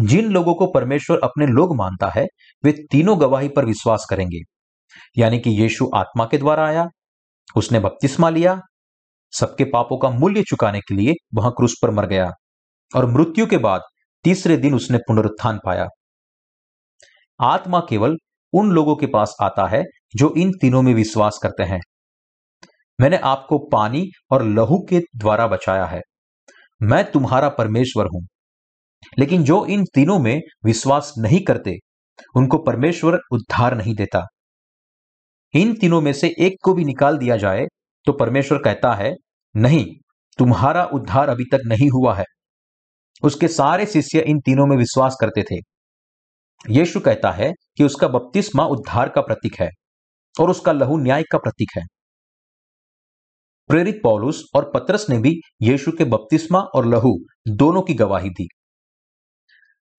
जिन 0.00 0.30
लोगों 0.30 0.54
को 0.54 0.66
परमेश्वर 0.66 1.20
अपने 1.24 1.46
लोग 1.46 1.76
मानता 1.76 2.08
है, 2.08 2.26
वे 2.64 2.72
तीनों 2.90 3.20
गवाही 3.20 3.48
पर 3.48 3.64
विश्वास 3.64 4.06
करेंगे। 4.10 4.40
यानी 5.18 5.38
कि 5.38 5.50
यीशु 5.50 5.90
आत्मा 5.94 6.24
के 6.24 6.38
द्वारा 6.38 6.66
आया, 6.66 6.86
उसने 7.56 7.80
बपतिस्मा 7.80 8.30
लिया 8.30 8.60
सबके 9.32 9.64
पापों 9.64 9.98
का 9.98 10.10
मूल्य 10.10 10.42
चुकाने 10.42 10.80
के 10.80 10.94
लिए 10.94 11.14
वहाँ 11.34 11.50
क्रूस 11.50 11.74
पर 11.82 11.90
मर 11.90 12.06
गया 12.06 12.30
और 12.96 13.06
मृत्यु 13.06 13.46
के 13.46 13.58
बाद 13.58 13.82
तीसरे 14.24 14.56
दिन 14.56 14.74
उसने 14.74 14.98
पुनरुत्थान 14.98 15.60
पाया। 15.64 15.88
आत्मा 17.40 17.80
केवल 17.80 18.16
उन 18.52 18.70
लोगों 18.70 18.96
के 18.96 19.06
पास 19.06 19.36
आता 19.42 19.66
है 19.66 19.84
जो 20.16 20.34
इन 20.36 20.52
तीनों 20.60 20.82
में 20.82 20.94
विश्वास 20.94 21.40
करते 21.42 21.62
हैं। 21.62 21.80
मैंने 23.00 23.16
आपको 23.16 23.58
पानी 23.58 24.08
और 24.30 24.44
लहू 24.44 24.86
के 24.88 25.00
द्वारा 25.00 25.46
बचाया 25.46 25.84
है। 25.84 26.00
मैं 26.82 27.10
तुम्हारा 27.10 27.48
परमेश्वर 27.48 28.06
हूँ। 28.06 28.26
लेकिन 29.18 29.44
जो 29.44 29.66
इन 29.66 29.84
तीनों 29.94 30.18
में 30.18 30.40
विश्वास 30.64 31.14
नहीं 31.18 31.44
करते, 31.44 31.76
उनको 32.36 32.58
परमेश्वर 32.58 33.18
उद्धार 33.32 33.74
नहीं 33.74 33.94
देता। 33.94 34.26
इन 35.54 35.74
तीनों 35.74 36.00
में 36.00 36.12
से 36.12 36.34
एक 36.38 36.52
को 36.62 36.74
भी 36.74 36.84
निकाल 36.84 37.18
दिया 37.18 37.36
जाए 37.36 37.66
तो 38.08 38.12
परमेश्वर 38.12 38.58
कहता 38.58 38.94
है, 38.94 39.14
नहीं, 39.56 39.86
तुम्हारा 40.38 40.84
उद्धार 40.84 41.28
अभी 41.28 41.44
तक 41.44 41.58
नहीं 41.66 41.88
हुआ 41.88 42.14
है। 42.14 42.24
उसके 43.22 43.48
सारे 43.48 43.86
शिष्य 43.86 44.20
इन 44.20 44.40
तीनों 44.40 44.66
में 44.66 44.76
विश्वास 44.76 45.16
करते 45.20 45.42
थे। 45.42 45.56
यीशु 46.70 47.00
कहता 47.00 47.30
है 47.30 47.52
कि 47.76 47.84
उसका 47.84 48.08
बपतिस्मा 48.08 48.64
उद्धार 48.64 49.08
का 49.08 49.20
प्रतीक 49.20 49.60
है 49.60 49.70
और 50.40 50.50
उसका 50.50 50.72
लहू 50.72 50.96
न्याय 50.96 51.22
का 51.22 51.38
प्रतीक 51.38 51.68
है। 51.78 51.82
प्रेरित 53.68 54.00
पौलुस 54.02 54.44
और 54.54 54.72
पत्रस 54.74 55.06
ने 55.10 55.18
भी 55.18 55.40
यीशु 55.62 55.92
के 55.92 56.04
बपतिस्मा 56.04 56.58
और 56.58 56.86
लहू 56.86 57.18
दोनों 57.48 57.82
की 57.82 57.94
गवाही 57.94 58.30
दी। 58.30 58.48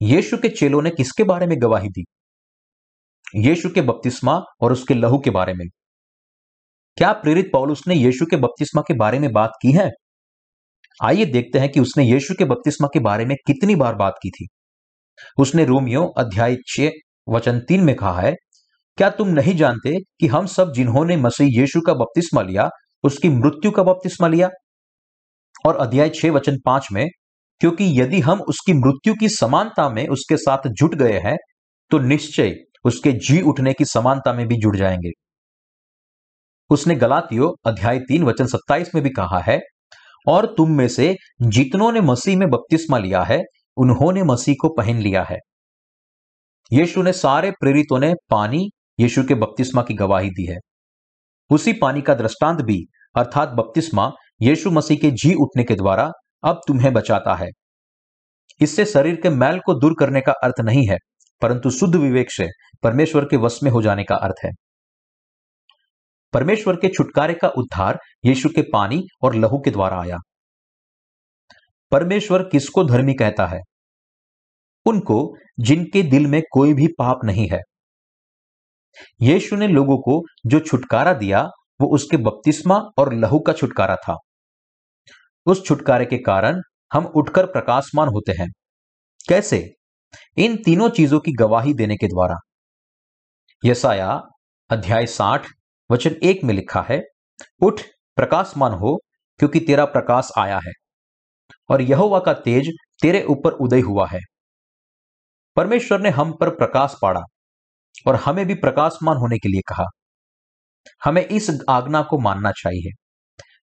यीशु 0.01 0.37
के 0.37 0.49
चेलों 0.49 0.81
ने 0.81 0.89
किसके 0.89 1.23
बारे 1.23 1.47
में 1.47 1.61
गवाही 1.61 1.89
दी? 1.89 2.05
यीशु 3.35 3.69
के 3.69 3.81
बपतिस्मा 3.81 4.41
और 4.61 4.71
उसके 4.71 4.93
लहू 4.93 5.19
के 5.19 5.29
बारे 5.29 5.53
में। 5.53 5.65
क्या 6.97 7.11
प्रेरित 7.13 7.49
पौलुस 7.53 7.81
ने 7.87 7.95
यीशु 7.95 8.25
के 8.25 8.37
बपतिस्मा 8.37 8.81
के 8.81 8.93
बारे 8.93 9.19
में 9.19 9.31
बात 9.31 9.51
की 9.61 9.71
है? 9.71 9.89
आइए 10.99 11.25
देखते 11.25 11.59
हैं 11.59 11.69
कि 11.69 11.79
उसने 11.79 12.03
यीशु 12.03 12.33
के 12.39 12.45
बपतिस्मा 12.45 12.87
के 12.93 12.99
बारे 12.99 13.25
में 13.25 13.35
कितनी 13.47 13.75
बार 13.75 13.95
बात 13.95 14.15
की 14.23 14.29
थी। 14.29 14.47
उसने 15.37 15.65
रोमियो 15.65 16.03
अध्याय 16.17 16.55
छे 16.67 16.91
वचन 17.29 17.59
तीन 17.59 17.83
में 17.83 17.95
कहा 17.95 18.19
है, 18.21 18.33
क्या 18.97 19.09
तुम 19.09 19.27
नहीं 19.29 19.55
जानते 19.55 19.95
कि 20.19 20.27
हम 20.27 20.45
सब 20.45 20.71
जिन्होंने 20.73 21.17
मसीह 21.17 21.59
यीशु 21.59 21.81
का 21.81 21.93
बपतिस्मा 21.93 22.41
लिया, 22.41 22.69
उसकी 23.03 23.29
मृत्यु 23.29 23.71
का 23.71 23.83
बपतिस्मा 23.83 24.27
लिया? 24.27 24.49
और 25.65 25.77
अध्याय 25.77 26.09
छह, 26.09 26.31
वचन 26.31 26.57
पाँच 26.65 26.87
में, 26.91 27.07
क्योंकि 27.61 27.85
यदि 28.01 28.19
हम 28.19 28.41
उसकी 28.41 28.73
मृत्यु 28.73 29.13
की 29.13 29.29
समानता 29.29 29.89
में 29.89 30.07
उसके 30.07 30.37
साथ 30.37 30.67
जुट 30.71 30.95
गए 30.95 31.19
हैं 31.19 31.35
तो 31.91 31.99
निश्चय 31.99 32.55
उसके 32.85 33.11
जी 33.21 33.41
उठने 33.41 33.73
की 33.73 33.85
समानता 33.85 34.33
में 34.33 34.47
भी 34.47 34.55
जुड़ 34.57 34.75
जाएँगे। 34.77 35.09
उसने 36.69 36.95
गलातियो 36.95 37.55
अध्याय 37.65 37.99
तीन 37.99 38.23
वचन 38.23 38.45
सत्ताईस 38.45 38.95
में 38.95 39.03
भी 39.03 39.09
कहा 39.09 39.39
है, 39.39 39.59
और 40.27 40.45
तुम 40.57 40.71
में 40.71 40.87
से 40.87 41.15
जितनों 41.41 41.91
ने 41.91 42.01
मसीह 42.01 42.37
में 42.37 42.49
बपतिस्मा 42.49 42.97
लिया 42.97 43.21
है, 43.21 43.39
उन्होंने 43.77 44.23
मसीह 44.23 44.55
को 44.61 44.69
पहन 44.69 44.99
लिया 44.99 45.23
है। 45.23 45.37
यीशु 46.71 47.01
ने 47.01 47.13
सारे 47.13 47.51
प्रेरितों 47.51 47.99
ने 47.99 48.13
पानी 48.29 48.69
यीशु 48.99 49.23
के 49.23 49.35
बपतिस्मा 49.35 49.81
की 49.81 49.93
गवाही 49.93 50.29
दी 50.29 50.45
है। 50.45 50.57
उसी 51.49 51.73
पानी 51.73 52.01
का 52.01 52.13
दृष्टांत 52.13 52.61
भी, 52.61 52.85
अर्थात 53.15 53.49
बपतिस्मा, 53.49 54.11
यीशु 54.41 54.71
मसीह 54.71 54.97
के 54.97 55.11
जी 55.11 55.33
उठने 55.33 55.63
के 55.63 55.75
द्वारा 55.75 56.11
अब 56.43 56.61
तुम्हें 56.67 56.93
बचाता 56.93 57.35
है। 57.35 57.49
इससे 58.61 58.85
शरीर 58.85 59.15
के 59.15 59.29
मैल 59.29 59.59
को 59.59 59.73
दूर 59.73 59.95
करने 59.99 60.21
का 60.21 60.31
अर्थ 60.43 60.61
नहीं 60.61 60.87
है, 60.87 60.97
परंतु 61.41 61.69
शुद्ध 61.69 61.95
विवेक 61.95 62.31
से 62.31 62.47
परमेश्वर 62.83 63.25
के 63.25 63.37
वश 63.37 63.59
में 63.63 63.71
हो 63.71 63.81
जाने 63.81 64.03
का 64.03 64.15
अर्थ 64.15 64.45
है। 64.45 64.51
परमेश्वर 66.33 66.75
के 66.75 66.87
छुटकारे 66.87 67.33
का 67.33 67.47
उद्धार 67.47 67.99
यीशु 68.25 68.49
के 68.49 68.61
पानी 68.61 69.03
और 69.21 69.35
लहू 69.35 69.59
के 69.59 69.71
द्वारा 69.71 70.01
आया। 70.01 70.17
परमेश्वर 71.91 72.43
किसको 72.43 72.83
धर्मी 72.83 73.13
कहता 73.13 73.47
है? 73.47 73.59
उनको 74.85 75.35
जिनके 75.59 76.03
दिल 76.03 76.27
में 76.27 76.41
कोई 76.51 76.73
भी 76.73 76.87
पाप 76.87 77.19
नहीं 77.23 77.49
है। 77.49 77.59
यीशु 79.21 79.55
ने 79.55 79.67
लोगों 79.67 79.97
को 79.97 80.21
जो 80.45 80.59
छुटकारा 80.59 81.13
दिया, 81.13 81.43
वो 81.81 81.95
उसके 81.95 82.17
बपतिस्मा 82.17 82.75
और 82.97 83.13
लहू 83.13 83.39
का 83.39 83.53
छुटकारा 83.53 83.95
था। 83.95 84.17
उस 85.45 85.65
छुटकारे 85.65 86.05
के 86.05 86.17
कारण 86.17 86.61
हम 86.93 87.05
उठकर 87.05 87.45
प्रकाशमान 87.45 88.07
होते 88.07 88.31
हैं। 88.31 88.47
कैसे? 89.29 89.69
इन 90.37 90.57
तीनों 90.63 90.89
चीज़ों 90.89 91.19
की 91.19 91.31
गवाही 91.31 91.73
देने 91.73 91.95
के 91.95 92.07
द्वारा। 92.07 92.35
यसाया 93.65 94.21
अध्याय 94.69 95.05
साठ 95.05 95.58
वचन 95.91 96.15
एक 96.23 96.43
में 96.43 96.53
लिखा 96.53 96.85
है, 96.89 97.01
उठ, 97.61 97.81
प्रकाशमान 98.15 98.71
हो, 98.71 98.99
क्योंकि 99.39 99.59
तेरा 99.59 99.85
प्रकाश 99.85 100.31
आया 100.37 100.57
है। 100.57 100.71
और 101.69 101.81
यहोवा 101.81 102.19
का 102.19 102.33
तेज 102.33 102.71
तेरे 103.01 103.23
ऊपर 103.23 103.51
उदय 103.51 103.79
हुआ 103.79 104.07
है। 104.07 104.19
परमेश्वर 105.55 105.99
ने 105.99 106.09
हम 106.09 106.33
पर 106.33 106.49
प्रकाश 106.49 106.95
पाड़ा 107.01 107.21
और 108.07 108.15
हमें 108.15 108.45
भी 108.45 108.53
प्रकाशमान 108.53 109.17
होने 109.17 109.37
के 109.37 109.49
लिए 109.49 109.61
कहा। 109.67 109.85
हमें 111.03 111.25
इस 111.25 111.59
आज्ञा 111.69 112.01
को 112.01 112.19
मानना 112.19 112.51
चाहिए। 112.51 112.91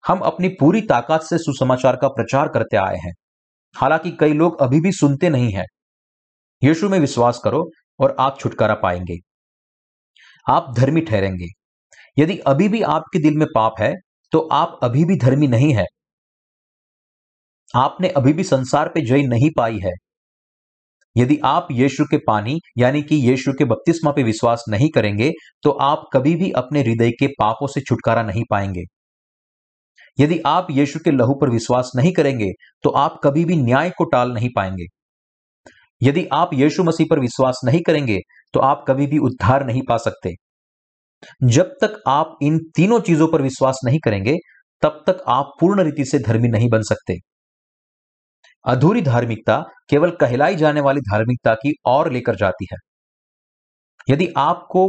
हम 0.07 0.19
अपनी 0.19 0.49
पूरी 0.49 0.81
ताकत 0.81 1.21
से 1.21 1.39
सुसमाचार 1.39 1.97
का 1.97 2.09
प्रचार 2.09 2.49
करते 2.49 2.77
आए 2.77 2.97
हैं। 2.97 3.13
हालाँकि 3.77 4.11
कई 4.11 4.33
लोग 4.33 4.61
अभी 4.61 4.81
भी 4.81 4.93
सुनते 4.93 5.29
नहीं 5.29 5.53
हैं। 5.53 5.67
यीशु 6.65 6.89
में 6.89 6.99
विश्वास 6.99 7.41
करो 7.45 7.71
और 7.99 8.17
आप 8.21 8.41
छुटकारा 8.41 8.75
पाएँगे। 8.75 9.17
आप 10.51 10.75
धर्मी 10.77 11.01
ठहरेंगे। 11.01 11.64
यदि 12.17 12.37
अभी 12.47 12.69
भी 12.69 12.83
आपके 12.85 13.19
दिल 13.19 13.39
में 13.39 13.47
पाप 13.55 13.81
है 13.81 13.93
तो 14.33 14.39
आप 14.53 14.79
अभी 14.83 15.05
भी 15.05 15.17
धर्मी 15.19 15.47
नहीं 15.49 15.73
है। 15.75 15.85
आपने 17.75 18.09
अभी 18.11 18.33
भी 18.33 18.45
संसार 18.45 18.89
पे 18.89 19.01
जय 19.01 19.23
नहीं 19.27 19.51
पाई 19.57 19.79
है। 19.79 19.93
यदि 21.17 21.39
आप 21.45 21.69
यीशु 21.71 22.05
के 22.05 22.17
पानी, 22.19 22.59
यानी 22.79 23.03
कि 23.03 23.17
यीशु 23.29 23.53
के 23.53 23.65
बपतिस्मा 23.65 24.11
पे 24.11 24.23
विश्वास 24.23 24.65
नहीं 24.69 24.89
करेंगे 24.91 25.31
तो 25.63 25.71
आप 25.83 26.05
कभी 26.13 26.35
भी 26.35 26.51
अपने 26.53 26.83
हृदय 26.83 27.11
के 27.11 27.27
पापों 27.39 27.67
से 27.67 27.81
छुटकारा 27.81 28.23
नहीं 28.23 28.43
पाएँगे। 28.51 28.85
यदि 30.19 30.39
आप 30.47 30.67
यीशु 30.71 30.99
के 30.99 31.11
लहू 31.11 31.35
पर 31.35 31.51
विश्वास 31.51 31.93
नहीं 31.97 32.13
करेंगे 32.13 32.51
तो 32.83 32.91
आप 32.91 33.21
कभी 33.25 33.45
भी 33.45 33.57
न्याय 33.57 33.91
को 33.91 34.05
टाल 34.05 34.33
नहीं 34.33 34.49
पाएँगे। 34.57 34.87
यदि 36.01 36.27
आप 36.33 36.51
यीशु 36.55 36.85
मसीह 36.85 37.07
पर 37.11 37.21
विश्वास 37.21 37.61
नहीं 37.65 37.81
करेंगे 37.83 38.19
तो 38.55 38.61
आप 38.61 38.85
कभी 38.89 39.07
भी 39.07 39.19
उद्धार 39.21 39.67
नहीं 39.67 39.83
पा 39.89 39.97
सकते। 39.99 40.35
जब 41.45 41.77
तक 41.81 42.03
आप 42.09 42.37
इन 42.43 42.59
तीनों 42.77 43.01
चीज़ों 43.01 43.29
पर 43.29 43.43
विश्वास 43.43 43.81
नहीं 43.85 43.99
करेंगे, 44.05 44.37
तब 44.83 45.03
तक 45.07 45.23
आप 45.29 45.53
पूर्ण 45.61 45.85
रीति 45.85 46.05
से 46.05 46.19
धर्मी 46.19 46.49
नहीं 46.49 46.69
बन 46.69 46.83
सकते। 46.83 47.17
अधूरी 48.65 49.03
धार्मिकता 49.03 49.63
केवल 49.91 50.11
कहलाई 50.11 50.57
जाने 50.57 50.81
वाली 50.81 51.01
धार्मिकता 51.01 51.55
की 51.55 51.75
ओर 51.87 52.11
लेकर 52.13 52.37
जाती 52.37 52.67
है। 52.73 52.79
यदि 54.09 54.29
आपको 54.37 54.87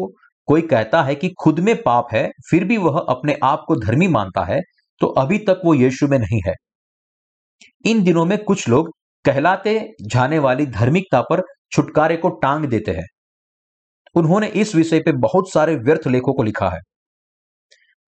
कोई 0.48 0.62
कहता 0.62 1.02
है 1.04 1.16
कि 1.16 1.30
खुद 1.44 1.60
में 1.60 1.76
पाप 1.84 2.08
है, 2.14 2.30
फिर 2.50 2.64
भी 2.66 2.78
वह 2.78 3.00
अपने 3.10 3.38
आप 3.44 3.64
को 3.68 3.76
धर्मी 3.76 4.08
मानता 4.08 4.44
है 4.46 4.60
तो 5.02 5.08
अभी 5.18 5.38
तक 5.40 5.62
वो 5.66 5.74
यीशु 5.74 6.08
में 6.08 6.18
नहीं 6.20 6.42
है। 6.48 6.54
इन 7.86 8.04
दिनों 8.04 8.26
में 8.26 8.38
कुछ 8.44 8.68
लोग 8.70 8.90
कहलाते 9.26 9.80
जाने 10.02 10.40
वाली 10.40 10.66
धार्मिकता 10.66 11.22
पर 11.22 11.42
छुटकारे 11.72 12.18
को 12.18 12.30
टांग 12.40 12.66
देते 12.66 12.92
हैं। 12.92 13.06
उन्होंने 14.16 14.48
इस 14.48 14.76
विषय 14.76 15.00
पर 15.00 15.16
बहुत 15.16 15.52
सारे 15.54 15.76
व्यर्थ 15.76 16.08
लेखों 16.08 16.34
को 16.34 16.44
लिखा 16.44 16.70
है। 16.70 16.80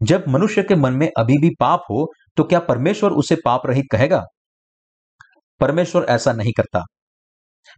जब 0.03 0.23
मनुष्य 0.27 0.63
के 0.63 0.75
मन 0.75 0.93
में 0.93 1.09
अभी 1.17 1.37
भी 1.37 1.49
पाप 1.59 1.83
हो 1.91 2.13
तो 2.37 2.43
क्या 2.43 2.59
परमेश्वर 2.59 3.11
उसे 3.11 3.35
पाप 3.45 3.67
रहित 3.67 3.85
कहेगा? 3.91 4.23
परमेश्वर 5.59 6.03
ऐसा 6.03 6.33
नहीं 6.33 6.51
करता। 6.57 6.83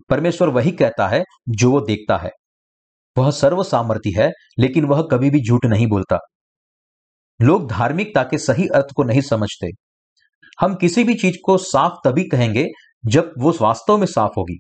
परमेश्वर 0.10 0.50
वही 0.50 0.72
कहता 0.72 1.08
है 1.08 1.24
जो 1.50 1.72
वो 1.72 1.82
देखता 1.82 2.18
है। 2.18 2.30
वह 3.18 3.32
सर्व 3.32 3.64
सामर्थ्य 3.64 4.22
है, 4.22 4.32
लेकिन 4.60 4.86
वह 4.86 5.02
कभी 5.12 5.30
भी 5.30 5.42
झूठ 5.48 5.66
नहीं 5.66 5.88
बोलता। 5.88 6.20
लोग 7.42 7.70
धार्मिकता 7.70 8.24
के 8.24 8.38
सही 8.38 8.68
अर्थ 8.68 8.86
को 8.96 9.04
नहीं 9.04 9.22
समझते। 9.22 9.68
हम 10.62 10.76
किसी 10.76 11.04
भी 11.04 11.16
चीज़ 11.16 11.38
को 11.46 11.58
साफ़ 11.58 11.94
तभी 12.06 12.24
कहेंगे 12.24 12.68
जब 13.06 13.34
वो 13.40 13.54
वास्तव 13.62 13.98
में 13.98 14.08
साफ़ 14.08 14.32
होगी। 14.38 14.60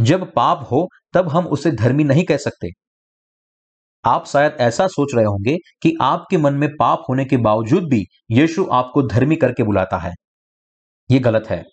जब 0.00 0.32
पाप 0.32 0.68
हो, 0.70 0.88
तब 1.12 1.28
हम 1.28 1.46
उसे 1.46 1.70
धर्मी 1.70 2.04
नहीं 2.04 2.24
कह 2.24 2.36
सकते। 2.36 2.68
आप 4.04 4.26
शायद 4.26 4.56
ऐसा 4.60 4.86
सोच 4.86 5.08
रहे 5.14 5.24
होंगे 5.24 5.56
कि 5.82 5.96
आपके 6.02 6.36
मन 6.36 6.54
में 6.54 6.68
पाप 6.78 7.02
होने 7.08 7.24
के 7.24 7.36
बावजूद 7.36 7.84
भी 7.84 8.04
यीशु 8.30 8.68
आपको 8.72 9.02
धर्मी 9.02 9.36
करके 9.36 9.62
बुलाता 9.62 9.98
है। 9.98 10.12
यह 11.10 11.20
गलत 11.20 11.44
है। 11.50 11.64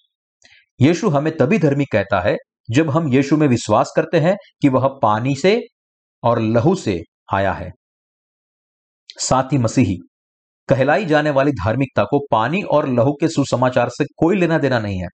यीशु 0.82 1.10
हमें 1.10 1.38
तभी 1.38 1.60
धर्मी 1.60 1.86
कहता 1.86 2.20
है, 2.22 2.36
जब 2.72 2.90
हम 2.90 3.14
यीशु 3.14 3.38
में 3.38 3.48
विश्वास 3.48 3.94
करते 3.96 4.20
हैं 4.20 4.36
कि 4.62 4.70
वह 4.70 4.88
पानी 5.02 5.36
से 5.36 5.62
और 6.24 6.40
लहू 6.40 6.76
से 6.76 7.02
आया 7.34 7.54
है। 7.54 7.72
साथ 9.10 9.44
ही 9.44 9.58
मसीही, 9.58 9.98
कहलाई 10.70 11.06
जाने 11.06 11.30
वाली 11.30 11.52
धार्मिकता 11.52 12.04
को 12.04 12.28
पानी 12.32 12.62
और 12.62 12.88
लहू 12.90 13.14
के 13.14 13.28
सुसमाचार 13.28 13.90
से 13.90 14.06
कोई 14.18 14.36
लेना 14.36 14.58
देना 14.58 14.80
नहीं 14.80 15.00
है। 15.00 15.08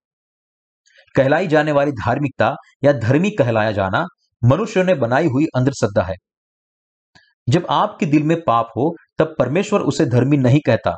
कहलाई 1.16 1.48
जाने 1.48 1.72
वाली 1.72 1.92
धार्मिकता 1.92 2.56
या 2.84 2.94
धर्मी 2.94 3.32
कहलाया 3.32 3.72
जाना 3.72 4.06
मनुष्य 4.44 4.84
ने 4.84 4.94
बनाई 4.94 5.28
हुई 5.28 5.46
अंधश्रद्धा 5.56 6.04
है। 6.04 6.16
जब 7.50 7.66
आपके 7.70 8.06
दिल 8.06 8.24
में 8.24 8.38
पाप 8.48 8.70
हो, 8.78 8.96
तब 9.18 9.36
परमेश्वर 9.40 9.82
उसे 9.82 10.06
धर्मी 10.06 10.38
नहीं 10.38 10.60
कहता। 10.66 10.96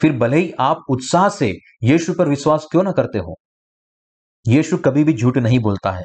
फिर 0.00 0.12
भले 0.12 0.36
ही 0.36 0.52
आप 0.60 0.78
उत्साह 0.90 1.28
से 1.28 1.52
यीशु 1.82 2.14
पर 2.14 2.28
विश्वास 2.28 2.66
क्यों 2.70 2.82
ना 2.82 2.92
करते 2.92 3.18
हो? 3.18 3.34
यीशु 4.46 4.76
कभी 4.76 5.04
भी 5.04 5.12
झूठ 5.12 5.38
नहीं 5.38 5.58
बोलता 5.58 5.90
है। 5.92 6.04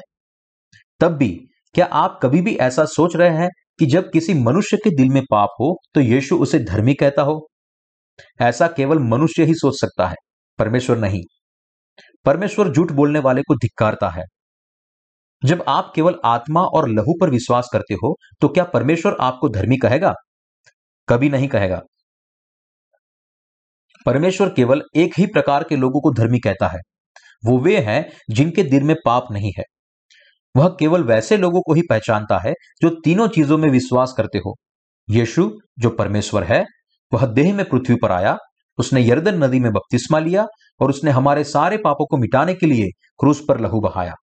तब 1.00 1.12
भी, 1.12 1.30
क्या 1.74 1.86
आप 1.86 2.18
कभी 2.22 2.40
भी 2.40 2.56
ऐसा 2.56 2.84
सोच 2.84 3.16
रहे 3.16 3.30
हैं 3.30 3.48
कि 3.78 3.86
जब 3.86 4.10
किसी 4.10 4.34
मनुष्य 4.34 4.76
के 4.76 4.90
दिल 4.90 5.08
में 5.08 5.22
पाप 5.30 5.48
हो 5.60 5.76
तो 5.94 6.00
यीशु 6.00 6.38
उसे 6.38 6.58
धर्मी 6.58 6.94
कहता 6.94 7.22
हो? 7.22 7.48
ऐसा 8.40 8.66
केवल 8.68 8.98
मनुष्य 8.98 9.44
ही 9.44 9.54
सोच 9.54 9.80
सकता 9.80 10.06
है, 10.06 10.14
परमेश्वर 10.58 10.98
नहीं। 10.98 11.22
परमेश्वर 12.26 12.72
झूठ 12.72 12.92
बोलने 12.92 13.18
वाले 13.18 13.42
को 13.42 13.54
धिक्कारता 13.54 14.08
है। 14.10 14.24
जब 15.42 15.64
आप 15.68 15.92
केवल 15.94 16.14
आत्मा 16.24 16.62
और 16.66 16.88
लहू 16.88 17.14
पर 17.20 17.30
विश्वास 17.30 17.68
करते 17.72 17.94
हो 17.94 18.14
तो 18.40 18.48
क्या 18.48 18.64
परमेश्वर 18.64 19.16
आपको 19.20 19.48
धर्मी 19.48 19.76
कहेगा? 19.76 20.12
कभी 21.08 21.28
नहीं 21.30 21.48
कहेगा। 21.48 21.80
परमेश्वर 24.06 24.48
केवल 24.48 24.82
एक 24.96 25.12
ही 25.18 25.26
प्रकार 25.26 25.64
के 25.64 25.76
लोगों 25.76 26.00
को 26.00 26.12
धर्मी 26.12 26.38
कहता 26.38 26.68
है। 26.68 26.80
वो 27.46 27.58
वे 27.58 27.78
हैं 27.78 28.04
जिनके 28.30 28.62
दिल 28.62 28.82
में 28.82 28.94
पाप 29.04 29.26
नहीं 29.32 29.52
है। 29.58 29.64
वह 30.56 30.68
केवल 30.80 31.04
वैसे 31.04 31.36
लोगों 31.36 31.60
को 31.60 31.74
ही 31.74 31.82
पहचानता 31.90 32.38
है 32.38 32.52
जो 32.82 32.90
तीनों 33.04 33.28
चीज़ों 33.28 33.58
में 33.58 33.68
विश्वास 33.70 34.14
करते 34.16 34.38
हो। 34.38 34.54
यीशु, 35.08 35.50
जो 35.78 35.90
परमेश्वर 35.90 36.44
है, 36.44 36.64
वह 37.12 37.26
देह 37.26 37.54
में 37.54 37.64
पृथ्वी 37.68 37.96
पर 38.02 38.12
आया 38.12 38.36
उसने 38.78 39.06
यर्दन 39.06 39.44
नदी 39.44 39.60
में 39.60 39.72
बपतिस्मा 39.72 40.18
लिया 40.18 40.46
और 40.80 40.90
उसने 40.90 41.10
हमारे 41.10 41.44
सारे 41.44 41.76
पापों 41.76 42.06
को 42.06 42.16
मिटाने 42.16 42.54
के 42.54 42.66
लिए 42.66 42.88
क्रूस 43.18 43.44
पर 43.48 43.60
लहू 43.60 43.80
बहाया। 43.80 44.14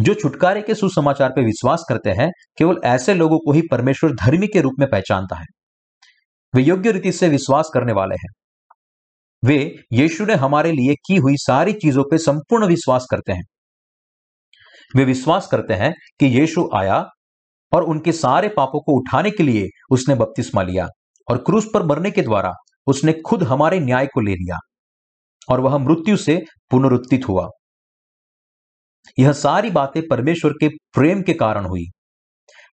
जो 0.00 0.14
छुटकारे 0.14 0.62
के 0.62 0.74
सुसमाचार 0.74 1.30
पर 1.30 1.44
विश्वास 1.44 1.84
करते 1.88 2.10
हैं, 2.10 2.30
केवल 2.58 2.76
ऐसे 2.84 3.14
लोगों 3.14 3.38
को 3.38 3.52
ही 3.52 3.62
परमेश्वर 3.70 4.12
धर्मी 4.12 4.46
के 4.46 4.60
रूप 4.60 4.72
में 4.78 4.90
पहचानता 4.90 5.36
है। 5.36 5.46
वे 6.54 6.62
योग्य 6.62 6.92
रीति 6.92 7.12
से 7.12 7.28
विश्वास 7.28 7.70
करने 7.74 7.92
वाले 7.92 8.14
हैं। 8.14 8.28
वे 9.44 9.76
यीशु 9.92 10.24
ने 10.24 10.34
हमारे 10.34 10.72
लिए 10.72 10.94
की 10.94 11.16
हुई 11.16 11.36
सारी 11.36 11.72
चीज़ों 11.72 12.04
पर 12.04 12.18
संपूर्ण 12.18 12.66
विश्वास 12.66 13.06
करते 13.10 13.32
हैं। 13.32 13.42
वे 14.96 15.04
विश्वास 15.04 15.46
करते 15.46 15.74
हैं 15.74 15.92
कि 16.20 16.26
यीशु 16.26 16.70
आया 16.76 17.06
और 17.72 17.82
उनके 17.82 18.12
सारे 18.12 18.48
पापों 18.48 18.80
को 18.80 19.00
उठाने 19.00 19.30
के 19.30 19.42
लिए 19.42 19.68
उसने 19.90 20.14
बपतिस्मा 20.14 20.62
लिया 20.62 20.88
और 21.30 21.38
क्रूस 21.38 21.66
पर 21.74 21.82
मरने 21.82 22.10
के 22.10 22.22
द्वारा 22.22 22.52
उसने 22.86 23.12
खुद 23.26 23.42
हमारे 23.42 23.80
न्याय 23.80 24.06
को 24.06 24.20
ले 24.20 24.32
लिया 24.32 24.56
और 25.48 25.60
वह 25.60 25.78
मृत्यु 25.78 26.16
से 26.16 26.42
पुनरुत्थित 26.70 27.28
हुआ। 27.28 27.48
यह 29.18 29.32
सारी 29.32 29.70
बातें 29.70 30.02
परमेश्वर 30.10 30.52
के 30.52 30.68
प्रेम 30.68 31.22
के 31.22 31.34
कारण 31.34 31.64
हुई। 31.64 31.84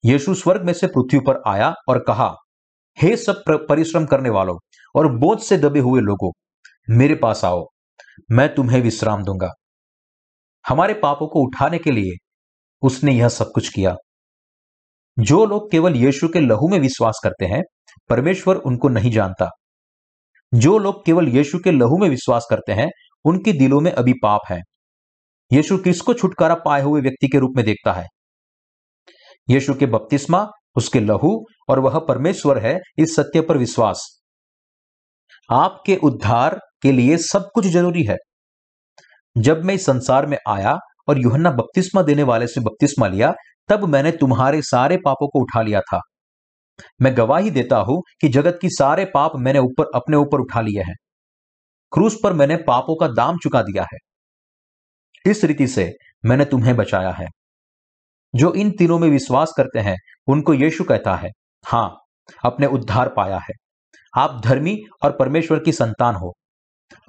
यीशु 0.05 0.35
स्वर्ग 0.35 0.63
में 0.63 0.73
से 0.73 0.87
पृथ्वी 0.87 1.21
पर 1.21 1.43
आया 1.47 1.75
और 1.89 2.05
कहा, 2.05 2.35
हे 3.03 3.17
सब 3.17 3.43
परिश्रम 3.49 4.07
करने 4.07 4.31
वालों 4.31 4.57
और 4.95 5.19
बोझ 5.19 5.41
से 5.41 5.57
दबे 5.57 5.81
हुए 5.81 6.01
लोगों, 6.01 6.31
मेरे 6.91 7.15
पास 7.15 7.45
आओ, 7.45 7.67
मैं 8.31 8.55
तुम्हें 8.55 8.81
विश्राम 8.81 9.25
दूँगा। 9.25 9.51
हमारे 10.69 10.95
पापों 10.95 11.29
को 11.29 11.41
उठाने 11.41 11.79
के 11.79 11.91
लिए 11.91 12.17
उसने 12.83 13.13
यह 13.13 13.29
सब 13.29 13.51
कुछ 13.55 13.69
किया। 13.69 13.95
जो 15.19 15.45
लोग 15.47 15.71
केवल 15.71 15.97
यीशु 15.97 16.29
के 16.29 16.41
लहू 16.41 16.69
में 16.69 16.79
विश्वास 16.79 17.21
करते 17.25 17.45
हैं, 17.45 17.63
परमेश्वर 18.09 18.57
उनको 18.57 18.89
नहीं 18.89 19.11
जानता। 19.11 19.51
जो 20.55 20.79
लोग 20.79 21.07
केवल 21.07 21.29
यीशु 21.29 21.59
के 21.59 21.71
लहू 21.71 21.99
में 21.99 22.09
विश्वास 22.09 22.47
करते 22.51 22.73
हैं, 22.73 22.89
उनके 23.25 23.53
दिलों 23.53 23.81
में 23.81 23.93
अभी 23.93 24.13
पाप 24.13 24.41
है। 24.51 24.61
यीशु 25.53 25.79
किसको 25.79 26.15
छुटकारा 26.15 26.55
पाए 26.55 26.83
हुए 26.83 27.01
व्यक्ति 27.01 27.29
के 27.29 27.39
रूप 27.39 27.53
में 27.57 27.65
देखता 27.65 27.93
है। 27.93 28.07
यीशु 29.51 29.75
के 29.75 29.87
बपतिस्मा, 29.87 30.49
उसके 30.77 31.01
लहू 31.01 31.45
और 31.69 31.79
वह 31.79 31.99
परमेश्वर 31.99 32.59
है, 32.59 32.79
इस 32.99 33.17
सत्य 33.17 33.41
पर 33.41 33.59
विश्वास। 33.59 34.23
आपके 35.51 35.97
उद्धार 35.97 36.61
के 36.83 36.93
लिए 36.93 37.17
सब 37.17 37.49
कुछ 37.55 37.67
ज़रूरी 37.67 38.03
है। 38.03 38.17
जब 39.39 39.65
मैं 39.65 39.75
इस 39.75 39.87
संसार 39.87 40.27
में 40.27 40.39
आया 40.49 40.79
और 41.09 41.19
युहन्ना 41.19 41.51
बपतिस्मा 41.51 42.03
देने 42.03 42.23
वाले 42.23 42.47
से 42.47 42.61
बपतिस्मा 42.61 43.07
लिया, 43.07 43.35
तब 43.69 43.85
मैंने 43.85 44.11
तुम्हारे 44.11 44.63
सारे 44.63 44.97
पापों 44.97 45.29
को 45.29 45.41
उठा 45.41 45.63
लिया 45.63 45.81
था। 45.81 46.01
मैं 47.03 47.17
गवाही 47.17 47.51
देता 47.51 47.77
हूँ 47.77 48.03
कि 48.21 48.29
जगत 48.29 48.59
की 48.63 48.69
सारे 48.69 49.05
पाप 49.05 49.33
मैंने 49.37 49.59
ऊपर, 49.59 49.91
अपने 49.95 50.17
ऊपर 50.17 50.41
उठा 50.41 50.61
लिए 50.61 50.83
हैं। 50.83 50.95
क्रूस 51.93 52.19
पर 52.23 52.33
मैंने 52.33 52.57
पापों 52.57 52.97
का 52.97 53.09
दाम 53.09 53.37
चुका 53.37 53.63
दिया 53.63 53.83
है। 53.83 53.99
इस 55.31 55.45
रीति 55.45 55.67
से 55.67 55.93
मैंने 56.25 56.45
तुम्हें 56.45 56.77
बचाया 56.77 57.11
है। 57.11 57.27
जो 58.35 58.53
इन 58.53 58.71
तीनों 58.71 58.99
में 58.99 59.09
विश्वास 59.09 59.55
करते 59.57 59.79
हैं, 59.79 59.97
उनको 60.27 60.55
यीशु 60.55 60.85
कहता 60.85 61.15
है, 61.15 61.29
हाँ, 61.67 61.97
अपने 62.45 62.67
उद्धार 62.67 63.09
पाया 63.09 63.39
है। 63.39 63.55
आप 64.17 64.41
धर्मी 64.45 64.79
और 65.05 65.17
परमेश्वर 65.19 65.59
की 65.59 65.73
संतान 65.73 66.15
हो। 66.15 66.35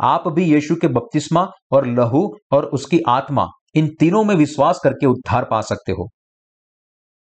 आप 0.01 0.27
भी 0.27 0.43
यीशु 0.43 0.75
के 0.75 0.87
बपतिस्मा 0.87 1.51
और 1.71 1.87
लहू 1.87 2.37
और 2.51 2.65
उसकी 2.65 2.99
आत्मा 3.07 3.47
इन 3.75 3.95
तीनों 3.99 4.23
में 4.23 4.35
विश्वास 4.35 4.79
करके 4.83 5.05
उद्धार 5.05 5.45
पा 5.45 5.61
सकते 5.61 5.91
हो। 5.91 6.09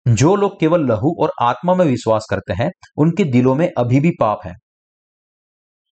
जो 0.09 0.37
लोग 0.37 0.61
केवल 0.61 0.87
लहू 0.87 1.17
और 1.21 1.33
आत्मा 1.43 1.75
में 1.75 1.85
विश्वास 1.85 2.27
करते 2.31 2.53
हैं, 2.53 2.71
उनके 2.97 3.25
दिलों 3.25 3.55
में 3.55 3.71
अभी 3.79 4.01
भी 4.01 4.11
पाप 4.21 4.39
है। 4.45 4.55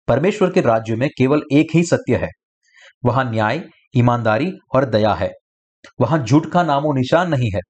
परमेश्वर 0.09 0.53
के 0.53 0.61
राज्य 0.61 0.97
में 0.97 1.09
केवल 1.19 1.43
एक 1.53 1.67
ही 1.75 1.85
सत्य 1.85 2.17
है। 2.17 2.29
वहाँ 3.05 3.31
न्याय, 3.31 3.63
ईमानदारी 3.97 4.53
और 4.75 4.85
दया 4.85 5.15
है। 5.15 5.31
वहाँ 6.01 6.19
झूठ 6.19 6.47
का 6.47 6.63
नामो 6.63 6.93
निशान 6.93 7.31
नहीं 7.31 7.51
है। 7.55 7.61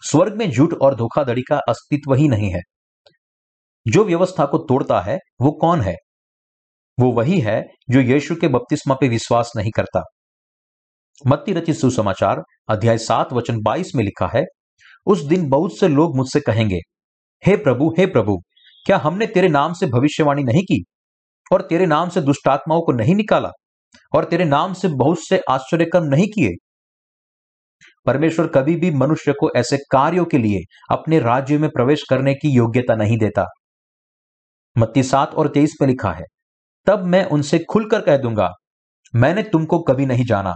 स्वर्ग 0.00 0.34
में 0.34 0.50
झूठ 0.50 0.74
और 0.74 0.94
धोखाधड़ी 0.94 1.42
का 1.42 1.56
अस्तित्व 1.68 2.14
ही 2.14 2.28
नहीं 2.28 2.50
है। 2.50 2.60
जो 3.86 4.04
व्यवस्था 4.04 4.46
को 4.46 4.58
तोड़ता 4.58 5.00
है, 5.00 5.18
वो 5.40 5.52
कौन 5.52 5.80
है? 5.80 5.94
वो 7.00 7.12
वही 7.12 7.40
है 7.40 7.62
जो 7.90 8.00
यीशु 8.00 8.36
के 8.36 8.48
बपतिस्मा 8.48 8.94
पे 8.94 9.08
विश्वास 9.08 9.52
नहीं 9.56 9.70
करता। 9.76 10.02
मत्ती 11.26 11.52
रचित 11.52 11.76
सुसमाचार, 11.76 12.42
अध्याय 12.68 12.98
सात, 12.98 13.32
वचन 13.32 13.62
बाईस 13.62 13.94
में 13.94 14.04
लिखा 14.04 14.30
है 14.34 14.44
उस 15.06 15.22
दिन 15.22 15.48
बहुत 15.48 15.78
से 15.78 15.88
लोग 15.88 16.16
मुझसे 16.16 16.40
कहेंगे, 16.40 16.78
हे 17.42 17.56
प्रभु 17.56 17.94
हे 17.98 18.06
प्रभु, 18.06 18.36
क्या 18.86 18.96
हमने 18.96 19.26
तेरे 19.26 19.48
नाम 19.48 19.72
से 19.72 19.86
भविष्यवाणी 19.86 20.42
नहीं 20.42 20.62
की? 20.62 20.84
और 21.52 21.62
तेरे 21.62 21.86
नाम 21.86 22.08
से 22.08 22.20
दुष्टात्माओं 22.20 22.80
को 22.80 22.92
नहीं 22.92 23.14
निकाला? 23.14 23.50
और 24.14 24.24
तेरे 24.24 24.44
नाम 24.44 24.72
से 24.72 24.88
बहुत 24.88 25.18
से 25.20 25.40
आश्चर्यकर्म 25.50 26.04
नहीं 26.04 26.26
किए? 26.26 26.50
परमेश्वर 28.06 28.46
कभी 28.46 28.74
भी 28.76 28.90
मनुष्य 28.90 29.32
को 29.32 29.50
ऐसे 29.56 29.76
कार्यों 29.90 30.24
के 30.24 30.38
लिए 30.38 30.60
अपने 30.90 31.18
राज्य 31.18 31.58
में 31.58 31.68
प्रवेश 31.70 32.02
करने 32.10 32.34
की 32.34 32.48
योग्यता 32.48 32.94
नहीं 32.94 33.18
देता। 33.18 33.44
मत्ती 34.76 35.02
सात 35.02 35.34
और 35.34 35.48
तेईस 35.48 35.76
में 35.80 35.88
लिखा 35.88 36.12
है, 36.12 36.24
तब 36.86 37.04
मैं 37.04 37.24
उनसे 37.24 37.58
खुलकर 37.70 38.00
कह 38.00 38.16
दूँगा, 38.16 38.50
मैंने 39.14 39.42
तुमको 39.42 39.78
कभी 39.78 40.06
नहीं 40.06 40.24
जाना। 40.24 40.54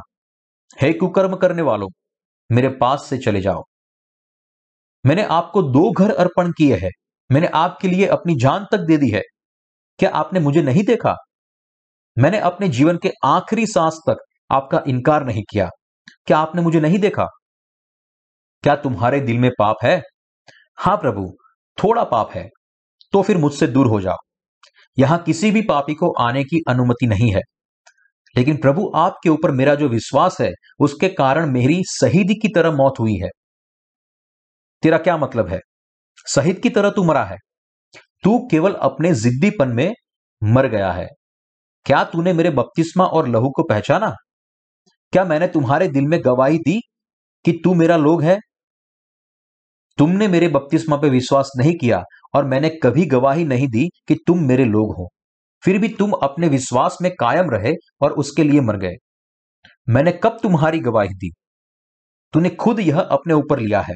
हे 0.83 0.93
कुकर्म 0.93 1.37
करने 1.37 1.63
वालों, 1.63 1.89
मेरे 2.51 2.69
पास 2.69 3.07
से 3.11 3.19
चले 3.19 3.41
जाओ। 3.41 3.63
मैंने 5.05 5.23
आपको 5.25 5.63
दो 5.63 5.91
घर 5.93 6.15
अर्पण 6.15 6.51
किए 6.53 6.77
हैं। 6.77 6.91
मैंने 7.31 7.47
आपके 7.55 7.89
लिए 7.89 8.07
अपनी 8.07 8.35
जान 8.35 8.67
तक 8.73 8.79
दे 8.79 8.97
दी 8.97 9.11
है। 9.11 9.23
क्या 9.99 10.11
आपने 10.11 10.41
मुझे 10.41 10.63
नहीं 10.63 10.83
देखा? 10.85 11.15
मैंने 12.17 12.39
अपने 12.41 12.69
जीवन 12.69 12.97
के 12.97 13.11
आखिरी 13.25 13.67
सांस 13.67 14.01
तक 14.09 14.25
आपका 14.51 14.83
इनकार 14.89 15.25
नहीं 15.25 15.43
किया। 15.51 15.69
क्या 16.27 16.39
आपने 16.39 16.63
मुझे 16.63 16.81
नहीं 16.81 16.99
देखा? 16.99 17.27
क्या 18.65 18.77
तुम्हारे 18.77 19.21
दिल 19.21 19.39
में 19.39 19.51
पाप 19.59 19.77
है? 19.85 20.01
हाँ 20.79 20.97
प्रभु, 20.97 21.31
थोड़ा 21.79 22.05
पाप 22.05 22.31
है 22.35 22.49
तो 23.13 23.23
फिर 23.23 23.39
मुझसे 23.39 23.67
दूर 23.67 23.87
हो 23.87 24.01
जाओ। 24.01 24.17
यहाँ 24.99 25.19
किसी 25.19 25.51
भी 25.51 25.63
पापी 25.63 25.95
को 25.95 26.11
आने 26.21 26.45
की 26.45 26.61
अनुमति 26.69 27.07
नहीं 27.07 27.33
है। 27.33 27.41
लेकिन 28.37 28.57
प्रभु 28.57 28.91
आपके 28.97 29.29
ऊपर 29.29 29.51
मेरा 29.51 29.75
जो 29.75 29.89
विश्वास 29.89 30.37
है, 30.41 30.51
उसके 30.81 31.09
कारण 31.09 31.51
मेरी 31.53 31.83
शहीदी 32.01 32.35
की 32.35 32.49
तरह 32.49 32.71
मौत 32.73 32.95
हुई 33.01 33.15
है। 33.23 33.29
तेरा 34.83 34.99
क्या 34.99 35.17
मतलब 35.17 35.49
है? 35.49 35.61
शहीद 36.35 36.59
की 36.59 36.71
तरह 36.71 36.91
तू 36.91 37.05
मरा 37.05 37.25
है। 37.25 37.37
तू 38.25 38.49
केवल 38.51 38.75
अपने 38.75 39.15
जिद्दीपन 39.15 39.69
में 39.69 39.95
मर 40.45 40.67
गया 40.67 40.93
है। 40.93 41.07
क्या 41.85 42.05
तूने 42.05 42.33
मेरे 42.33 42.51
बपतिस्मा 42.51 43.05
और 43.05 43.29
लहू 43.29 43.51
को 43.51 43.63
पहचाना? 43.63 44.15
क्या 45.13 45.25
मैंने 45.25 45.49
तुम्हारे 45.49 45.89
दिल 45.89 46.05
में 46.05 46.25
गवाही 46.25 46.59
दी 46.59 46.81
कि 47.45 47.53
तू 47.65 47.75
मेरा 47.75 47.97
लोग 47.97 48.23
है? 48.23 48.39
तुमने 49.99 50.29
मेरे 50.29 50.49
बपतिस्मा 50.49 50.97
पे 50.97 51.09
विश्वास 51.09 51.51
नहीं 51.57 51.75
किया 51.75 52.03
और 52.35 52.45
मैंने 52.45 52.71
कभी 52.83 53.05
गवाही 53.05 53.45
नहीं 53.45 53.69
दी 53.69 53.89
कि 54.09 54.15
तुम 54.27 54.39
मेरे 54.49 54.65
लोग 54.65 54.97
हो। 54.97 55.09
फिर 55.65 55.79
भी 55.79 55.89
तुम 55.89 56.13
अपने 56.13 56.49
विश्वास 56.49 56.99
में 57.03 57.15
कायम 57.21 57.51
रहे 57.51 57.73
और 58.01 58.13
उसके 58.13 58.45
लिए 58.45 58.61
मर 58.61 58.77
गए। 58.77 58.95
मैंने 59.89 60.13
कब 60.13 60.39
तुम्हारी 60.43 60.79
गवाही 60.79 61.09
दी? 61.09 61.33
तूने 62.33 62.51
खुद 62.51 62.81
यह 62.81 63.01
अपने 63.01 63.35
ऊपर 63.35 63.59
लिया 63.59 63.81
है। 63.81 63.95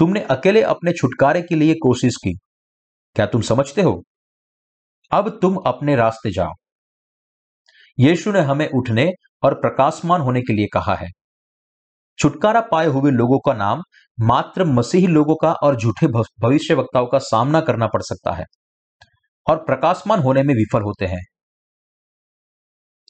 तुमने 0.00 0.20
अकेले 0.20 0.62
अपने 0.62 0.92
छुटकारे 0.92 1.42
के 1.42 1.54
लिए 1.54 1.74
कोशिश 1.74 2.16
की। 2.16 2.38
क्या 3.14 3.26
तुम 3.26 3.42
समझते 3.42 3.82
हो? 3.82 4.02
अब 5.12 5.38
तुम 5.42 5.56
अपने 5.56 5.96
रास्ते 5.96 6.30
जाओ। 6.30 6.52
यीशु 7.98 8.32
ने 8.32 8.40
हमें 8.40 8.70
उठने 8.70 9.12
और 9.42 9.54
प्रकाशमान 9.54 10.20
होने 10.20 10.40
के 10.40 10.52
लिए 10.52 10.66
कहा 10.72 10.94
है। 10.94 11.08
छुटकारा 12.18 12.60
पाए 12.60 12.86
हुए 12.86 13.10
लोगों 13.10 13.38
का 13.38 13.54
नाम 13.54 13.82
मात्र 14.20 14.64
मसीही 14.64 15.06
लोगों 15.06 15.36
का 15.36 15.52
और 15.52 15.76
झूठे 15.76 16.06
भविष्य 16.40 16.74
वक्ताओं 16.74 17.06
का 17.06 17.18
सामना 17.18 17.60
करना 17.60 17.86
पड़ 17.86 18.02
सकता 18.02 18.32
है 18.32 18.44
और 19.46 19.56
प्रकाशमान 19.56 20.20
होने 20.20 20.42
में 20.42 20.54
विफल 20.54 20.82
होते 20.82 21.06
हैं। 21.06 21.24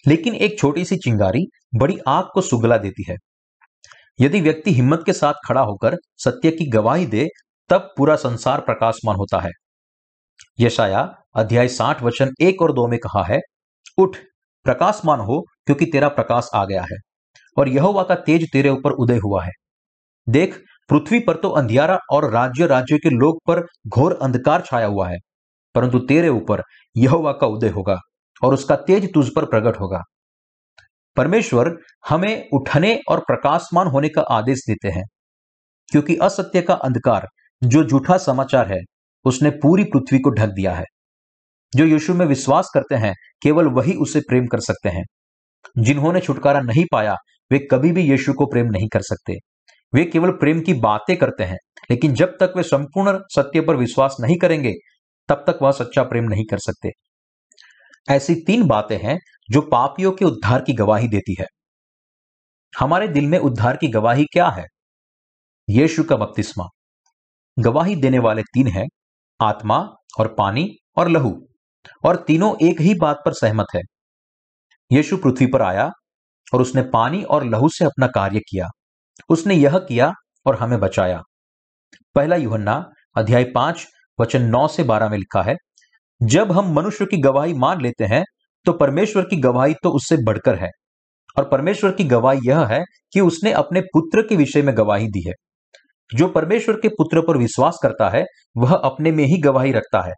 लेकिन 0.06 0.34
एक 0.34 0.58
छोटी 0.58 0.84
सी 0.84 0.96
चिंगारी 0.96 1.46
बड़ी 1.74 1.98
आग 2.08 2.24
को 2.34 2.40
सुगला 2.40 2.78
देती 2.78 3.04
है। 3.10 3.16
यदि 4.20 4.40
व्यक्ति 4.40 4.72
हिम्मत 4.72 5.02
के 5.06 5.12
साथ 5.12 5.34
खड़ा 5.48 5.60
होकर 5.60 5.96
सत्य 6.16 6.50
की 6.50 6.66
गवाही 6.70 7.06
दे, 7.06 7.28
तब 7.70 7.92
पूरा 7.96 8.16
संसार 8.16 8.60
प्रकाशमान 8.60 9.16
होता 9.16 9.40
है। 9.40 9.50
यशाया 10.60 11.00
अध्याय 11.34 11.68
साठ 11.68 12.02
वचन 12.02 12.30
एक 12.40 12.62
और 12.62 12.72
दो 12.72 12.86
में 12.88 12.98
कहा 12.98 13.22
है, 13.24 13.40
उठ, 13.98 14.16
प्रकाशमान 14.66 15.20
हो, 15.20 15.40
क्योंकि 15.66 15.86
तेरा 15.86 16.08
प्रकाश 16.08 16.48
आ 16.54 16.64
गया 16.64 16.82
है, 16.82 16.96
और 17.56 17.68
यहोवा 17.68 18.02
का 18.02 18.14
तेज 18.14 18.48
तेरे 18.52 18.68
ऊपर 18.68 18.92
उदय 18.92 19.18
हुआ 19.18 19.44
है। 19.44 19.52
देख, 20.26 20.60
पृथ्वी 20.90 21.18
पर 21.18 21.36
तो 21.36 21.48
अंधियारा 21.50 21.98
और 22.12 22.30
राज्य 22.30 22.66
राज्य 22.66 22.98
के 22.98 23.10
लोग 23.10 23.38
पर 23.46 23.60
घोर 23.88 24.18
अंधकार 24.22 24.60
छाया 24.60 24.86
हुआ 24.86 25.08
है, 25.08 25.18
परंतु 25.74 25.98
तेरे 25.98 26.28
ऊपर 26.28 26.62
यहोवा 26.96 27.32
का 27.32 27.46
उदय 27.46 27.68
होगा, 27.68 27.98
और 28.42 28.54
उसका 28.54 28.76
तेज 28.76 29.12
तुझ 29.14 29.28
पर 29.36 29.44
प्रकट 29.44 29.80
होगा। 29.80 30.02
परमेश्वर 31.16 31.76
हमें 32.08 32.48
उठने 32.52 33.00
और 33.08 33.20
प्रकाशमान 33.20 33.86
होने 33.86 34.08
का 34.08 34.20
आदेश 34.20 34.58
देते 34.68 34.88
हैं, 34.88 35.04
क्योंकि 35.90 36.16
असत्य 36.16 36.62
का 36.62 36.74
अंधकार, 36.74 37.26
जो 37.64 37.84
झूठा 37.84 38.18
समाचार 38.18 38.72
है, 38.72 38.80
उसने 39.24 39.50
पूरी 39.50 39.84
पृथ्वी 39.84 40.18
को 40.18 40.30
ढक 40.30 40.48
दिया 40.48 40.74
है। 40.74 40.84
जो 41.76 41.84
यीशु 41.84 42.14
में 42.14 42.26
विश्वास 42.26 42.70
करते 42.74 42.94
हैं, 42.94 43.14
केवल 43.42 43.66
वही 43.66 43.94
उसे 43.94 44.20
प्रेम 44.20 44.46
कर 44.46 44.60
सकते 44.60 44.88
हैं। 44.88 45.04
जिन्होंने 45.78 46.20
छुटकारा 46.20 46.60
नहीं 46.60 46.84
पाया, 46.92 47.16
वे 47.52 47.58
कभी 47.58 47.92
भी 47.92 48.02
यीशु 48.02 48.32
को 48.32 48.46
प्रेम 48.46 48.66
नहीं 48.66 48.88
कर 48.88 49.00
सकते। 49.00 49.36
वे 49.94 50.04
केवल 50.04 50.30
प्रेम 50.30 50.60
की 50.60 50.74
बातें 50.74 51.16
करते 51.16 51.44
हैं, 51.44 51.58
लेकिन 51.90 52.14
जब 52.14 52.36
तक 52.40 52.52
वे 52.56 52.62
संपूर्ण 52.62 53.18
सत्य 53.18 53.60
पर 53.60 53.76
विश्वास 53.76 54.16
नहीं 54.20 54.36
करेंगे, 54.36 54.72
तब 55.28 55.44
तक 55.46 55.58
वह 55.62 55.72
सच्चा 55.72 56.02
प्रेम 56.02 56.24
नहीं 56.24 56.44
कर 56.50 56.58
सकते। 56.58 56.90
ऐसी 58.10 58.34
तीन 58.34 58.66
बातें 58.66 58.98
हैं 58.98 59.18
जो 59.50 59.60
पापियों 59.60 60.12
के 60.12 60.24
उद्धार 60.24 60.60
की 60.60 60.72
गवाही 60.72 61.08
देती 61.08 61.36
है। 61.40 61.46
हमारे 62.78 63.08
दिल 63.08 63.26
में 63.26 63.38
उद्धार 63.38 63.76
की 63.76 63.88
गवाही 63.88 64.24
क्या 64.24 64.48
है? 64.48 64.66
यीशु 65.70 66.04
का 66.04 66.16
बपतिस्मा। 66.16 66.68
गवाही 67.58 67.96
देने 67.96 68.18
वाले 68.18 68.42
तीन 68.42 68.66
हैं, 68.66 68.86
आत्मा 69.40 69.88
और 70.18 70.34
पानी 70.38 70.76
और 70.96 71.08
लहू, 71.08 71.46
और 72.04 72.16
तीनों 72.16 72.56
एक 72.62 72.80
ही 72.80 72.94
बात 72.94 73.22
पर 73.24 73.32
सहमत 73.32 73.66
है। 73.74 73.80
यीशु 74.92 75.16
पृथ्वी 75.16 75.46
पर 75.46 75.62
आया 75.62 75.90
और 76.54 76.62
उसने 76.62 76.82
पानी 76.82 77.22
और 77.22 77.44
लहू 77.44 77.68
से 77.68 77.84
अपना 77.84 78.06
कार्य 78.06 78.38
किया। 78.38 78.66
उसने 79.28 79.54
यह 79.54 79.78
किया 79.78 80.12
और 80.46 80.56
हमें 80.56 80.80
बचाया। 80.80 81.22
पहला 82.14 82.36
युहन्ना 82.36 82.90
अध्याय 83.16 83.44
पाँच, 83.44 83.86
वचन 84.20 84.42
नौ 84.42 84.68
से 84.68 84.82
बारह 84.82 85.08
में 85.08 85.18
लिखा 85.18 85.42
है 85.42 85.56
जब 86.22 86.52
हम 86.52 86.72
मनुष्य 86.72 87.06
की 87.06 87.16
गवाही 87.16 87.54
मान 87.54 87.80
लेते 87.80 88.04
हैं 88.04 88.24
तो 88.66 88.72
परमेश्वर 88.72 89.22
की 89.22 89.36
गवाही 89.36 89.74
तो 89.74 89.90
उससे 89.90 90.16
बढ़कर 90.24 90.58
है। 90.58 90.68
और 91.38 91.48
परमेश्वर 91.48 91.90
की 91.90 92.04
गवाही 92.04 92.40
यह 92.44 92.66
है 92.66 92.84
कि 93.12 93.20
उसने 93.20 93.52
अपने 93.52 93.80
पुत्र 93.80 94.22
के 94.22 94.36
विषय 94.36 94.62
में 94.62 94.76
गवाही 94.76 95.06
दी 95.06 95.28
है। 95.28 95.32
जो 96.14 96.28
परमेश्वर 96.28 96.74
के 96.74 96.88
पुत्र 96.88 97.22
पर 97.22 97.36
विश्वास 97.36 97.78
करता 97.82 98.08
है, 98.08 98.24
वह 98.56 98.74
अपने 98.74 99.12
में 99.12 99.24
ही 99.24 99.38
गवाही 99.38 99.72
रखता 99.72 100.06
है। 100.06 100.12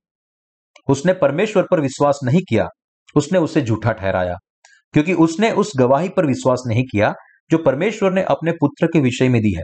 उसने 0.88 1.12
परमेश्वर 1.12 1.62
पर 1.70 1.80
विश्वास 1.80 2.20
नहीं 2.24 2.40
किया, 2.48 2.68
उसने 3.16 3.38
उसे 3.38 3.62
झूठा 3.62 3.92
ठहराया। 3.92 4.34
क्योंकि 4.92 5.14
उसने 5.14 5.50
उस 5.50 5.72
गवाही 5.78 6.08
पर 6.08 6.26
विश्वास 6.26 6.62
नहीं 6.66 6.84
किया, 6.84 7.14
जो 7.50 7.58
परमेश्वर 7.58 8.12
ने 8.12 8.22
अपने 8.22 8.52
पुत्र 8.52 8.86
के 8.86 9.00
विषय 9.00 9.28
में 9.28 9.42
दी 9.42 9.52
है। 9.56 9.62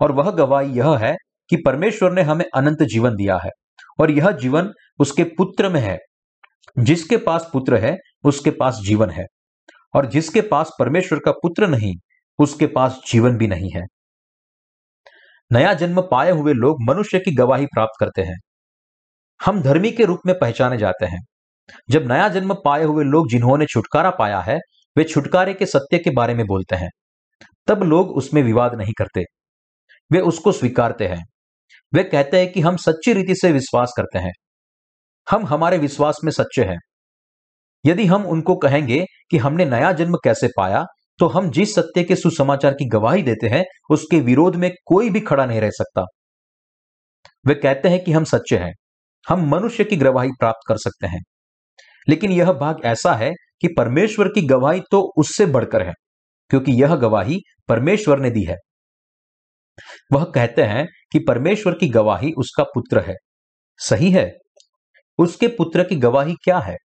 और 0.00 0.12
वह 0.12 0.30
गवाही 0.30 0.72
यह 0.72 0.96
है 0.96 1.16
कि 1.50 1.56
परमेश्वर 1.56 2.12
ने 2.12 2.22
हमें 2.22 2.44
अनंत 2.54 2.82
जीवन 2.82 3.10
दिया 3.10 3.36
है। 3.36 3.50
और 4.00 4.10
यह 4.10 4.30
जीवन 4.30 4.70
उसके 4.98 5.24
पुत्र 5.24 5.68
में 5.68 5.80
है। 5.80 5.98
जिसके 6.78 7.16
पास 7.16 7.50
पुत्र 7.52 7.76
है, 7.76 7.96
उसके 8.24 8.50
पास 8.50 8.74
जीवन 8.74 9.10
है। 9.10 9.24
और 9.94 10.06
जिसके 10.06 10.40
पास 10.40 10.70
परमेश्वर 10.78 11.18
का 11.18 11.32
पुत्र 11.32 11.66
नहीं, 11.66 11.94
उसके 12.38 12.66
पास 12.66 13.00
जीवन 13.12 13.36
भी 13.36 13.46
नहीं 13.46 13.70
है। 13.76 13.82
नया 15.52 15.74
जन्म 15.74 16.02
पाए 16.02 16.30
हुए 16.30 16.52
लोग 16.52 16.76
मनुष्य 16.82 17.18
की 17.18 17.34
गवाही 17.34 17.66
प्राप्त 17.66 17.92
करते 18.00 18.22
हैं। 18.22 18.36
हम 19.46 19.62
धर्मी 19.62 19.90
के 19.90 20.04
रूप 20.04 20.18
में 20.26 20.38
पहचाने 20.38 20.76
जाते 20.76 21.06
हैं। 21.06 21.20
जब 21.90 22.12
नया 22.12 22.28
जन्म 22.28 22.54
पाए 22.54 22.84
हुए 22.84 23.04
लोग 23.04 23.30
जिन्होंने 23.30 23.66
छुटकारा 23.66 24.10
पाया 24.10 24.40
है, 24.40 24.58
वे 24.96 25.04
छुटकारे 25.04 25.54
के 25.54 25.66
सत्य 25.66 25.98
के 25.98 26.10
बारे 26.10 26.34
में 26.34 26.46
बोलते 26.46 26.76
हैं। 26.76 26.90
तब 27.66 27.82
लोग 27.82 28.10
उसमें 28.10 28.42
विवाद 28.42 28.74
नहीं 28.74 28.92
करते। 28.98 29.24
वे 30.12 30.20
उसको 30.20 30.52
स्वीकारते 30.52 31.06
हैं। 31.06 31.26
वे 31.94 32.04
कहते 32.04 32.40
हैं 32.40 32.52
कि 32.52 32.60
हम 32.60 32.76
सच्ची 32.76 33.12
रीति 33.12 33.34
से 33.34 33.52
विश्वास 33.52 33.94
करते 33.96 34.18
हैं। 34.18 34.32
हम 35.30 35.46
हमारे 35.46 35.78
विश्वास 35.78 36.18
में 36.24 36.32
सच्चे 36.32 36.64
हैं। 36.64 36.78
यदि 37.86 38.06
हम 38.06 38.26
उनको 38.26 38.56
कहेंगे 38.56 39.04
कि 39.30 39.38
हमने 39.38 39.64
नया 39.64 39.92
जन्म 39.92 40.14
कैसे 40.24 40.48
पाया 40.56 40.84
तो 41.18 41.26
हम 41.28 41.50
जिस 41.50 41.74
सत्य 41.74 42.04
के 42.04 42.16
सुसमाचार 42.16 42.72
की 42.72 42.88
गवाही 42.88 43.22
देते 43.22 43.48
हैं, 43.48 43.64
उसके 43.90 44.20
विरोध 44.20 44.56
में 44.56 44.70
कोई 44.86 45.10
भी 45.10 45.20
खड़ा 45.20 45.46
नहीं 45.46 45.60
रह 45.60 45.70
सकता। 45.70 46.04
वे 47.46 47.54
कहते 47.54 47.88
हैं 47.88 48.04
कि 48.04 48.12
हम 48.12 48.24
सच्चे 48.24 48.56
हैं। 48.58 48.72
हम 49.28 49.48
मनुष्य 49.48 49.84
की 49.84 49.96
गवाही 49.96 50.30
प्राप्त 50.38 50.68
कर 50.68 50.76
सकते 50.76 51.06
हैं। 51.06 51.22
लेकिन 52.08 52.32
यह 52.32 52.52
भाग 52.52 52.80
ऐसा 52.84 53.14
है 53.14 53.32
कि 53.60 53.68
परमेश्वर 53.68 54.28
की 54.28 54.42
गवाही 54.42 54.80
तो 54.90 55.00
उससे 55.16 55.46
बढ़कर 55.46 55.82
है, 55.82 55.92
क्योंकि 56.50 56.72
यह 56.72 56.94
गवाही 56.96 57.40
परमेश्वर 57.68 58.18
ने 58.18 58.30
दी 58.30 58.44
है। 58.44 58.56
वह 60.12 60.24
कहते 60.24 60.62
हैं 60.62 60.86
कि 61.12 61.18
परमेश्वर 61.18 61.72
की 61.72 61.88
गवाही 61.88 62.32
उसका 62.32 62.64
पुत्र 62.64 63.00
है। 63.00 63.14
सही 63.78 64.10
है? 64.10 64.30
उसके 65.18 65.46
पुत्र 65.46 65.84
की 65.84 65.96
गवाही 65.96 66.34
क्या 66.34 66.58
है? 66.58 66.76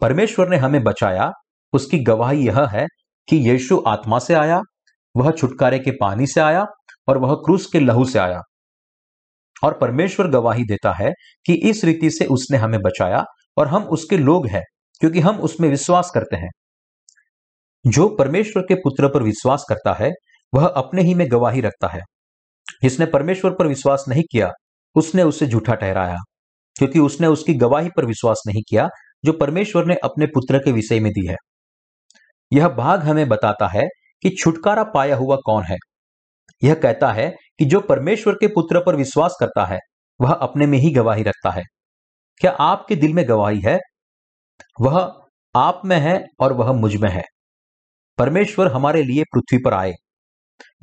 परमेश्वर 0.00 0.48
ने 0.48 0.56
हमें 0.56 0.82
बचाया, 0.82 1.30
उसकी 1.72 1.98
गवाही 1.98 2.46
यह 2.46 2.66
है 2.66 2.86
कि 3.28 3.36
यीशु 3.36 3.82
आत्मा 3.86 4.18
से 4.18 4.34
आया, 4.34 4.60
वह 5.16 5.30
छुटकारे 5.30 5.78
के 5.78 5.90
पानी 5.90 6.26
से 6.26 6.40
आया 6.40 6.66
और 7.08 7.18
वह 7.18 7.34
क्रूस 7.34 7.66
के 7.66 7.80
लहू 7.80 8.04
से 8.04 8.18
आया। 8.18 8.40
और 9.64 9.78
परमेश्वर 9.78 10.28
गवाही 10.28 10.64
देता 10.64 10.92
है 10.92 11.12
कि 11.46 11.54
इस 11.54 11.84
रीति 11.84 12.10
से 12.10 12.24
उसने 12.24 12.58
हमें 12.58 12.80
बचाया 12.80 13.24
और 13.56 13.68
हम 13.68 13.84
उसके 13.84 14.18
लोग 14.18 14.46
हैं, 14.46 14.62
क्योंकि 15.00 15.20
हम 15.20 15.36
उसमें 15.36 15.68
विश्वास 15.68 16.10
करते 16.14 16.36
हैं। 16.36 16.50
जो 17.86 18.08
परमेश्वर 18.08 18.62
के 18.62 18.74
पुत्र 18.74 19.08
पर 19.08 19.22
विश्वास 19.22 19.64
करता 19.68 19.92
है, 19.92 20.10
वह 20.54 20.66
अपने 20.66 21.02
ही 21.02 21.14
में 21.14 21.30
गवाही 21.30 21.60
रखता 21.60 21.88
है। 21.88 22.00
जिसने 22.82 23.06
परमेश्वर 23.06 23.50
पर 23.50 23.66
विश्वास 23.66 24.04
नहीं 24.08 24.22
किया, 24.32 24.50
उसने 24.94 25.22
उसे 25.22 25.46
झूठा 25.46 25.74
ठहराया। 25.74 26.16
क्योंकि 26.78 26.98
उसने 26.98 27.26
उसकी 27.26 27.54
गवाही 27.54 27.88
पर 27.96 28.04
विश्वास 28.04 28.42
नहीं 28.46 28.62
किया, 28.68 28.88
जो 29.24 29.32
परमेश्वर 29.32 29.84
ने 29.84 29.94
अपने 30.04 30.26
पुत्र 30.26 30.58
के 30.58 30.72
विषय 30.72 31.00
में 31.00 31.12
दी 31.12 31.26
है। 31.26 31.36
यह 32.52 32.68
भाग 32.68 33.02
हमें 33.02 33.28
बताता 33.28 33.68
है 33.68 33.82
कि 34.22 34.30
छुटकारा 34.30 34.84
पाया 34.84 35.16
हुआ 35.16 35.36
कौन 35.36 35.64
है। 35.64 35.76
यह 36.64 36.74
कहता 36.74 37.12
है 37.12 37.36
कि 37.58 37.64
जो 37.64 37.80
परमेश्वर 37.80 38.34
के 38.34 38.46
पुत्र 38.46 38.80
पर 38.80 38.96
विश्वास 38.96 39.36
करता 39.40 39.64
है, 39.64 39.78
वह 40.20 40.32
अपने 40.32 40.66
में 40.66 40.78
ही 40.78 40.90
गवाही 40.90 41.22
रखता 41.22 41.50
है। 41.50 41.62
क्या 42.36 42.50
आपके 42.50 42.96
दिल 42.96 43.12
में 43.12 43.28
गवाही 43.28 43.60
है? 43.60 43.78
वह 44.80 45.22
आप 45.56 45.82
में 45.84 45.98
है 45.98 46.24
और 46.40 46.52
वह 46.52 46.72
मुझमें 46.72 47.10
है। 47.10 47.22
परमेश्वर 48.18 48.72
हमारे 48.72 49.02
लिए 49.02 49.24
पृथ्वी 49.24 49.58
पर 49.58 49.74
आए। 49.74 49.92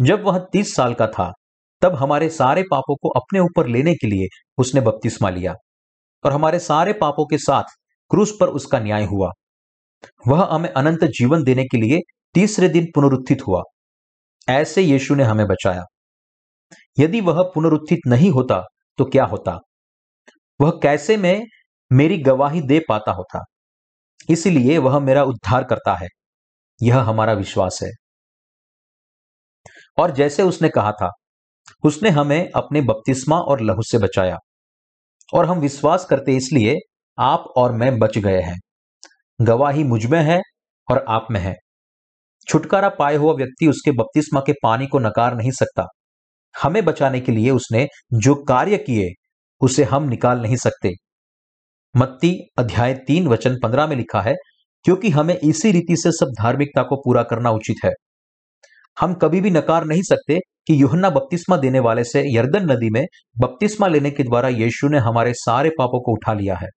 जब 0.02 0.24
वह 0.24 0.40
तीस 0.40 0.76
साल 0.76 0.94
का 0.94 1.08
था, 1.08 1.32
तब 1.82 1.96
हमारे 1.96 2.30
सारे 2.30 2.64
पापों 2.64 2.96
को 2.96 3.10
अपने 3.10 3.40
ऊपर 3.40 3.68
लेने 3.68 3.96
के 3.96 4.08
लिए 4.08 4.28
उसने 4.58 4.82
बपतिस्मा 4.82 5.30
लिया। 5.30 5.54
और 6.24 6.34
हमारे 6.34 6.60
सारे 6.60 6.94
पापों 6.94 7.26
के 7.26 7.38
साथ 7.38 7.64
क्रूस 8.10 8.38
पर 8.40 8.48
उसका 8.48 8.80
न्याय 8.80 9.06
हुआ। 9.06 9.30
वह 10.28 10.50
हमें 10.52 10.70
अनंत 10.70 11.04
जीवन 11.04 11.44
देने 11.44 11.64
के 11.64 11.78
लिए 11.78 12.00
तीसरे 12.34 12.70
दिन 12.70 12.86
पुनरुत्थित 12.96 13.42
हुआ। 13.48 13.64
ऐसे 14.50 14.82
यीशु 14.82 15.16
ने 15.16 15.24
हमें 15.24 15.48
बचाया। 15.48 15.84
यदि 17.00 17.22
वह 17.22 17.52
पुनरुत्थित 17.56 18.00
नहीं 18.08 18.32
होता 18.32 18.64
तो 18.98 19.06
क्या 19.06 19.26
होता? 19.26 19.60
वह 20.62 20.80
कैसे 20.84 21.18
में 21.18 21.46
मेरी 21.92 22.18
गवाही 22.18 22.62
दे 22.62 22.80
पाता 22.90 23.12
होता? 23.12 23.44
इसलिए 24.30 24.78
वह 24.78 25.00
मेरा 25.00 25.24
उद्धार 25.24 25.64
करता 25.64 25.96
है। 25.96 26.08
यह 26.84 27.00
हमारा 27.00 27.34
विश्वास 27.34 27.80
है। 27.84 27.90
और 29.98 30.12
जैसे 30.12 30.44
उसने 30.44 30.70
कहा 30.70 30.92
था, 30.92 31.12
उसने 31.84 32.10
हमें 32.10 32.50
अपने 32.56 32.82
बपतिस्मा 32.82 33.40
और 33.40 33.62
लहू 33.62 33.82
से 33.82 33.98
बचाया। 33.98 34.38
और 35.34 35.46
हम 35.46 35.60
विश्वास 35.60 36.06
करते 36.06 36.36
इसलिए 36.36 36.76
आप 37.20 37.44
और 37.58 37.72
मैं 37.72 38.00
बच 38.00 38.18
गए 38.18 38.42
हैं। 38.42 38.60
गवाही 39.42 39.84
मुझमें 39.84 40.22
है 40.22 40.42
और 40.92 41.06
आप 41.10 41.28
में 41.32 41.40
है। 41.40 41.56
छुटकारा 42.48 42.90
पाए 42.90 43.16
हुआ 43.16 43.34
व्यक्ति 43.34 43.68
उसके 43.68 43.92
बपतिस्मा 43.92 44.40
के 44.40 44.54
पानी 44.64 44.88
को 44.88 45.00
नकार 45.00 45.36
नहीं 45.36 45.52
सकता। 45.52 45.86
हमें 46.62 46.86
बचाने 46.86 47.20
के 47.20 47.32
लिए 47.32 47.50
उसने 47.50 47.88
जो 48.14 48.36
कार्य 48.36 48.78
किए, 48.78 49.10
उसे 49.62 49.84
हम 49.84 50.04
निकाल 50.04 50.42
नहीं 50.42 50.56
सकते। 50.56 50.92
मत्ती 51.98 52.50
अध्याय 52.58 52.94
तीन 52.94 53.28
वचन 53.28 53.56
पंद्रह 53.64 53.88
में 53.88 53.96
लिखा 53.96 54.22
है, 54.22 54.36
क्योंकि 54.84 55.10
हमें 55.10 55.38
इसी 55.38 55.72
रीति 55.72 55.96
से 55.96 56.12
सब 56.12 56.34
धार्मिकता 56.42 56.84
को 56.84 56.96
पूरा 56.96 57.24
करना 57.24 57.50
उचित 57.50 57.76
है। 57.86 57.92
हम 59.00 59.14
कभी 59.14 59.42
भी 59.42 59.50
नकार 59.50 59.86
नहीं 59.86 60.02
सकते 60.02 60.40
कि 60.68 60.82
युहन्ना 60.82 61.10
बपतिस्मा 61.10 61.58
देने 61.58 61.80
वाले 61.80 62.04
से 62.04 62.36
यर्दन 62.36 62.72
नदी 62.72 62.90
में 62.90 63.06
बपतिस्मा 63.40 63.88
लेने 63.88 64.12
के 64.12 64.24
द्वारा 64.24 64.50
यीशु 64.50 64.88
ने 64.88 64.98
हमारे 64.98 65.34
सारे 65.34 65.70
पापों 65.70 66.02
को 66.02 66.12
उठा 66.12 66.34
लिया 66.34 66.56
है। 66.56 66.68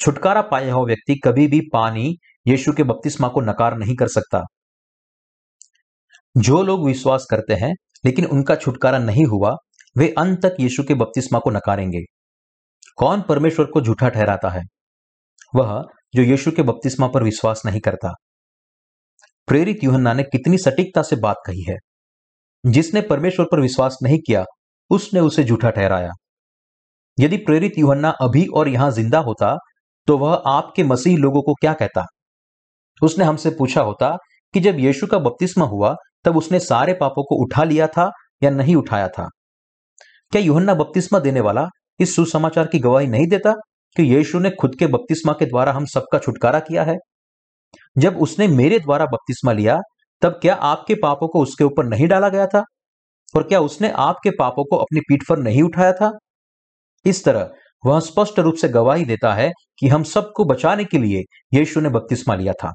छुटकारा 0.00 0.42
पाया 0.42 0.74
हुआ 0.74 0.86
व्यक्ति 0.86 1.14
कभी 1.24 1.46
भी 1.46 1.60
पानी 1.72 2.16
यीशु 2.48 2.72
के 2.72 2.82
बपतिस्मा 2.82 3.28
को 3.28 3.40
नकार 3.40 3.78
नहीं 3.78 3.96
कर 3.96 4.08
सकता। 4.08 4.42
जो 6.36 6.62
लोग 6.62 6.86
विश्वास 6.86 7.26
करते 7.30 7.54
हैं, 7.54 7.74
लेकिन 8.04 8.24
उनका 8.24 8.54
छुटकारा 8.54 8.98
नहीं 8.98 9.24
हुआ, 9.24 9.56
वे 9.98 10.14
अंत 10.18 10.46
तक 10.46 10.56
यीशु 10.60 10.82
के 10.82 10.94
बपतिस्मा 10.94 11.38
को 11.38 11.50
नकारेंगे। 11.50 12.00
कौन 12.96 13.22
परमेश्वर 13.22 13.66
को 13.66 13.80
झूठा 13.80 14.08
ठहराता 14.08 14.48
है? 14.48 14.62
वह 15.54 15.84
जो 16.14 16.22
यीशु 16.22 16.50
के 16.50 16.62
बपतिस्मा 16.62 17.06
पर 17.06 17.22
विश्वास 17.22 17.62
नहीं 17.66 17.80
करता। 17.80 18.12
प्रेरित 19.48 19.84
युहन्ना 19.84 20.12
ने 20.12 20.22
कितनी 20.22 20.58
सटीकता 20.58 21.02
से 21.02 21.16
बात 21.16 21.36
कही 21.46 21.62
है। 21.62 21.76
जिसने 22.66 23.00
परमेश्वर 23.00 23.46
पर 23.52 23.60
विश्वास 23.60 23.98
नहीं 24.02 24.18
किया, 24.18 24.44
उसने 24.90 25.20
उसे 25.20 25.44
झूठा 25.44 25.70
ठहराया। 25.70 26.10
यदि 27.18 27.36
प्रेरित 27.36 27.78
युहन्ना 27.78 28.10
अभी 28.20 28.46
और 28.46 28.68
यहाँ 28.68 28.90
ज़िंदा 28.90 29.18
होता 29.18 29.56
तो 30.08 30.16
वह 30.18 30.42
आपके 30.46 30.84
मसीह 30.84 31.16
लोगों 31.16 31.42
को 31.42 31.54
क्या 31.54 31.72
कहता? 31.72 32.04
उसने 33.02 33.24
हमसे 33.24 33.50
पूछा 33.50 33.80
होता 33.80 34.16
कि 34.54 34.60
जब 34.60 34.78
यीशु 34.78 35.06
का 35.06 35.18
बपतिस्मा 35.18 35.64
हुआ, 35.64 35.94
तब 36.24 36.36
उसने 36.36 36.60
सारे 36.60 36.92
पापों 36.92 37.22
को 37.24 37.44
उठा 37.44 37.64
लिया 37.64 37.86
था 37.86 38.10
या 38.42 38.50
नहीं 38.50 38.76
उठाया 38.76 39.08
था? 39.08 39.28
क्या 40.32 40.42
यूहन्ना 40.42 40.74
बपतिस्मा 40.74 41.18
देने 41.18 41.40
वाला 41.40 41.66
इस 42.00 42.16
सुसमाचार 42.16 42.66
की 42.66 42.78
गवाही 42.78 43.06
नहीं 43.06 43.26
देता 43.26 43.52
कि 43.96 44.02
यीशु 44.02 44.38
ने 44.38 44.50
खुद 44.50 44.76
के 44.78 44.86
बपतिस्मा 44.86 45.32
के 45.32 45.46
द्वारा 45.46 45.72
हम 45.72 45.84
सबका 45.84 46.18
छुटकारा 46.18 46.60
किया 46.60 46.84
है? 46.84 46.96
जब 47.98 48.16
उसने 48.16 48.48
मेरे 48.48 48.78
द्वारा 48.78 49.04
बपतिस्मा 49.04 49.52
लिया, 49.52 49.80
तब 50.22 50.30
क्या 50.30 50.54
आपके 50.54 50.94
पापों 50.94 51.28
को 51.28 51.42
उसके 51.42 51.64
ऊपर 51.64 51.84
नहीं 51.84 52.08
डाला 52.08 52.28
गया 52.28 52.46
था? 52.46 52.64
और 53.36 53.42
क्या 53.42 53.60
उसने 53.60 53.90
आपके 53.90 54.30
पापों 54.30 54.64
को 54.64 54.76
अपनी 54.76 55.00
पीठ 55.00 55.20
पर 55.28 55.38
नहीं 55.38 55.62
उठाया 55.62 55.92
था? 55.92 56.18
इस 57.06 57.24
तरह 57.24 57.50
वह 57.86 58.00
स्पष्ट 58.00 58.38
रूप 58.38 58.54
से 58.54 58.68
गवाही 58.68 59.04
देता 59.04 59.34
है 59.34 59.50
कि 59.78 59.88
हम 59.88 60.02
सबको 60.02 60.44
बचाने 60.44 60.84
के 60.84 60.98
लिए 60.98 61.22
यीशु 61.58 61.80
ने 61.80 61.88
बपतिस्मा 61.88 62.34
लिया 62.34 62.52
था। 62.52 62.74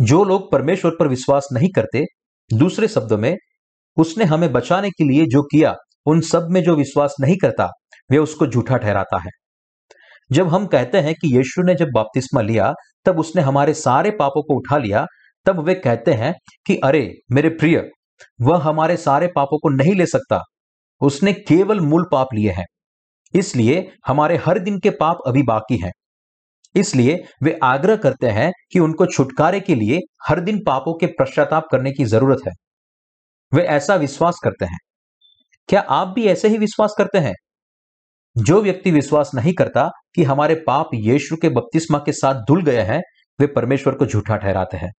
जो 0.00 0.24
लोग 0.24 0.52
परमेश्वर 0.52 0.92
पर 1.00 1.08
विश्वास 1.08 1.48
नहीं 1.52 1.68
करते, 1.76 2.04
दूसरे 2.54 2.88
शब्दों 2.88 3.18
में, 3.18 3.36
उसने 3.96 4.24
हमें 4.24 4.52
बचाने 4.52 4.90
के 4.90 5.04
लिए 5.04 5.26
जो 5.26 5.42
किया, 5.42 5.76
उन 6.06 6.20
सब 6.20 6.48
में 6.50 6.62
जो 6.62 6.76
विश्वास 6.76 7.14
नहीं 7.20 7.36
करता, 7.36 7.68
वे 8.10 8.18
उसको 8.18 8.46
झूठा 8.46 8.76
ठहराता 8.76 9.20
है। 9.20 9.30
जब 10.32 10.48
हम 10.48 10.66
कहते 10.66 10.98
हैं 10.98 11.14
कि 11.14 11.36
यीशु 11.36 11.62
ने 11.62 11.74
जब 11.74 11.86
बपतिस्मा 11.94 12.40
लिया, 12.40 12.74
तब 13.04 13.18
उसने 13.18 13.42
हमारे 13.42 13.74
सारे 13.74 14.10
पापों 14.10 14.42
को 14.42 14.56
उठा 14.56 14.78
लिया, 14.78 15.06
तब 15.44 15.60
वे 15.60 15.74
कहते 15.74 16.12
हैं 16.12 16.34
कि, 16.66 16.76
अरे, 16.76 17.14
मेरे 17.32 17.48
प्रिय, 17.48 17.90
वह 18.40 18.62
हमारे 18.62 18.96
सारे 18.96 19.26
पापों 19.26 19.58
को 19.58 19.68
नहीं 19.68 19.94
ले 19.94 20.06
सकता। 20.06 20.40
उसने 21.00 21.32
केवल 21.32 21.80
मूल 21.80 22.08
पाप 22.12 22.28
लिए 22.34 22.50
हैं। 22.50 22.66
इसलिए 23.34 23.90
हमारे 24.06 24.36
हर 24.36 24.58
दिन 24.58 24.78
के 24.78 24.90
पाप 24.90 25.18
अभी 25.26 25.42
बाकी 25.42 25.76
हैं। 25.76 25.92
इसलिए 26.74 27.24
वे 27.42 27.58
आग्रह 27.62 27.96
करते 27.96 28.26
हैं 28.26 28.52
कि 28.72 28.78
उनको 28.78 29.06
छुटकारे 29.06 29.60
के 29.60 29.74
लिए 29.74 30.00
हर 30.28 30.40
दिन 30.40 30.58
पापों 30.66 30.94
के 30.94 31.06
पश्चाताप 31.06 31.64
करने 31.72 31.92
की 31.92 32.04
ज़रूरत 32.04 32.38
है। 32.48 32.52
वे 33.54 33.62
ऐसा 33.62 33.94
विश्वास 33.94 34.40
करते 34.44 34.64
हैं। 34.64 34.78
क्या 35.68 35.80
आप 35.80 36.08
भी 36.08 36.26
ऐसे 36.26 36.48
ही 36.48 36.58
विश्वास 36.58 36.94
करते 36.98 37.18
हैं? 37.18 37.34
जो 38.36 38.62
व्यक्ति 38.62 38.90
विश्वास 38.90 39.30
नहीं 39.34 39.54
करता 39.54 39.90
कि 40.14 40.24
हमारे 40.24 40.54
पाप 40.54 40.90
यीशु 40.94 41.36
के 41.36 41.48
बपतिस्मा 41.48 41.98
के 41.98 42.12
साथ 42.12 42.34
धुल 42.34 42.62
गए 42.62 42.80
हैं, 42.80 43.00
वे 43.40 43.46
परमेश्वर 43.46 43.94
को 43.94 44.06
झूठा 44.06 44.36
ठहराते 44.36 44.76
हैं। 44.76 44.90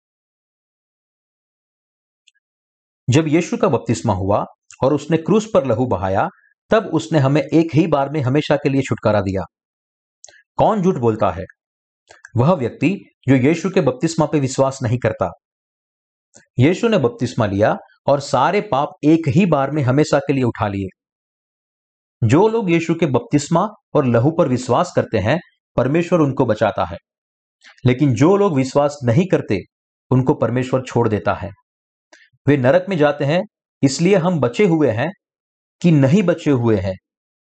जब 3.10 3.28
यीशु 3.28 3.56
का 3.56 3.68
बपतिस्मा 3.68 4.12
हुआ 4.12 4.44
और 4.84 4.94
उसने 4.94 5.16
क्रूस 5.16 5.50
पर 5.54 5.66
लहू 5.66 5.86
बहाया, 5.86 6.28
तब 6.70 6.86
उसने 6.86 7.18
हमें 7.18 7.42
एक 7.42 7.74
ही 7.74 7.86
बार 7.86 8.10
में 8.10 8.20
हमेशा 8.20 8.56
के 8.56 8.68
लिए 8.68 8.82
छुटकारा 8.82 9.20
दिया। 9.20 9.42
कौन 10.56 10.82
झूठ 10.82 10.94
बोलता 10.94 11.30
है? 11.30 11.44
वह 12.36 12.52
व्यक्ति 12.52 13.04
जो 13.28 13.34
यीशु 13.34 13.70
के 13.70 13.80
बपतिस्मा 13.80 14.26
पे 14.26 14.40
विश्वास 14.40 14.78
नहीं 14.82 14.98
करता। 14.98 15.30
यीशु 16.58 16.88
ने 16.88 16.98
बपतिस्मा 16.98 17.46
लिया 17.46 17.76
और 18.06 18.20
सारे 18.20 18.60
पाप 18.60 18.88
एक 19.04 19.28
ही 19.28 19.46
बार 19.46 19.70
में 19.70 19.82
हमेशा 19.82 20.18
के 20.18 20.32
लिए 20.32 20.44
उठा 20.44 20.68
लिए। 20.68 21.01
जो 22.24 22.48
लोग 22.48 22.70
यीशु 22.70 22.94
के 22.94 23.06
बपतिस्मा 23.06 23.68
और 23.94 24.06
लहू 24.06 24.30
पर 24.30 24.48
विश्वास 24.48 24.92
करते 24.96 25.18
हैं, 25.18 25.40
परमेश्वर 25.76 26.20
उनको 26.20 26.46
बचाता 26.46 26.84
है। 26.84 26.96
लेकिन 27.86 28.14
जो 28.14 28.36
लोग 28.36 28.56
विश्वास 28.56 28.98
नहीं 29.04 29.26
करते, 29.26 29.60
उनको 30.10 30.34
परमेश्वर 30.34 30.82
छोड़ 30.82 31.08
देता 31.08 31.34
है। 31.34 31.50
वे 32.48 32.56
नरक 32.56 32.86
में 32.88 32.96
जाते 32.96 33.24
हैं, 33.24 33.44
इसलिए 33.82 34.16
हम 34.16 34.40
बचे 34.40 34.64
हुए 34.66 34.90
हैं 34.90 35.10
कि 35.82 35.90
नहीं 35.90 36.22
बचे 36.22 36.50
हुए 36.50 36.76
हैं। 36.76 36.94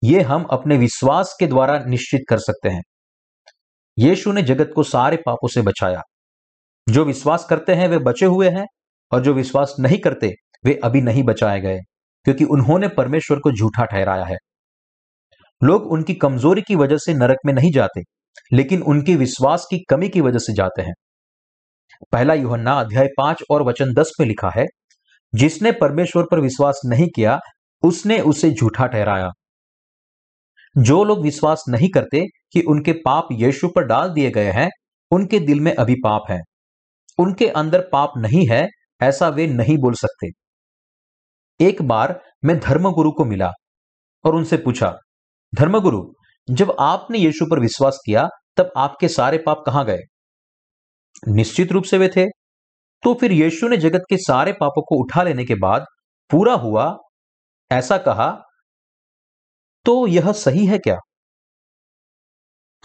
ये 0.05 0.21
हम 0.21 0.45
अपने 0.45 0.77
विश्वास 0.77 1.37
के 1.41 1.47
द्वारा 1.47 1.79
निश्चित 1.79 2.21
कर 2.29 2.39
सकते 2.39 2.69
हैं। 2.69 2.83
यीशु 3.99 4.33
ने 4.33 4.43
जगत 4.43 4.71
को 4.75 4.83
सारे 4.83 5.17
पापों 5.17 5.49
से 5.49 5.63
बचाया। 5.63 6.03
जो 6.89 7.05
विश्वास 7.05 7.47
करते 7.51 7.75
हैं, 7.75 7.89
वे 7.89 7.99
बचे 7.99 8.27
हुए 8.27 8.49
हैं, 8.49 8.67
और 9.13 9.23
जो 9.23 9.35
विश्वास 9.35 9.75
नहीं 9.81 9.99
करते, 9.99 10.35
वे 10.65 10.81
अभी 10.85 11.01
नहीं 11.01 11.23
बचाए 11.23 11.61
गए, 11.61 11.79
क्योंकि 12.25 12.45
उन्होंने 12.45 12.89
परमेश्वर 12.89 13.39
को 13.39 13.53
झूठा 13.53 13.85
ठहराया 13.85 14.25
है। 14.25 14.37
लोग 15.63 15.93
उनकी 15.93 16.15
कमज़ोरी 16.15 16.63
की 16.63 16.77
वजह 16.77 16.97
से 16.97 17.15
नरक 17.15 17.39
में 17.47 17.53
नहीं 17.53 17.73
जाते, 17.73 18.01
लेकिन 18.53 18.83
उनके 18.83 19.17
विश्वास 19.17 19.67
की 19.71 19.79
कमी 19.91 20.09
की 20.09 20.21
वजह 20.21 20.39
से 20.39 20.53
जाते 20.53 20.83
हैं। 20.83 20.93
पहला 22.13 22.35
युहन्ना 22.35 22.73
अध्याय 22.73 23.09
पाँच 23.19 23.43
और 23.51 23.63
वचन 23.63 23.93
दस 23.95 24.13
में 24.21 24.27
लिखा 24.27 24.51
है, 24.57 24.67
जिसने 25.35 25.73
परमेश्वर 25.73 26.25
पर 26.31 26.41
विश्वास 26.41 26.81
नहीं 26.85 27.09
किया, 27.17 27.41
उसने 27.83 28.21
उसे 28.21 28.51
झूठा 28.51 28.87
ठहराया। 28.87 29.31
जो 30.79 31.05
लोग 31.05 31.23
विश्वास 31.23 31.65
नहीं 31.69 31.89
करते 31.89 32.27
कि 32.53 32.61
उनके 32.61 32.93
पाप 32.93 33.29
यीशु 33.33 33.69
पर 33.69 33.85
डाल 33.85 34.11
दिए 34.11 34.31
गए 34.31 34.51
हैं, 34.51 34.69
उनके 35.11 35.41
दिल 35.41 35.61
में 35.61 35.75
अभी 35.75 35.95
पाप 35.95 36.23
है। 36.31 36.41
उनके 37.19 37.49
अंदर 37.49 37.89
पाप 37.93 38.13
नहीं 38.17 38.47
है, 38.49 38.69
ऐसा 39.03 39.29
वे 39.29 39.47
नहीं 39.47 39.79
बोल 39.79 39.95
सकते। 39.95 40.29
एक 41.61 41.83
बार 41.83 42.21
मैं 42.45 42.61
धर्मगुरु 42.61 43.13
को 43.13 43.25
मिला 43.25 43.51
और 44.25 44.35
उनसे 44.35 44.57
पूछा 44.57 44.97
धर्मगुरु, 45.53 46.15
जब 46.51 46.77
आपने 46.81 47.19
यीशु 47.19 47.47
पर 47.51 47.61
विश्वास 47.61 47.99
किया, 48.07 48.29
तब 48.57 48.71
आपके 48.77 49.09
सारे 49.09 49.39
पाप 49.39 49.63
कहाँ 49.67 49.85
गए? 49.85 49.99
निश्चित 51.29 51.73
रूप 51.73 51.85
से 51.85 51.99
वे 51.99 52.09
थे। 52.09 52.27
तो 53.03 53.15
फिर 53.15 53.33
यीशु 53.33 53.69
ने 53.69 53.77
जगत 53.77 54.03
के 54.11 54.17
सारे 54.17 54.53
पापों 54.53 54.83
को 54.83 55.03
उठा 55.05 55.23
लेने 55.23 55.45
के 55.45 55.55
बाद 55.55 55.85
पूरा 56.31 56.55
हुआ, 56.55 56.97
ऐसा 57.73 57.99
कहा 57.99 58.31
तो 59.85 60.07
यह 60.07 60.33
सही 60.33 60.67
है 60.67 60.79
क्या? 60.79 60.97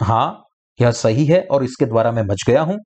हाँ, 0.00 0.44
यह 0.80 0.90
सही 0.90 1.24
है 1.24 1.40
और 1.50 1.64
इसके 1.64 1.86
द्वारा 1.86 2.12
मैं 2.12 2.26
बच 2.26 2.44
गया 2.46 2.62
हूँ। 2.62 2.78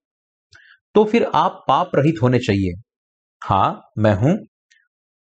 तो 0.94 1.04
फिर 1.04 1.24
आप 1.34 1.64
पाप 1.68 1.90
रहित 1.94 2.22
होने 2.22 2.38
चाहिए। 2.38 2.82
हाँ, 3.42 3.82
मैं 3.98 4.14
हूँ। 4.14 4.38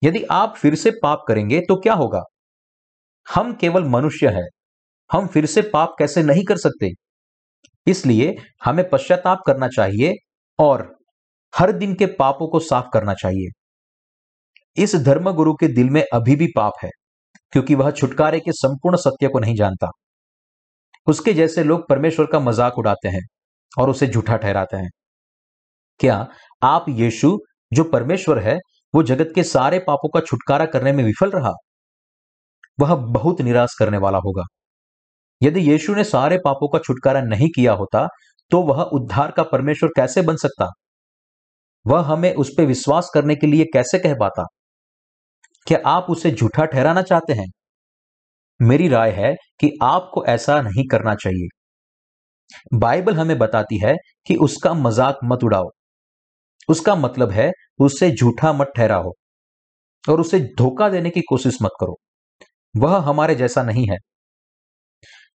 यदि 0.03 0.24
आप 0.24 0.56
फिर 0.58 0.76
से 0.76 0.91
पाप 0.91 1.26
करेंगे 1.28 1.62
तो 1.62 1.82
क्या 1.82 1.93
होगा? 1.93 2.24
हम 3.28 3.54
केवल 3.54 3.84
मनुष्य 3.84 4.30
हैं। 4.30 4.48
हम 5.10 5.28
फिर 5.28 5.46
से 5.46 5.62
पाप 5.64 5.96
कैसे 6.00 6.24
नहीं 6.24 6.44
कर 6.44 6.58
सकते? 6.58 6.90
इसलिए 7.88 8.36
हमें 8.64 8.90
पश्चाताप 8.90 9.42
करना 9.48 9.68
चाहिए 9.68 10.14
और 10.60 10.94
हर 11.54 11.72
दिन 11.72 11.94
के 11.96 12.06
पापों 12.16 12.48
को 12.48 12.60
साफ़ 12.60 12.86
करना 12.94 13.14
चाहिए। 13.14 13.50
इस 14.78 14.96
धर्मगुरु 14.96 15.54
के 15.54 15.68
दिल 15.68 15.90
में 15.90 16.04
अभी 16.14 16.36
भी 16.36 16.48
पाप 16.48 16.74
है, 16.84 16.90
क्योंकि 17.54 17.76
वह 17.76 17.92
छुटकारे 17.92 18.40
के 18.40 18.52
संपूर्ण 18.52 18.98
सत्य 18.98 19.28
को 19.28 19.40
नहीं 19.40 19.56
जानता। 19.56 19.90
उसके 21.08 21.34
जैसे 21.34 21.64
लोग 21.64 21.88
परमेश्वर 21.90 22.26
का 22.26 22.40
मज़ाक 22.40 22.78
उड़ाते 22.78 23.10
हैं 23.10 23.22
और 23.78 23.90
उसे 23.90 24.08
झूठा 24.08 24.38
ठहराते 24.38 24.78
हैं। 24.78 24.90
क्या 26.00 26.28
आप 26.62 26.86
यीशु, 26.90 27.38
जो 27.72 27.84
परमेश्वर 27.84 28.40
है, 28.40 28.58
वो 28.94 29.04
जगत 29.04 29.32
के 29.36 29.44
सारे 29.44 29.80
पापों 29.80 30.10
का 30.10 30.20
छुटकारा 30.20 30.66
करने 30.66 30.92
में 30.92 31.04
विफल 31.04 31.32
रहा? 31.32 31.52
वह 32.80 32.96
बहुत 32.96 33.42
निराश 33.42 33.76
करने 33.80 33.98
वाला 34.00 34.18
होगा। 34.18 34.44
यदि 35.42 35.60
यीशु 35.62 35.96
ने 35.96 36.04
सारे 36.06 36.38
पापों 36.46 36.68
का 36.70 36.80
छुटकारा 36.80 37.22
नहीं 37.24 37.50
किया 37.56 37.74
होता 37.74 38.08
तो 38.52 38.62
वह 38.64 38.82
उद्धार 38.84 39.32
का 39.32 39.44
परमेश्वर 39.46 39.90
कैसे 39.96 40.22
बन 40.24 40.36
सकता? 40.38 40.70
वह 41.86 42.02
हमें 42.04 42.34
उस 42.36 42.50
पर 42.58 42.66
विश्वास 42.66 43.10
करने 43.14 43.36
के 43.36 43.48
लिए 43.48 43.66
कैसे 43.74 44.00
कह 44.00 44.14
पाता? 44.20 44.46
क्या 45.68 45.80
आप 45.88 46.08
उसे 46.10 46.32
झूठा 46.32 46.66
ठहराना 46.66 47.02
चाहते 47.04 47.34
हैं? 47.34 47.48
मेरी 48.60 48.88
राय 48.88 49.12
है 49.14 49.34
कि 49.60 49.72
आपको 49.84 50.26
ऐसा 50.28 50.60
नहीं 50.62 50.88
करना 50.88 51.16
चाहिए। 51.16 51.48
बाइबल 52.74 53.16
हमें 53.16 53.38
बताती 53.40 53.78
है 53.80 53.96
कि 54.28 54.36
उसका 54.38 54.74
मज़ाक 54.76 55.20
मत 55.24 55.44
उड़ाओ। 55.44 55.70
उसका 56.70 56.96
मतलब 56.96 57.32
है 57.32 57.52
उससे 57.80 58.12
झूठा 58.12 58.52
मत 58.54 58.72
ठहराओ 58.78 59.12
और 60.04 60.22
उसे 60.22 60.40
धोखा 60.58 60.90
देने 60.90 61.10
की 61.10 61.22
कोशिश 61.30 61.58
मत 61.62 61.72
करो। 61.80 61.98
वह 62.78 62.98
हमारे 62.98 63.36
जैसा 63.36 63.64
नहीं 63.64 63.88
है। 63.90 63.98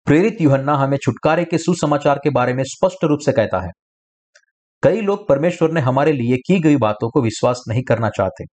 प्रेरित 0.07 0.37
युहन्ना 0.41 0.74
हमें 0.74 0.97
छुटकारे 0.97 1.45
के 1.45 1.59
सुसमाचार 1.59 2.20
के 2.24 2.30
बारे 2.30 2.55
में 2.55 2.64
स्पष्ट 2.64 3.05
रूप 3.05 3.18
से 3.20 3.32
कहता 3.32 3.61
है। 3.61 3.70
कई 4.82 5.01
लोग 5.01 5.28
परमेश्वर 5.28 5.70
ने 5.70 5.80
हमारे 5.80 6.12
लिए 6.12 6.37
की 6.37 6.61
गई 6.61 6.76
बातों 6.76 7.11
को 7.11 7.22
विश्वास 7.22 7.64
नहीं 7.68 7.82
करना 7.82 8.09
चाहते। 8.09 8.45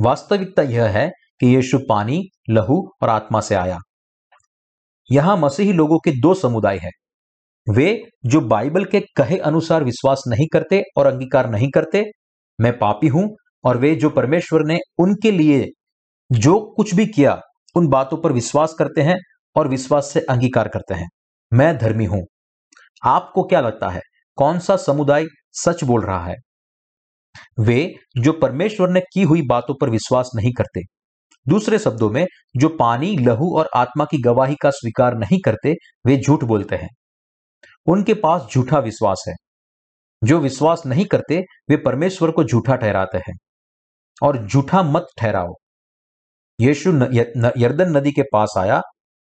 वास्तविकता 0.00 0.62
यह 0.62 0.84
है 0.84 1.10
कि 1.40 1.56
यीशु 1.56 1.78
पानी, 1.78 2.22
लहू 2.50 2.90
और 3.02 3.08
आत्मा 3.08 3.40
से 3.40 3.54
आया। 3.54 3.78
यहाँ 5.12 5.36
मसीही 5.36 5.72
लोगों 5.72 5.98
के 5.98 6.10
दो 6.10 6.34
समुदाय 6.34 6.78
हैं। 6.78 6.90
वे, 7.72 8.04
जो 8.26 8.40
बाइबल 8.40 8.84
के 8.84 9.00
कहे 9.00 9.38
अनुसार 9.38 9.84
विश्वास 9.84 10.22
नहीं 10.28 10.46
करते 10.52 10.82
और 10.96 11.06
अंगीकार 11.06 11.50
नहीं 11.50 11.70
करते, 11.70 12.04
मैं 12.60 12.78
पापी 12.78 13.08
हूँ 13.08 13.36
और 13.64 13.76
वे, 13.76 13.94
जो 13.94 14.10
परमेश्वर 14.10 14.64
ने 14.64 14.78
उनके 14.98 15.30
लिए 15.30 15.66
जो 16.32 16.74
कुछ 16.76 16.94
भी 16.94 17.06
किया 17.06 17.40
उन 17.78 17.88
बातों 17.88 18.16
पर 18.16 18.32
विश्वास 18.32 18.74
करते 18.78 19.00
हैं 19.00 19.16
और 19.56 19.68
विश्वास 19.68 20.10
से 20.12 20.20
अंगीकार 20.20 20.68
करते 20.68 20.94
हैं। 20.94 21.08
मैं 21.52 21.78
धर्मी 21.78 22.04
हूँ। 22.04 22.26
आपको 23.04 23.42
क्या 23.42 23.60
लगता 23.60 23.88
है 23.88 24.00
कौन 24.36 24.58
सा 24.58 24.76
समुदाय 24.76 25.24
सच 25.52 25.84
बोल 25.84 26.02
रहा 26.02 26.26
है? 26.26 26.34
वे 27.60 27.94
जो 28.18 28.32
परमेश्वर 28.32 28.88
ने 28.88 29.00
की 29.00 29.22
हुई 29.22 29.42
बातों 29.46 29.74
पर 29.80 29.90
विश्वास 29.90 30.30
नहीं 30.36 30.52
करते, 30.52 30.80
दूसरे 31.48 31.78
शब्दों 31.78 32.10
में, 32.10 32.26
जो 32.56 32.68
पानी, 32.68 33.16
लहू 33.16 33.58
और 33.58 33.70
आत्मा 33.76 34.04
की 34.04 34.22
गवाही 34.22 34.56
का 34.62 34.70
स्वीकार 34.70 35.14
नहीं 35.14 35.38
करते, 35.44 35.74
वे 36.06 36.16
झूठ 36.16 36.44
बोलते 36.44 36.76
हैं। 36.76 36.88
उनके 37.86 38.14
पास 38.14 38.48
झूठा 38.54 38.78
विश्वास 38.78 39.24
है। 39.28 39.34
जो 40.24 40.38
विश्वास 40.38 40.82
नहीं 40.86 41.04
करते, 41.04 41.44
वे 41.70 41.76
परमेश्वर 41.76 42.30
को 42.30 42.44
झूठा 42.44 42.76
ठहराते 42.76 43.18
हैं। 43.18 43.34
और 44.22 44.46
झूठा 44.46 44.82
मत 44.82 45.06
ठहराओ। 45.18 45.54
यीशु 46.60 46.90
यर्दन 47.58 47.96
नदी 47.96 48.12
के 48.12 48.22
पास 48.22 48.54
आया 48.58 48.80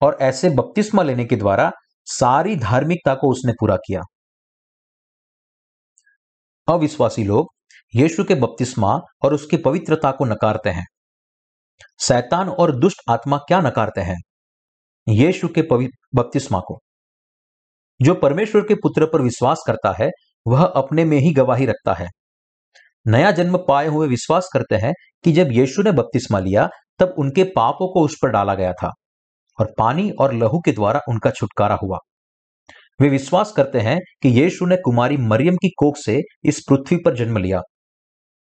और 0.03 0.19
ऐसे 0.21 0.51
बपतिस्मा 0.51 1.03
लेने 1.03 1.25
के 1.25 1.37
द्वारा 1.37 1.71
सारी 2.05 2.57
धार्मिकता 2.57 3.15
को 3.15 3.31
उसने 3.31 3.53
पूरा 3.53 3.77
किया। 3.77 4.01
अविश्वासी 6.69 7.25
लोग 7.25 7.47
यीशु 7.95 8.25
के 8.25 8.35
बपतिस्मा 8.35 8.93
और 9.25 9.35
उसकी 9.35 9.57
पवित्रता 9.57 10.11
को 10.11 10.25
नकारते 10.25 10.71
हैं। 10.71 10.87
शैतान 12.01 12.49
और 12.49 12.77
दुष्ट 12.77 12.99
आत्मा 13.11 13.37
क्या 13.39 13.61
नकारते 13.61 14.01
हैं? 14.01 14.17
यीशु 15.09 15.49
के 15.49 15.63
बपतिस्मा 16.15 16.61
को। 16.61 16.79
जो 18.03 18.15
परमेश्वर 18.15 18.63
के 18.63 18.75
पुत्र 18.75 19.07
पर 19.07 19.23
विश्वास 19.23 19.65
करता 19.67 19.95
है, 20.01 20.11
वह 20.47 20.65
अपने 20.65 21.05
में 21.05 21.19
ही 21.19 21.33
गवाही 21.33 21.67
रखता 21.67 21.95
है। 21.95 22.09
नया 23.07 23.31
जन्म 23.31 23.59
पाए 23.59 23.87
हुए 23.87 24.09
विश्वास 24.09 24.51
करते 24.53 24.77
हैं 24.77 24.93
कि 25.25 25.33
जब 25.33 25.49
यीशु 25.53 25.83
ने 25.83 25.93
बपतिस्मा 25.93 26.39
लिया 26.39 26.69
तब 26.99 27.15
उनके 27.19 27.45
पापों 27.45 27.93
को 27.93 28.05
उस 28.05 28.17
पर 28.23 28.29
डाला 28.29 28.55
गया 28.55 28.73
था 28.73 28.93
और 29.61 29.75
पानी 29.79 30.11
और 30.11 30.35
लहू 30.35 30.61
के 30.61 30.73
द्वारा 30.73 31.01
उनका 31.09 31.31
छुटकारा 31.31 31.79
हुआ। 31.83 31.99
वे 33.01 33.09
विश्वास 33.09 33.53
करते 33.53 33.81
हैं 33.81 34.01
कि 34.23 34.29
यीशु 34.29 34.67
ने 34.67 34.77
कुमारी 34.77 35.17
मरियम 35.17 35.55
की 35.55 35.69
कोख 35.69 35.97
से 35.97 36.21
इस 36.45 36.65
पृथ्वी 36.69 36.97
पर 36.97 37.17
जन्म 37.17 37.39
लिया। 37.39 37.61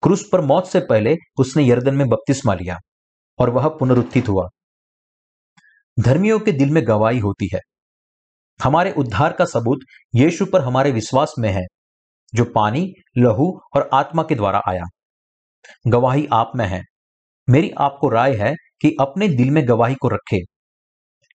क्रूस 0.03 0.29
पर 0.33 0.41
मौत 0.41 0.67
से 0.67 0.81
पहले 0.81 1.17
उसने 1.39 1.67
यर्दन 1.67 1.95
में 1.95 2.09
बपतिस्मा 2.09 2.55
लिया 2.55 2.79
और 3.39 3.51
वह 3.51 3.69
पुनरुत्थित 3.69 4.29
हुआ। 4.29 4.49
धर्मियों 6.01 6.41
के 6.41 6.53
दिल 6.53 6.71
में 6.71 6.87
गवाही 6.87 7.19
होती 7.19 7.49
है। 7.55 7.61
हमारे 8.63 8.93
उद्धार 8.93 9.33
का 9.33 9.45
सबूत 9.45 9.79
यीशु 10.15 10.47
पर 10.47 10.61
हमारे 10.61 10.91
विश्वास 10.91 11.35
में 11.39 11.51
है, 11.51 11.63
जो 12.35 12.45
पानी, 12.45 12.93
लहू 13.19 13.61
और 13.77 13.91
आत्मा 13.95 14.23
के 14.23 14.35
द्वारा 14.35 14.61
आया। 14.69 14.83
गवाही 15.87 16.29
आप 16.33 16.53
में 16.57 16.67
है। 16.67 16.83
मेरी 17.49 17.71
आपको 17.79 18.09
राय 18.09 18.35
है 18.37 18.55
कि 18.81 18.97
अपने 19.01 19.29
दिल 19.29 19.51
में 19.51 19.69
गवाही 19.69 19.95
को 19.95 20.09
रखे। 20.09 20.39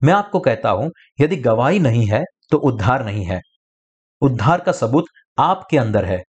मैं 0.03 0.13
आपको 0.13 0.39
कहता 0.39 0.69
हूँ, 0.69 0.91
यदि 1.21 1.35
गवाही 1.35 1.79
नहीं 1.79 2.07
है 2.07 2.23
तो 2.51 2.57
उद्धार 2.57 3.05
नहीं 3.05 3.25
है। 3.25 3.41
उद्धार 4.21 4.61
का 4.61 4.71
सबूत 4.71 5.05
आपके 5.39 5.77
अंदर 5.77 6.05
है। 6.05 6.23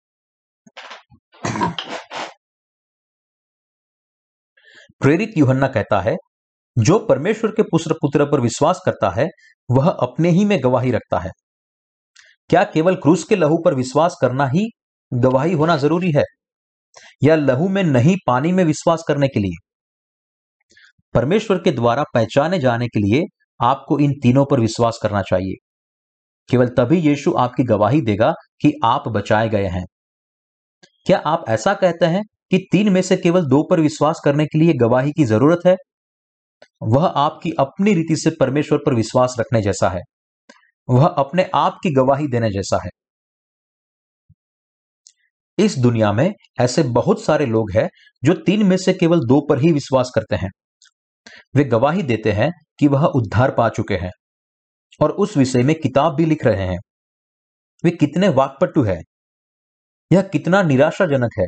प्रेरित 5.02 5.34
युहन्ना 5.38 5.68
कहता 5.68 6.02
है, 6.02 6.16
जो 6.78 7.00
परमेश्वर 7.00 7.52
के 7.52 7.64
पुत्र 7.64 7.94
पुत्र 7.94 8.26
पर 8.26 8.40
विश्वास 8.40 8.82
करता 8.86 9.10
है, 9.10 9.28
वह 9.72 9.90
अपने 9.90 10.30
ही 10.30 10.46
में 10.46 10.64
गवाही 10.64 10.92
रखता 10.92 11.20
है। 11.20 11.32
क्या 12.50 12.64
केवल 12.64 12.96
क्रूस 12.96 13.24
के 13.24 13.36
लहू 13.36 13.58
पर 13.66 13.74
विश्वास 13.74 14.18
करना 14.22 14.48
ही 14.48 14.70
गवाही 15.14 15.54
होना 15.54 15.78
ज़रूरी 15.78 16.12
है? 16.12 16.24
या 17.24 17.36
लहू 17.36 17.68
में 17.70 17.84
नहीं 17.84 18.16
पानी 18.28 18.52
में 18.52 18.64
विश्वास 18.64 19.04
करने 19.08 19.28
के 19.28 19.40
लिए? 19.40 19.67
परमेश्वर 21.18 21.58
के 21.58 21.72
द्वारा 21.72 22.04
पहचाने 22.14 22.60
जाने 22.60 22.88
के 22.88 23.00
लिए 23.00 23.24
आपको 23.62 24.00
इन 24.00 24.14
तीनों 24.24 24.46
पर 24.46 24.60
विश्वास 24.60 25.00
करना 25.04 25.22
चाहिए। 25.22 25.54
केवल 26.50 26.68
तभी 26.68 26.98
यीशु 26.98 27.34
आपकी 27.34 27.64
गवाही 27.64 28.02
देगा 28.02 28.34
कि 28.62 28.74
आप 28.84 29.08
बचाए 29.08 29.50
गए 29.50 29.66
हैं। 29.66 29.86
क्या 31.06 31.18
आप 31.18 31.46
ऐसा 31.50 31.74
कहते 31.74 32.06
हैं 32.06 32.24
कि 32.52 32.68
तीन 32.72 32.90
में 32.90 33.02
से 33.02 33.18
केवल 33.18 33.46
दो 33.46 33.68
पर 33.70 33.80
विश्वास 33.80 34.22
करने 34.26 34.46
के 34.46 34.60
लिए 34.60 34.74
गवाही 34.74 35.12
की 35.12 35.26
ज़रूरत 35.26 35.60
है? 35.66 35.76
वह 36.84 37.06
आपकी 37.06 37.52
अपनी 37.52 37.94
रीति 37.94 38.16
से 38.16 38.30
परमेश्वर 38.40 38.80
पर 38.86 38.94
विश्वास 38.94 39.36
रखने 39.40 39.62
जैसा 39.62 39.90
है। 39.90 40.02
वह 40.90 41.08
अपने 41.08 41.50
आप 41.56 41.78
की 41.84 41.94
गवाही 41.94 42.28
देने 42.28 42.50
जैसा 42.50 42.80
है। 42.86 42.90
इस 45.58 45.78
दुनिया 45.78 46.14
में 46.14 46.34
ऐसे 46.62 46.84
बहुत 46.84 47.24
सारे 47.24 47.46
लोग 47.46 47.72
हैं 47.72 47.90
जो 48.24 48.34
तीन 48.34 48.66
में 48.66 48.78
से 48.78 48.94
केवल 48.94 49.20
दो 49.20 49.48
पर 49.50 49.60
ही 49.60 49.72
विश्वास 49.72 50.12
करते 50.16 50.36
हैं। 50.36 50.50
वे 51.56 51.64
गवाही 51.64 52.04
देते 52.04 52.32
हैं 52.32 52.52
कि 52.80 52.88
वह 52.88 53.06
उद्धार 53.06 53.52
पा 53.52 53.70
चुके 53.70 53.96
हैं 53.96 54.12
और 55.02 55.12
उस 55.12 55.38
विषय 55.38 55.64
में 55.64 55.76
किताब 55.76 56.16
भी 56.16 56.26
लिख 56.26 56.46
रहे 56.46 56.64
हैं। 56.64 56.80
वे 57.84 57.92
कितने 57.92 58.30
वाकपटु 58.30 58.84
है। 58.84 59.02
यह 60.14 60.22
कितना 60.22 60.64
निराशाजनक 60.64 61.30
है। 61.40 61.46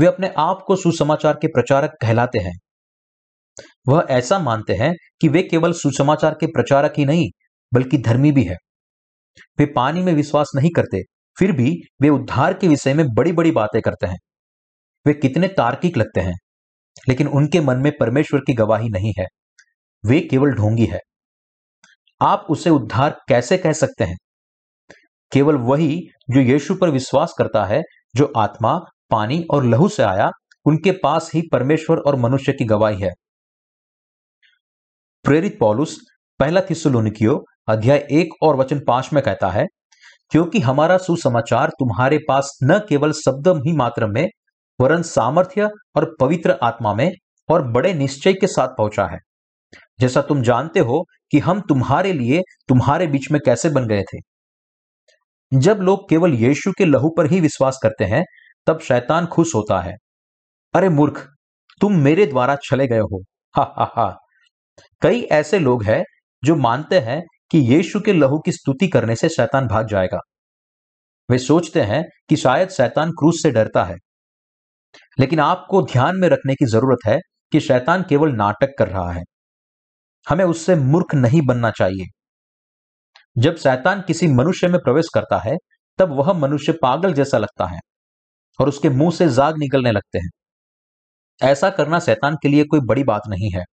वे 0.00 0.06
अपने 0.06 0.34
आप 0.38 0.64
को 0.66 0.76
सुसमाचार 0.76 1.34
के 1.34 1.46
प्रचारक 1.46 1.90
कहलाते 2.00 2.38
हैं। 2.38 2.58
वह 3.88 4.06
ऐसा 4.10 4.38
मानते 4.38 4.74
हैं 4.74 4.94
कि 5.20 5.28
वे 5.28 5.42
केवल 5.42 5.72
सुसमाचार 5.72 6.34
के 6.40 6.46
प्रचारक 6.46 6.94
ही 6.98 7.04
नहीं, 7.04 7.30
बल्कि 7.74 7.98
धर्मी 7.98 8.32
भी 8.32 8.44
है। 8.44 8.56
वे 9.58 9.66
पानी 9.66 10.02
में 10.02 10.12
विश्वास 10.12 10.50
नहीं 10.56 10.70
करते, 10.76 11.02
फिर 11.38 11.52
भी 11.52 11.76
वे 12.02 12.08
उद्धार 12.08 12.54
के 12.54 12.68
विषय 12.68 12.94
में 12.94 13.06
बड़ी 13.14 13.32
बड़ी 13.32 13.50
बातें 13.50 13.82
करते 13.82 14.06
हैं। 14.06 14.18
वे 15.06 15.14
कितने 15.14 15.48
तार्किक 15.48 15.96
लगते 15.96 16.20
हैं। 16.20 16.34
लेकिन 17.08 17.26
उनके 17.28 17.60
मन 17.60 17.76
में 17.76 17.92
परमेश्वर 18.00 18.40
की 18.40 18.54
गवाही 18.54 18.88
नहीं 18.88 19.12
है। 19.18 19.26
वे 20.06 20.20
केवल 20.20 20.50
ढोंगी 20.50 20.86
है। 20.86 21.00
आप 22.22 22.46
उसे 22.50 22.70
उद्धार 22.70 23.20
कैसे 23.28 23.58
कह 23.58 23.72
सकते 23.72 24.04
हैं? 24.04 24.16
केवल 25.32 25.54
वही 25.54 26.00
जो 26.30 26.40
यीशु 26.40 26.74
पर 26.74 26.90
विश्वास 26.90 27.34
करता 27.38 27.64
है, 27.64 27.82
जो 28.16 28.32
आत्मा, 28.36 28.78
पानी 29.10 29.44
और 29.50 29.64
लहू 29.64 29.88
से 29.88 30.02
आया, 30.02 30.30
उनके 30.64 30.90
पास 30.90 31.30
ही 31.34 31.42
परमेश्वर 31.52 31.96
और 31.96 32.16
मनुष्य 32.16 32.52
की 32.52 32.64
गवाही 32.64 33.00
है। 33.00 33.10
प्रेरित 35.24 35.56
पॉलुस, 35.60 35.98
पहला 36.38 36.60
थिसुलुनिकियो 36.60 37.44
अध्याय 37.68 38.08
एक 38.10 38.28
और 38.42 38.56
वचन 38.56 38.80
पाँच 38.86 39.10
में 39.12 39.22
कहता 39.22 39.50
है, 39.50 39.66
क्योंकि 40.30 40.60
हमारा 40.60 40.98
सुसमाचार 40.98 41.68
तुम्हारे 41.68 42.18
पास 42.28 42.58
न 42.62 42.78
केवल 42.88 43.12
शब्द 43.12 43.48
ही 43.48 43.72
मात्र 43.72 44.06
में 44.06 44.28
वरन 44.80 45.02
सामर्थ्य 45.02 45.70
और 45.96 46.16
पवित्र 46.20 46.58
आत्मा 46.62 46.94
में 46.94 47.12
और 47.48 47.62
बड़े 47.62 47.94
निश्चय 47.94 48.32
के 48.32 48.46
साथ 48.46 48.68
पहुँचा 48.68 49.06
है। 49.06 49.18
जैसा 50.00 50.22
तुम 50.22 50.42
जानते 50.42 50.80
हो 50.80 51.04
कि 51.30 51.38
हम 51.38 51.60
तुम्हारे 51.60 52.12
लिए 52.12 52.42
तुम्हारे 52.68 53.06
बीच 53.06 53.30
में 53.32 53.40
कैसे 53.44 53.70
बन 53.70 53.88
गए 53.88 54.02
थे। 54.02 54.18
जब 55.54 55.76
लोग 55.76 56.08
केवल 56.08 56.34
यीशु 56.34 56.72
के 56.78 56.84
लहू 56.84 57.10
पर 57.16 57.26
ही 57.26 57.40
विश्वास 57.40 57.80
करते 57.82 58.04
हैं, 58.04 58.24
तब 58.66 58.78
शैतान 58.78 59.26
खुश 59.26 59.54
होता 59.54 59.80
है। 59.80 59.92
अरे 60.74 60.88
मूर्ख, 60.88 61.28
तुम 61.80 61.96
मेरे 61.96 62.26
द्वारा 62.26 62.56
चले 62.56 62.86
गए 62.86 62.98
हो। 62.98 63.22
हा 63.56 63.74
हा 63.78 63.92
हा। 63.96 64.18
कई 65.02 65.20
ऐसे 65.22 65.58
लोग 65.58 65.84
हैं 65.84 66.04
जो 66.44 66.56
मानते 66.56 67.00
हैं 67.00 67.22
कि 67.50 67.58
यीशु 67.58 68.00
के 68.00 68.12
लहू 68.12 68.38
की 68.38 68.52
स्तुति 68.52 68.88
करने 68.88 69.16
से 69.16 69.28
शैतान 69.28 69.66
भाग 69.66 69.86
जाएगा। 69.86 70.20
वे 71.30 71.38
सोचते 71.38 71.80
हैं 71.80 72.04
कि 72.28 72.36
शायद 72.36 72.68
शैतान 72.68 73.10
क्रूस 73.10 73.42
से 73.42 73.50
डरता 73.50 73.84
है। 73.84 73.96
लेकिन 75.20 75.40
आपको 75.40 75.82
ध्यान 75.82 76.16
में 76.16 76.28
रखने 76.28 76.54
की 76.54 76.66
ज़रूरत 76.66 76.98
है 77.06 77.18
कि 77.52 77.60
शैतान 77.60 78.04
केवल 78.08 78.32
नाटक 78.32 78.68
कर 78.78 78.88
रहा 78.88 79.12
है। 79.12 79.22
हमें 80.28 80.44
उससे 80.44 80.76
मूर्ख 80.76 81.14
नहीं 81.14 81.42
बनना 81.46 81.70
चाहिए। 81.70 82.06
जब 83.38 83.56
शैतान 83.56 84.02
किसी 84.06 84.26
मनुष्य 84.26 84.68
में 84.68 84.80
प्रवेश 84.80 85.06
करता 85.14 85.38
है, 85.38 85.56
तब 85.98 86.12
वह 86.12 86.32
मनुष्य 86.32 86.72
पागल 86.72 87.12
जैसा 87.12 87.38
लगता 87.38 87.66
है 87.66 87.78
और 88.60 88.68
उसके 88.68 88.88
मुँह 88.88 89.10
से 89.10 89.28
जाग 89.28 89.54
निकलने 89.58 89.92
लगते 89.92 90.18
हैं। 90.18 90.30
ऐसा 91.42 91.70
करना 91.70 91.98
शैतान 92.00 92.36
के 92.42 92.48
लिए 92.48 92.64
कोई 92.64 92.80
बड़ी 92.80 93.04
बात 93.04 93.22
नहीं 93.28 93.50
है। 93.50 93.64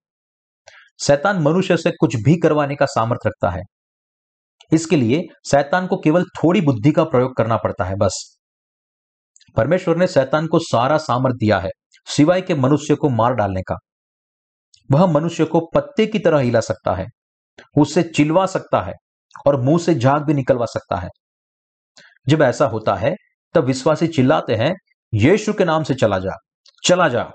शैतान 1.02 1.42
मनुष्य 1.42 1.78
से 1.78 1.92
कुछ 1.92 2.16
भी 2.16 2.38
करवाने 2.38 2.76
का 2.76 2.86
सामर्थ्य 2.86 3.30
रखता 3.30 3.50
है। 3.50 3.62
इसके 4.74 4.96
लिए 4.96 5.22
शैतान 5.52 5.88
को 5.88 5.98
केवल 5.98 6.24
थोड़ी 6.24 6.62
बुद्धि 6.62 6.92
का 6.92 7.04
प्रयोग 7.04 7.36
करना 7.36 7.58
पड़ता 7.58 7.86
है 7.86 7.96
बस। 7.96 8.38
परमेश्वर 9.56 9.98
ने 9.98 10.08
शैतान 10.08 10.48
को 10.48 10.60
सारा 10.60 10.98
सामर्थ 10.98 11.36
दिया 11.36 11.60
है, 11.60 11.70
सिवाय 12.06 12.42
के 12.42 12.56
मनुष्य 12.56 12.96
को 12.96 13.10
मार 13.10 13.34
डालने 13.34 13.62
का। 13.62 13.76
वह 14.92 15.06
मनुष्य 15.06 15.46
को 15.46 15.60
पत्ते 15.76 16.06
की 16.08 16.20
तरह 16.20 16.40
हिला 16.40 16.60
सकता 16.60 16.96
है 16.96 17.08
उससे 17.78 18.04
चिलवा 18.04 18.46
सकता 18.46 18.82
है 18.82 18.94
और 19.48 19.62
मुँह 19.62 19.80
से 19.80 19.96
झाग 19.96 20.24
भी 20.24 20.34
निकलवा 20.34 20.66
सकता 20.66 20.96
है। 20.96 21.10
जब 22.28 22.42
ऐसा 22.42 22.66
होता 22.66 22.96
है, 22.96 23.16
तब 23.54 23.64
विश्वासी 23.64 24.08
चिल्लाते 24.08 24.56
हैं, 24.56 24.74
यीशु 25.14 25.54
के 25.54 25.66
नाम 25.66 25.84
से 25.84 25.94
चला 25.94 26.20
जा 26.20 26.38
चला 26.86 27.10
जा। 27.10 27.32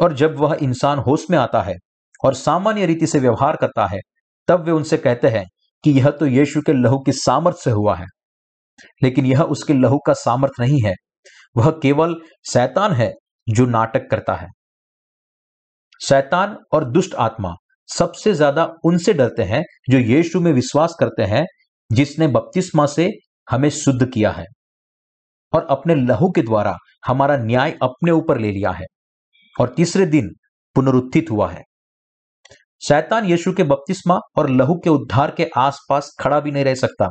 और 0.00 0.12
जब 0.12 0.36
वह 0.36 0.56
इंसान 0.62 0.98
होश 0.98 1.26
में 1.30 1.38
आता 1.38 1.62
है 1.62 1.74
और 2.24 2.34
सामान्य 2.34 2.86
रीति 2.86 3.06
से 3.06 3.18
व्यवहार 3.18 3.56
करता 3.56 3.86
है, 3.86 3.98
तब 4.48 4.64
वे 4.64 4.72
उनसे 4.72 4.96
कहते 4.96 5.28
हैं 5.28 5.44
कि 5.84 5.90
यह 5.90 6.10
तो 6.10 6.26
यीशु 6.26 6.60
के 6.60 6.72
लहू 6.72 6.98
की 6.98 7.12
सामर्थ 7.12 7.56
से 7.56 7.70
हुआ 7.70 7.96
है। 7.96 8.06
लेकिन 9.02 9.26
यह 9.26 9.42
उसके 9.42 9.72
लहू 9.72 9.98
का 10.06 10.12
सामर्थ 10.12 10.52
नहीं 10.60 10.80
है 10.84 10.94
वह 11.56 11.70
केवल 11.82 12.14
शैतान 12.52 12.92
है 12.92 13.12
जो 13.46 13.66
नाटक 13.66 14.08
करता 14.10 14.34
है। 14.34 14.48
शैतान 16.00 16.56
और 16.72 16.84
दुष्ट 16.84 17.14
आत्मा 17.16 17.54
सबसे 17.88 18.32
ज़्यादा 18.34 18.64
उनसे 18.84 19.12
डरते 19.14 19.42
हैं 19.42 19.62
जो 19.90 19.98
यीशु 19.98 20.40
में 20.40 20.52
विश्वास 20.52 20.94
करते 21.00 21.22
हैं, 21.24 21.44
जिसने 21.90 22.26
बपतिस्मा 22.28 22.86
से 22.86 23.08
हमें 23.48 23.68
शुद्ध 23.70 24.06
किया 24.06 24.30
है 24.30 24.44
और 25.52 25.66
अपने 25.70 25.94
लहू 25.96 26.30
के 26.30 26.42
द्वारा 26.42 26.76
हमारा 27.06 27.36
न्याय 27.36 27.76
अपने 27.82 28.10
ऊपर 28.10 28.38
ले 28.38 28.50
लिया 28.52 28.70
है 28.70 28.86
और 29.56 29.72
तीसरे 29.76 30.06
दिन 30.06 30.30
पुनरुत्थित 30.76 31.30
हुआ 31.30 31.50
है। 31.50 31.62
शैतान 32.82 33.24
यीशु 33.24 33.52
के 33.52 33.62
बपतिस्मा 33.64 34.18
और 34.38 34.48
लहू 34.50 34.74
के 34.74 34.90
उद्धार 34.90 35.30
के 35.30 35.48
आसपास 35.56 36.10
खड़ा 36.20 36.38
भी 36.40 36.50
नहीं 36.50 36.64
रह 36.64 36.74
सकता। 36.74 37.08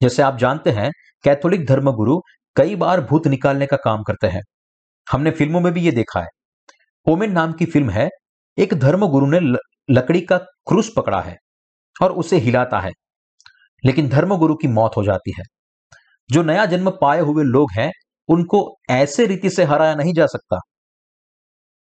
जैसे 0.00 0.22
आप 0.22 0.38
जानते 0.38 0.70
हैं, 0.70 0.90
कैथोलिक 1.24 1.66
धर्मगुरु 1.66 2.20
कई 2.56 2.76
बार 2.76 3.00
भूत 3.00 3.26
निकालने 3.26 3.66
का 3.66 3.76
काम 3.76 4.02
करते 4.02 4.26
हैं। 4.26 4.42
हमने 5.12 5.30
फ़िल्मों 5.30 5.60
में 5.60 5.72
भी 5.72 5.80
ये 5.80 5.90
देखा 5.90 6.20
है। 6.20 6.28
ओमेन 7.10 7.32
नाम 7.32 7.52
की 7.52 7.64
फ़िल्म 7.66 7.90
है। 7.90 8.08
एक 8.58 8.74
धर्मगुरु 8.74 9.26
ने 9.26 9.40
लकड़ी 9.90 10.20
का 10.20 10.38
क्रूस 10.38 10.92
पकड़ा 10.96 11.20
है 11.20 11.36
और 12.02 12.12
उसे 12.12 12.36
हिलाता 12.36 12.80
है। 12.80 12.90
लेकिन 13.84 14.08
धर्मगुरु 14.08 14.54
की 14.54 14.68
मौत 14.68 14.90
हो 14.96 15.04
जाती 15.04 15.32
है। 15.38 15.44
जो 16.30 16.42
नया 16.42 16.66
जन्म 16.66 16.90
पाए 16.90 17.20
हुए 17.20 17.44
लोग 17.44 17.68
हैं, 17.78 17.92
उनको 18.28 18.76
ऐसे 18.90 19.26
रीति 19.26 19.50
से 19.50 19.64
हराया 19.64 19.94
नहीं 19.94 20.14
जा 20.14 20.26
सकता। 20.26 20.58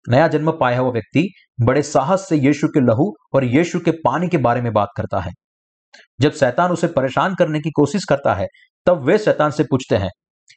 नया 0.09 0.29
जन्म 0.29 0.53
पाया 0.53 0.79
हुआ 0.79 0.93
व्यक्ति 0.93 1.33
बड़े 1.61 1.83
साहस 1.83 2.29
से 2.29 2.37
यीशु 2.37 2.69
के 2.69 2.81
लहू 2.81 3.15
और 3.33 3.45
यीशु 3.45 3.81
के 3.81 3.91
पानी 3.91 4.29
के 4.29 4.39
बारे 4.39 4.61
में 4.61 4.73
बात 4.73 4.89
करता 4.97 5.21
है। 5.21 5.33
जब 6.21 6.33
शैतान 6.33 6.71
उसे 6.71 6.87
परेशान 6.87 7.35
करने 7.35 7.61
की 7.61 7.71
कोशिश 7.71 8.05
करता 8.05 8.35
है, 8.35 8.47
तब 8.87 9.05
वे 9.05 9.19
शैतान 9.19 9.51
से 9.51 9.65
पूछते 9.65 9.97
हैं 9.97 10.11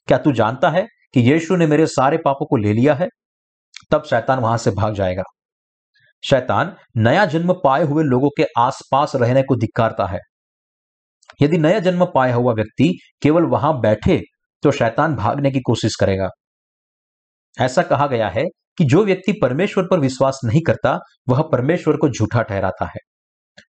क्या 0.07 0.17
तू 0.17 0.31
जानता 0.31 0.69
है 0.69 0.87
कि 1.13 1.19
यीशु 1.19 1.55
ने 1.55 1.67
मेरे 1.67 1.87
सारे 1.87 2.17
पापों 2.17 2.45
को 2.45 2.57
ले 2.57 2.73
लिया 2.73 2.93
है? 2.93 3.07
तब 3.91 4.03
शैतान 4.03 4.39
वहाँ 4.39 4.57
से 4.57 4.71
भाग 4.71 4.93
जाएगा। 4.93 5.23
शैतान 6.29 6.75
नया 6.97 7.25
जन्म 7.25 7.53
पाए 7.53 7.83
हुए 7.83 8.03
लोगों 8.03 8.29
के 8.37 8.45
आसपास 8.57 9.11
रहने 9.15 9.41
को 9.41 9.55
धिक्कारता 9.55 10.05
है। 10.05 10.19
यदि 11.41 11.57
नया 11.57 11.79
जन्म 11.79 12.05
पाया 12.05 12.35
हुआ 12.35 12.53
व्यक्ति 12.53 12.99
केवल 13.21 13.43
वहाँ 13.43 13.79
बैठे 13.79 14.21
तो 14.63 14.71
शैतान 14.71 15.15
भागने 15.15 15.51
की 15.51 15.59
कोशिश 15.59 15.95
करेगा। 15.95 16.29
ऐसा 17.61 17.81
कहा 17.81 18.07
गया 18.07 18.29
है 18.29 18.43
कि 18.77 18.85
जो 18.85 19.05
व्यक्ति 19.05 19.39
परमेश्वर 19.41 19.83
पर 19.91 19.99
विश्वास 19.99 20.39
नहीं 20.45 20.61
करता, 20.61 20.99
वह 21.29 21.41
परमेश्वर 21.51 21.97
को 21.97 22.09
झूठा 22.09 22.41
ठहराता 22.41 22.85
है। 22.85 22.99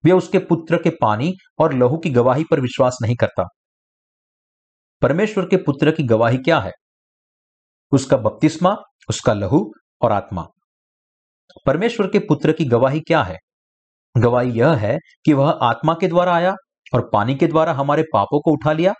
वह 0.05 0.13
उसके 0.13 0.37
पुत्र 0.37 0.77
के 0.77 0.89
पानी 0.89 1.33
और 1.59 1.73
लहू 1.73 1.97
की 1.97 2.09
गवाही 2.09 2.43
पर 2.51 2.59
विश्वास 2.59 2.97
नहीं 3.01 3.15
करता। 3.15 3.43
परमेश्वर 5.03 5.45
के 5.45 5.57
पुत्र 5.57 5.91
की 5.91 6.03
गवाही 6.03 6.37
क्या 6.37 6.59
है? 6.59 6.71
उसका 7.91 8.17
बपतिस्मा, 8.17 8.75
उसका 9.09 9.33
लहू 9.33 9.71
और 10.01 10.11
आत्मा। 10.11 10.47
परमेश्वर 11.65 12.07
के 12.07 12.19
पुत्र 12.19 12.51
की 12.51 12.65
गवाही 12.65 12.99
क्या 12.99 13.23
है? 13.23 13.37
गवाही 14.17 14.51
यह 14.51 14.73
है 14.73 14.97
कि 15.25 15.33
वह 15.33 15.49
आत्मा 15.49 15.93
के 15.93 16.07
द्वारा 16.07 16.33
आया 16.33 16.53
और 16.93 17.09
पानी 17.13 17.35
के 17.35 17.47
द्वारा 17.47 17.73
हमारे 17.73 18.03
पापों 18.13 18.41
को 18.41 18.51
उठा 18.51 18.73
लिया। 18.73 18.93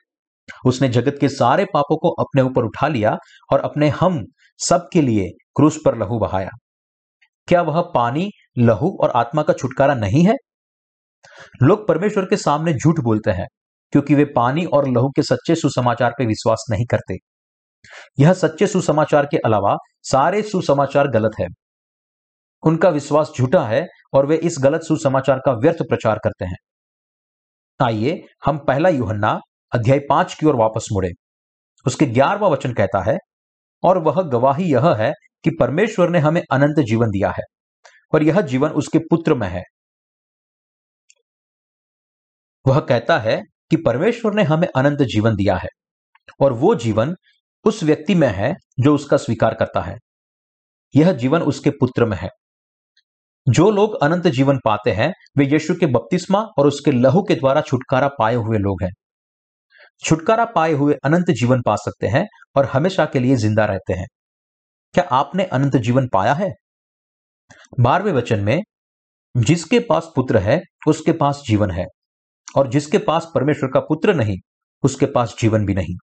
उसने 0.66 0.90
जगत 0.90 1.18
के 1.22 1.30
सारे 1.30 1.66
पापों 1.66 1.98
को 1.98 2.10
अपने 2.10 2.42
ऊपर 2.42 2.64
उठा 2.64 2.88
लिया 2.88 3.18
और 3.54 3.60
अपने 3.60 3.90
हम 3.90 4.26
सब 4.58 4.90
के 4.94 5.02
लिए 5.02 5.30
क्रूस 5.56 5.80
पर 5.86 5.98
लहू 5.98 6.20
बहाया। 6.20 6.50
क्या 7.48 7.62
वह 7.62 7.82
पानी, 7.82 8.30
लहू 8.58 8.98
और 9.02 9.10
आत्मा 9.10 9.44
का 9.44 9.54
छुटकारा 9.54 9.96
नहीं 9.96 10.26
है? 10.26 10.36
लोग 11.64 11.88
परमेश्वर 11.88 12.26
के 12.26 12.38
सामने 12.38 12.74
झूठ 12.74 13.00
बोलते 13.00 13.32
हैं। 13.32 13.48
क्योंकि 13.94 14.16
वे 14.16 14.26
पानी 14.26 14.66
और 14.66 14.88
लहू 14.88 15.10
के 15.10 15.24
सच्चे 15.24 15.56
सुसमाचार 15.56 16.12
पर 16.12 16.28
विश्वास 16.28 16.66
नहीं 16.72 16.86
करते। 16.86 17.16
यह 18.20 18.34
सच्चे 18.34 18.68
सुसमाचार 18.68 19.26
के 19.26 19.38
अलावा 19.38 19.76
सारे 20.04 20.42
सुसमाचार 20.42 21.08
गलत 21.08 21.32
है। 21.40 21.48
उनका 22.64 22.90
विश्वास 22.90 23.32
झूठा 23.38 23.68
है 23.68 23.88
और 24.14 24.26
वे 24.26 24.36
इस 24.38 24.58
गलत 24.60 24.82
सुसमाचार 24.82 25.40
का 25.40 25.52
व्यर्थ 25.52 25.78
प्रचार 25.78 26.20
करते 26.24 26.46
हैं। 26.46 26.56
आइए 27.86 28.22
हम 28.46 28.58
पहला 28.58 28.90
युहन्ना 28.90 29.40
अध्याय 29.74 30.00
पाँच 30.00 30.34
की 30.34 30.46
ओर 30.46 30.56
वापस 30.56 30.88
मुड़े। 30.92 31.10
उसके 31.86 32.06
ग्यारहवा 32.06 32.48
वचन 32.48 32.74
कहता 32.74 33.12
है, 33.12 33.18
और 33.84 33.98
वह 33.98 34.22
गवाही 34.22 34.74
यह 34.74 34.94
है 34.94 35.12
कि 35.44 35.50
परमेश्वर 35.60 36.10
ने 36.10 36.20
हमें 36.20 36.42
अनंत 36.52 36.80
जीवन 36.80 37.08
दिया 37.08 37.30
है, 37.30 37.44
और 38.14 38.24
यह 38.24 38.42
जीवन 38.42 38.70
उसके 38.70 39.00
पुत्र 39.00 39.34
में 39.34 39.48
है। 39.48 39.64
वह 42.68 42.80
कहता 42.80 43.18
है 43.20 43.42
कि 43.74 43.78
परमेश्वर 43.78 44.34
ने 44.34 44.44
हमें 44.44 44.68
अनंत 44.76 45.02
जीवन 45.02 45.36
दिया 45.36 45.56
है 45.56 45.68
और 46.42 46.54
वो 46.54 46.76
जीवन 46.76 47.16
उस 47.66 47.84
व्यक्ति 47.84 48.16
में 48.16 48.28
है 48.28 48.54
जो 48.80 48.96
उसका 48.96 49.18
स्वीकार 49.18 49.54
करता 49.54 49.82
है। 49.82 49.98
यह 50.96 51.12
जीवन 51.14 51.42
उसके 51.42 51.70
पुत्र 51.70 52.06
में 52.06 52.18
है। 52.18 52.30
जो 53.50 53.72
लोग 53.72 54.04
अनंत 54.04 54.28
जीवन 54.28 54.60
पाते 54.66 54.92
हैं, 54.92 55.14
वे 55.38 55.46
यीशु 55.46 55.76
के 55.76 55.86
बपतिस्मा 55.86 56.40
और 56.42 56.68
उसके 56.68 56.92
लहू 56.92 57.22
के 57.22 57.36
द्वारा 57.36 57.62
छुटकारा 57.62 58.08
पाए 58.08 58.36
हुए 58.36 58.58
लोग 58.58 58.84
हैं। 58.84 58.92
छुटकारा 60.06 60.46
पाए 60.46 60.72
हुए 60.72 60.94
अनंत 61.04 61.32
जीवन 61.32 61.62
पा 61.62 61.76
सकते 61.76 62.08
हैं 62.08 62.26
और 62.56 62.66
हमेशा 62.66 63.06
के 63.06 63.20
लिए 63.20 63.36
ज़िंदा 63.36 63.66
रहते 63.66 63.94
हैं। 63.94 64.08
क्या 64.94 65.04
आपने 65.04 65.44
अनंत 65.44 65.76
जीवन 65.76 66.08
पाया 66.14 66.34
है? 66.34 66.52
बारहवें 67.80 68.14
वचन 68.14 68.40
में, 68.40 68.62
जिसके 69.38 69.80
पास 69.80 70.12
पुत्र 70.16 70.38
है, 70.38 70.62
उसके 70.88 71.12
पास 71.12 71.44
जीवन 71.48 71.72
है। 71.72 71.86
और 72.56 72.70
जिसके 72.70 72.98
पास 72.98 73.32
परमेश्वर 73.36 73.70
का 73.70 73.80
पुत्र 73.80 74.14
नहीं, 74.14 74.38
उसके 74.84 75.06
पास 75.06 75.36
जीवन 75.40 75.66
भी 75.66 75.74
नहीं। 75.74 75.96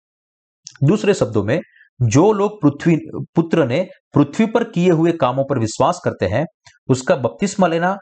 दूसरे 0.87 1.15
शब्दों 1.15 1.45
में, 1.45 1.61
जो 2.03 2.33
लोग 2.33 2.63
पृथ्वी, 2.63 2.97
पुत्र 3.35 3.67
ने 3.67 3.89
पृथ्वी 4.15 4.47
पर 4.47 4.65
किए 4.65 4.91
हुए 4.91 5.13
कामों 5.13 5.45
पर 5.45 5.59
विश्वास 5.59 6.01
करते 6.05 6.27
हैं, 6.27 6.47
उसका 6.89 7.17
बपतिस्मा 7.17 7.67
लेना 7.67 7.97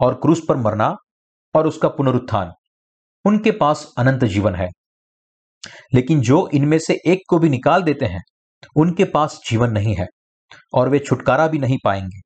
और 0.00 0.14
क्रूस 0.14 0.42
पर 0.48 0.56
मरना 0.56 0.94
और 1.54 1.66
उसका 1.66 1.88
पुनरुत्थान, 1.88 2.52
उनके 3.24 3.50
पास 3.50 3.92
अनंत 3.98 4.24
जीवन 4.24 4.54
है। 4.54 4.68
लेकिन 5.94 6.20
जो 6.20 6.48
इनमें 6.54 6.78
से 6.78 6.94
एक 7.06 7.18
को 7.28 7.38
भी 7.38 7.48
निकाल 7.48 7.82
देते 7.82 8.04
हैं, 8.04 8.22
उनके 8.76 9.04
पास 9.04 9.40
जीवन 9.50 9.70
नहीं 9.70 9.96
है 9.96 10.06
और 10.74 10.88
वे 10.88 10.98
छुटकारा 10.98 11.46
भी 11.46 11.58
नहीं 11.58 11.78
पाएँगे। 11.84 12.20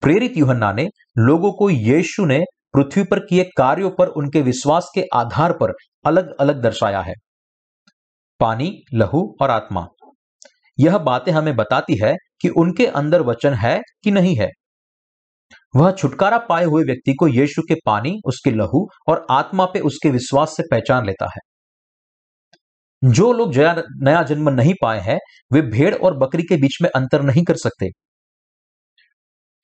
प्रेरित 0.00 0.36
युहन्ना 0.36 0.72
ने 0.72 0.88
लोगों 1.18 1.52
को 1.52 1.70
यीशु 1.70 2.24
ने 2.24 2.44
पृथ्वी 2.74 3.04
पर 3.04 3.18
किए 3.18 3.44
कार्यों 3.56 3.90
पर 3.90 4.06
उनके 4.06 4.42
विश्वास 4.42 4.90
के 4.94 5.04
आधार 5.14 5.52
पर 5.52 5.72
अलग 6.06 6.34
अलग 6.40 6.62
दर्शाया 6.62 7.00
है। 7.00 7.14
पानी, 8.40 8.82
लहू 8.94 9.36
और 9.42 9.50
आत्मा। 9.50 9.86
यह 10.80 10.98
बातें 10.98 11.32
हमें 11.32 11.56
बताती 11.56 11.98
है 12.04 12.14
कि 12.40 12.48
उनके 12.48 12.86
अंदर 12.86 13.20
वचन 13.20 13.54
है 13.54 13.80
कि 14.04 14.10
नहीं 14.10 14.36
है। 14.36 14.48
वह 15.76 15.92
छुटकारा 15.92 16.38
पाए 16.38 16.64
हुए 16.64 16.84
व्यक्ति 16.84 17.14
को 17.14 17.28
यीशु 17.28 17.62
के 17.62 17.74
पानी, 17.86 18.16
उसके 18.24 18.50
लहू 18.50 18.88
और 19.08 19.26
आत्मा 19.30 19.64
पे 19.64 19.80
उसके 19.80 20.10
विश्वास 20.10 20.56
से 20.56 20.62
पहचान 20.70 21.06
लेता 21.06 21.24
है। 21.24 21.40
जो 23.04 23.32
लोग 23.32 23.52
नया 24.02 24.22
जन्म 24.22 24.48
नहीं 24.48 24.74
पाए 24.82 25.00
हैं, 25.00 25.18
वे 25.52 25.62
भेड़ 25.62 25.94
और 25.94 26.16
बकरी 26.18 26.42
के 26.42 26.56
बीच 26.56 26.78
में 26.82 26.90
अंतर 26.90 27.22
नहीं 27.22 27.44
कर 27.44 27.56
सकते। 27.56 27.90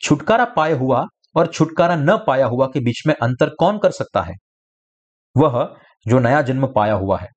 छुटकारा 0.01 0.45
पाए 0.45 0.73
हुआ 0.73 1.05
और 1.39 1.47
छुटकारा 1.47 1.97
न 1.97 2.17
पाया 2.27 2.47
हुआ 2.47 2.67
के 2.67 2.81
बीच 2.81 3.03
में 3.07 3.15
अंतर 3.15 3.51
कौन 3.59 3.79
कर 3.79 3.91
सकता 3.91 4.23
है? 4.23 4.35
वह 5.37 5.77
जो 6.09 6.19
नया 6.19 6.43
जन्म 6.43 6.67
पाया 6.67 6.95
हुआ 6.95 7.19
है। 7.19 7.29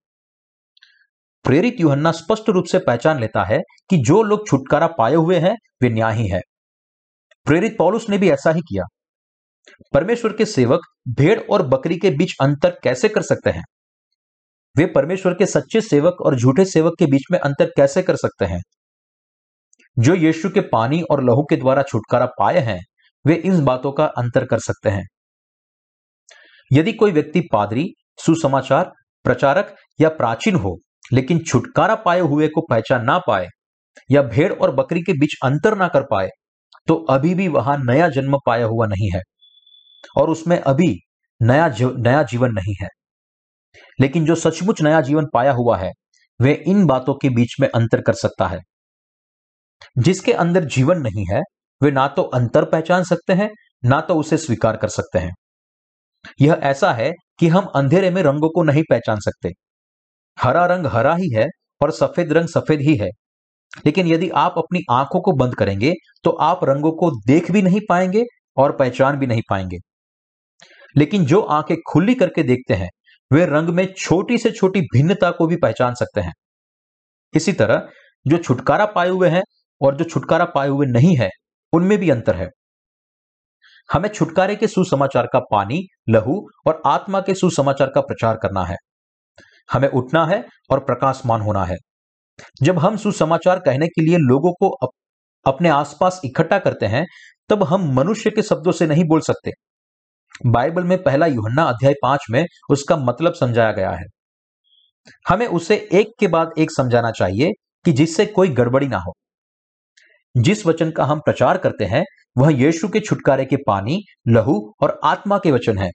प्रेरित 1.44 1.76
युहन्ना 1.80 2.12
स्पष्ट 2.12 2.50
रूप 2.50 2.66
से 2.66 2.80
पहचान 2.80 3.20
लेता 3.20 3.44
है 3.44 3.60
कि 3.90 3.98
जो 3.98 4.24
लोग 4.24 4.48
छुटकारा 4.48 4.88
पाए 4.88 5.14
हुए 5.14 5.40
हैं, 5.40 5.56
वे 5.82 5.90
न्याही 5.90 6.28
है। 6.28 6.42
प्रेरित 7.46 7.76
पौलुस 7.78 8.10
ने 8.10 8.18
भी 8.18 8.30
ऐसा 8.30 8.52
ही 8.52 8.62
किया। 8.62 8.84
परमेश्वर 9.94 10.34
के 10.34 10.46
सेवक 10.46 10.80
भेड़ 11.10 11.40
और 11.40 11.68
बकरी 11.68 11.98
के 11.98 12.10
बीच 12.10 12.34
अंतर 12.42 12.80
कैसे 12.84 13.10
कर 13.10 13.22
सकते 13.22 13.50
हैं? 13.50 13.64
वे 14.78 14.86
परमेश्वर 14.86 15.34
के 15.34 15.46
सच्चे 15.46 15.82
सेवक 15.82 16.22
और 16.22 16.36
झूठे 16.36 16.66
सेवक 16.66 16.94
के 17.00 17.06
बीच 17.06 17.22
में 17.32 17.40
अंतर 17.40 17.66
कैसे 17.66 18.02
कर 18.02 18.16
सकते 18.16 18.46
हैं? 18.46 18.62
जो 20.00 20.16
यीशु 20.16 20.50
के 20.50 20.60
पानी 20.60 21.02
और 21.02 21.24
लहू 21.24 21.44
के 21.44 21.56
द्वारा 21.56 21.84
छुटकारा 21.84 22.26
पाए 22.26 22.60
हैं 22.60 22.80
वे 23.26 23.36
इस 23.36 23.60
बातों 23.60 23.92
का 23.92 24.06
अंतर 24.06 24.46
कर 24.46 24.60
सकते 24.60 24.90
हैं। 24.90 25.06
यदि 26.72 26.94
कोई 26.94 27.12
व्यक्ति 27.12 27.42
पादरी, 27.54 27.88
सुसमाचार, 28.18 28.92
प्रचारक 29.24 29.76
या 30.02 30.10
प्राचीन 30.10 30.56
हो, 30.56 30.78
लेकिन 31.14 31.40
छुटकारा 31.40 31.96
पाए 31.96 32.20
हुए 32.20 32.48
को 32.48 32.62
पहचान 32.62 33.06
ना 33.06 33.18
पाए 33.20 33.48
या 34.12 34.22
भेड़ 34.22 34.54
और 34.54 34.76
बकरी 34.76 35.02
के 35.02 35.14
बीच 35.14 35.36
अंतर 35.44 35.78
ना 35.78 35.88
कर 35.88 36.02
पाए 36.02 36.30
तो 36.88 36.96
अभी 37.10 37.34
भी 37.36 37.48
वहाँ 37.48 37.78
नया 37.78 38.08
जन्म 38.10 38.38
पाया 38.46 38.66
हुआ 38.66 38.86
नहीं 38.86 39.10
है 39.16 39.22
और 40.18 40.30
उसमें 40.30 40.60
अभी 40.60 40.96
नया 41.42 41.68
नया 41.82 42.24
जीवन 42.24 42.52
नहीं 42.52 42.76
है। 42.82 42.88
लेकिन 44.00 44.26
जो 44.26 44.36
सचमुच 44.36 44.82
नया 44.82 45.02
जीवन 45.02 45.26
पाया 45.34 45.52
हुआ 45.52 45.78
है, 45.78 45.92
वे 46.42 46.54
इन 46.68 46.86
बातों 46.86 47.14
के 47.14 47.30
बीच 47.30 47.56
में 47.60 47.68
अंतर 47.68 48.02
कर 48.02 48.14
सकता 48.14 48.48
है। 48.48 48.60
जिसके 49.98 50.34
अंदर 50.34 50.66
जीवन 50.66 50.98
नहीं 50.98 51.26
है 51.34 51.42
वे 51.82 51.92
ना 51.92 52.08
तो 52.08 52.24
अंतर 52.24 52.66
पहचान 52.66 53.04
सकते 53.04 53.34
हैं, 53.34 53.50
ना 53.84 54.00
तो 54.02 54.16
उसे 54.16 54.38
स्वीकार 54.38 54.78
कर 54.78 54.88
सकते 54.88 55.20
हैं। 55.20 55.32
यह 56.42 56.60
ऐसा 56.64 56.92
है 56.94 57.12
कि 57.40 57.48
हम 57.48 57.66
अंधेरे 57.76 58.10
में 58.10 58.22
रंगों 58.24 58.50
को 58.50 58.64
नहीं 58.64 58.84
पहचान 58.90 59.20
सकते। 59.20 59.52
हरा 60.38 60.66
रंग 60.66 60.86
हरा 60.86 61.16
ही 61.16 61.30
है 61.36 61.48
और 61.82 61.92
सफ़ेद 61.92 62.34
रंग 62.34 62.48
सफ़ेद 62.48 62.82
ही 62.82 62.96
है। 62.96 63.10
लेकिन 63.86 64.08
यदि 64.08 64.30
आप 64.30 64.56
अपनी 64.58 64.80
आँखों 64.92 65.22
को 65.22 65.32
बंद 65.34 65.56
करेंगे 65.56 65.94
तो 66.24 66.30
आप 66.42 66.64
रंगों 66.64 66.92
को 66.92 67.10
देख 67.28 67.52
भी 67.52 67.62
नहीं 67.62 67.80
पाएँगे 67.90 68.24
और 68.58 68.76
पहचान 68.78 69.18
भी 69.18 69.28
नहीं 69.28 69.42
पाएँगे। 69.50 69.78
लेकिन 70.96 71.26
जो 71.26 71.42
आँखें 71.42 71.76
खुली 71.88 72.16
करके 72.16 72.44
देखते 72.44 72.74
हैं, 72.74 72.90
वे 73.32 73.46
रंग 73.46 73.70
में 73.70 73.86
छोटी 73.98 74.38
से 74.38 74.52
छोटी 74.52 74.82
भिन्नता 74.94 75.32
को 75.32 75.48
भी 75.48 75.56
पहचान 75.56 75.94
सकते 75.94 76.22
हैं। 76.22 76.34
इसी 77.34 77.54
तरह, 77.54 77.88
जो 78.26 78.38
छुटकारा 78.38 78.86
पाए 78.86 79.10
हुए 79.10 79.30
हैं 79.30 79.42
और 79.82 79.96
जो 79.98 80.04
छुटकारा 80.04 80.46
पाए 80.46 80.68
हुए 80.68 80.88
नहीं 80.88 81.16
है 81.18 81.30
उनमें 81.74 81.98
भी 81.98 82.10
अंतर 82.10 82.36
है। 82.36 82.50
हमें 83.94 84.10
छुटकारे 84.10 84.56
के 84.56 84.68
सुसमाचार 84.68 85.28
का 85.34 85.40
पानी 85.40 85.88
लहू 86.10 86.50
और 86.68 86.82
आत्मा 86.86 87.20
के 87.20 87.34
सुसमाचार 87.34 87.92
का 87.96 88.02
प्रचार 88.02 88.36
करना 88.36 88.64
है। 88.66 88.76
हमें 89.74 89.90
उठना 89.90 90.26
है 90.26 90.46
और 90.70 90.80
प्रकाशमान 90.80 91.42
होना 91.42 91.66
है। 91.66 91.78
जब 92.64 92.80
हम 92.80 92.98
सुसमाचार 92.98 93.60
कहने 93.60 93.88
के 93.88 94.02
लिए 94.02 94.18
लोगों 94.18 94.54
को 94.54 94.70
अप, 94.70 94.90
अपने 95.46 95.70
आसपास 95.70 96.22
इकट्ठा 96.26 96.60
करते 96.60 96.86
हैं 96.86 97.06
तब 97.50 97.64
हम 97.64 97.94
मनुष्य 97.94 98.30
के 98.30 98.42
शब्दों 98.42 98.72
से 98.72 98.88
नहीं 98.88 99.04
बोल 99.04 99.22
सकते। 99.22 99.52
बाइबल 100.46 100.84
में 100.84 101.04
पहला 101.04 101.26
युहन्ना 101.26 101.64
अध्याय 101.64 101.94
पाँच 102.02 102.26
में 102.30 102.46
उसका 102.70 102.98
मतलब 102.98 103.34
समझाया 103.34 103.72
गया 103.72 103.92
है। 103.92 104.06
हमें 105.30 105.48
उसे 105.48 105.90
एक 105.94 106.08
के 106.20 106.28
बाद 106.28 106.52
एक 106.58 106.72
समझाना 106.72 107.12
चाहिए 107.12 107.52
कि 107.86 107.92
जिससे 107.92 108.26
कोई 108.26 108.50
गड़बड़ी 108.50 108.88
ना 108.88 108.98
हो। 108.98 109.14
जिस 110.36 110.66
वचन 110.66 110.92
का 110.92 111.06
हम 111.06 111.20
प्रचार 111.20 111.58
करते 111.58 111.86
हैं, 111.86 112.04
वह 112.36 112.52
यीशु 112.54 112.88
के 112.90 113.00
छुटकारे 113.00 113.46
के 113.46 113.56
पानी, 113.68 114.00
लहू 114.28 114.60
और 114.82 115.00
आत्मा 115.06 115.38
के 115.38 115.52
वचन 115.52 115.78
है। 115.78 115.90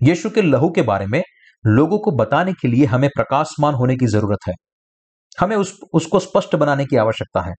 यीशु 0.00 0.30
के 0.30 0.42
लहू 0.42 0.70
के 0.70 0.82
बारे 0.84 1.06
में 1.06 1.22
लोगों 1.64 1.98
को 1.98 2.10
बताने 2.16 2.52
के 2.52 2.68
लिए 2.68 2.84
हमें 2.86 3.08
प्रकाशमान 3.16 3.74
होने 3.74 3.96
की 3.96 4.06
ज़रूरत 4.06 4.48
है। 4.48 4.54
हमें 5.38 5.56
उस, 5.56 5.78
उसको 5.92 6.18
स्पष्ट 6.20 6.56
बनाने 6.56 6.84
की 6.86 6.96
आवश्यकता 6.96 7.40
है, 7.40 7.54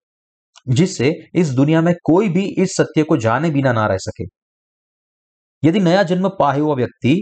जिससे 0.70 1.12
इस 1.36 1.50
दुनिया 1.50 1.82
में 1.82 1.94
कोई 2.04 2.30
भी 2.30 2.46
इस 2.60 2.76
सत्य 2.78 3.04
को 3.04 3.18
जाने 3.18 3.50
बिना 3.52 3.74
ना 3.74 3.86
रह 3.88 3.98
सके। 4.00 4.26
यदि 5.64 5.80
नया 5.80 6.04
जन्म 6.04 6.30
पाए 6.30 6.60
हुआ 6.60 6.76
व्यक्ति 6.76 7.16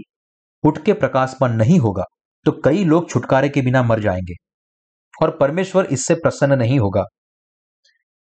उठ 0.64 0.84
के 0.86 0.94
प्रकाशमान 0.94 1.56
नहीं 1.56 1.80
होगा 1.80 2.04
तो 2.46 2.52
कई 2.66 2.84
लोग 2.86 3.10
छुटकारे 3.10 3.50
के 3.50 3.62
बिना 3.62 3.82
मर 3.84 4.00
जाएँगे, 4.00 4.34
और 5.14 5.38
परमेश्वर 5.38 5.86
इससे 5.88 6.16
प्रसन्न 6.16 6.58
नहीं 6.60 6.80
होगा। 6.80 7.04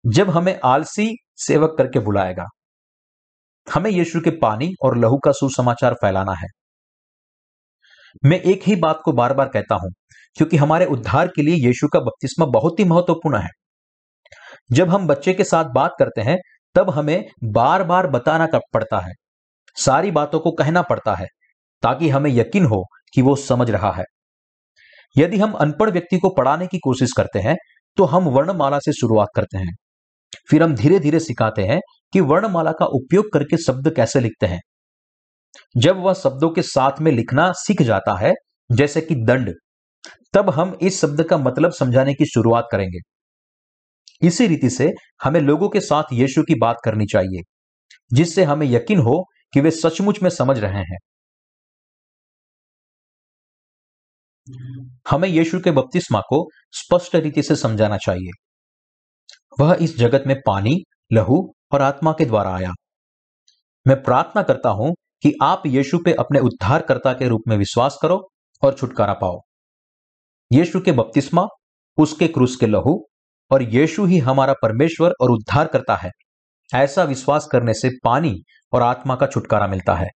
जब 0.05 0.31
हमें 0.31 0.59
आलसी 0.65 1.15
सेवक 1.37 1.75
करके 1.79 1.99
बुलाएगा, 1.99 2.45
हमें 3.67 3.91
यीशु 3.91 4.21
के 4.21 4.31
पानी 4.39 4.71
और 4.85 4.97
लहू 4.99 5.19
का 5.19 5.33
सुसमाचार 5.33 5.95
फैलाना 5.95 6.35
है। 6.35 6.47
मैं 8.23 8.41
एक 8.43 8.63
ही 8.67 8.77
बात 8.77 9.01
को 9.05 9.13
बार 9.13 9.35
बार 9.35 9.49
कहता 9.49 9.75
हूँ, 9.75 9.91
क्योंकि 10.37 10.57
हमारे 10.57 10.87
उद्धार 10.87 11.29
के 11.29 11.43
लिए 11.43 11.67
यीशु 11.67 11.89
का 11.89 12.01
बपतिस्मा 12.01 12.47
बहुत 12.51 12.81
ही 12.81 12.85
महत्वपूर्ण 12.85 13.39
है। 13.39 13.49
जब 14.71 14.91
हम 14.91 15.07
बच्चे 15.07 15.35
के 15.35 15.45
साथ 15.45 15.65
बात 15.75 15.95
करते 15.99 16.21
हैं, 16.21 16.39
तब 16.75 16.91
हमें 16.91 17.25
बार 17.45 17.85
बार 17.85 18.07
बताना 18.09 18.47
पड़ता 18.75 18.99
है, 18.99 19.13
सारी 19.77 20.11
बातों 20.11 20.41
को 20.41 20.51
कहना 20.53 20.83
पड़ता 20.83 21.15
है, 21.15 21.27
ताकि 21.83 22.09
हमें 22.09 22.31
यकीन 22.31 22.65
हो 22.65 22.83
कि 23.15 23.23
वो 23.23 23.35
समझ 23.39 23.71
रहा 23.71 23.93
है। 23.93 24.05
यदि 25.17 25.39
हम 25.39 25.53
अनपढ़ 25.55 25.91
व्यक्ति 25.91 26.19
को 26.19 26.29
पढ़ाने 26.31 26.67
की 26.67 26.79
कोशिश 26.79 27.13
करते 27.17 27.39
हैं 27.39 27.57
तो 27.99 28.05
हम 28.07 28.29
वर्णमाला 28.29 28.79
से 28.79 28.93
शुरुआत 28.93 29.29
करते 29.37 29.59
हैं। 29.59 29.73
फिर 30.51 30.63
हम 30.63 30.75
धीरे 30.75 30.99
धीरे 30.99 31.21
सिखाते 31.21 31.63
हैं 31.63 31.81
कि 32.13 32.21
वर्णमाला 32.21 32.73
का 32.73 32.87
उपयोग 32.87 33.33
करके 33.33 33.57
शब्द 33.57 33.95
कैसे 33.97 34.21
लिखते 34.21 34.47
हैं। 34.47 34.61
जब 35.77 35.97
वह 35.97 36.15
शब्दों 36.15 36.51
के 36.51 36.63
साथ 36.63 37.01
में 37.01 37.13
लिखना 37.13 37.53
सीख 37.53 37.83
जाता 37.83 38.19
है, 38.19 38.33
जैसे 38.73 39.01
कि 39.01 39.15
दंड, 39.15 39.55
तब 40.33 40.51
हम 40.51 40.79
इस 40.83 41.01
शब्द 41.01 41.23
का 41.23 41.39
मतलब 41.39 41.73
समझाने 41.73 42.15
की 42.15 42.27
शुरुआत 42.27 42.69
करेंगे। 42.73 42.99
इसी 44.27 44.47
रीति 44.47 44.71
से 44.71 44.93
हमें 45.23 45.41
लोगों 45.41 45.69
के 45.69 45.81
साथ 45.81 46.03
यीशु 46.13 46.43
की 46.43 46.55
बात 46.55 46.77
करनी 46.85 47.07
चाहिए, 47.07 47.43
जिससे 48.13 48.45
हमें 48.45 48.67
यकीन 48.67 48.99
हो 48.99 49.25
कि 49.53 49.61
वे 49.61 49.71
सचमुच 49.71 50.23
में 50.23 50.31
समझ 50.31 50.59
रहे 50.59 50.83
हैं। 50.83 50.99
हमें 55.11 55.29
यीशु 55.29 55.61
के 55.61 55.71
बपतिस्मा 55.71 56.21
को 56.21 56.49
स्पष्ट 56.73 57.17
रीति 57.17 57.43
से 57.43 57.57
समझाना 57.57 57.97
चाहिए। 57.97 58.50
वह 59.61 59.77
इस 59.81 59.99
जगत 59.99 60.25
में 60.27 60.37
पानी, 60.47 60.85
लहू 61.13 61.55
और 61.73 61.83
आत्मा 61.83 62.13
के 62.13 62.25
द्वारा 62.25 62.55
आया। 62.55 62.73
मैं 63.87 64.03
प्रार्थना 64.03 64.43
करता 64.43 64.69
हूँ 64.69 64.95
कि 65.23 65.35
आप 65.43 65.63
यीशु 65.67 65.99
पे 65.99 66.13
अपने 66.13 66.39
उद्धारकर्ता 66.39 67.13
के 67.13 67.29
रूप 67.29 67.43
में 67.49 67.57
विश्वास 67.57 67.99
करो 68.03 68.31
और 68.65 68.75
छुटकारा 68.75 69.13
पाओ। 69.13 69.41
यीशु 70.53 70.81
के 70.81 70.93
बपतिस्मा, 70.93 71.47
उसके 71.99 72.29
क्रूस 72.29 72.57
के 72.57 72.67
लहू 72.67 73.07
और 73.51 73.63
यीशु 73.63 74.05
ही 74.05 74.19
हमारा 74.19 74.53
परमेश्वर 74.53 75.15
और 75.21 75.31
उद्धार 75.31 75.67
करता 75.67 75.97
है। 75.97 76.11
ऐसा 76.75 77.05
विश्वास 77.05 77.49
करने 77.53 77.75
से 77.75 77.91
पानी 78.05 78.43
और 78.73 78.83
आत्मा 78.83 79.17
का 79.17 79.27
छुटकारा 79.27 79.67
मिलता 79.67 79.95
है। 79.95 80.09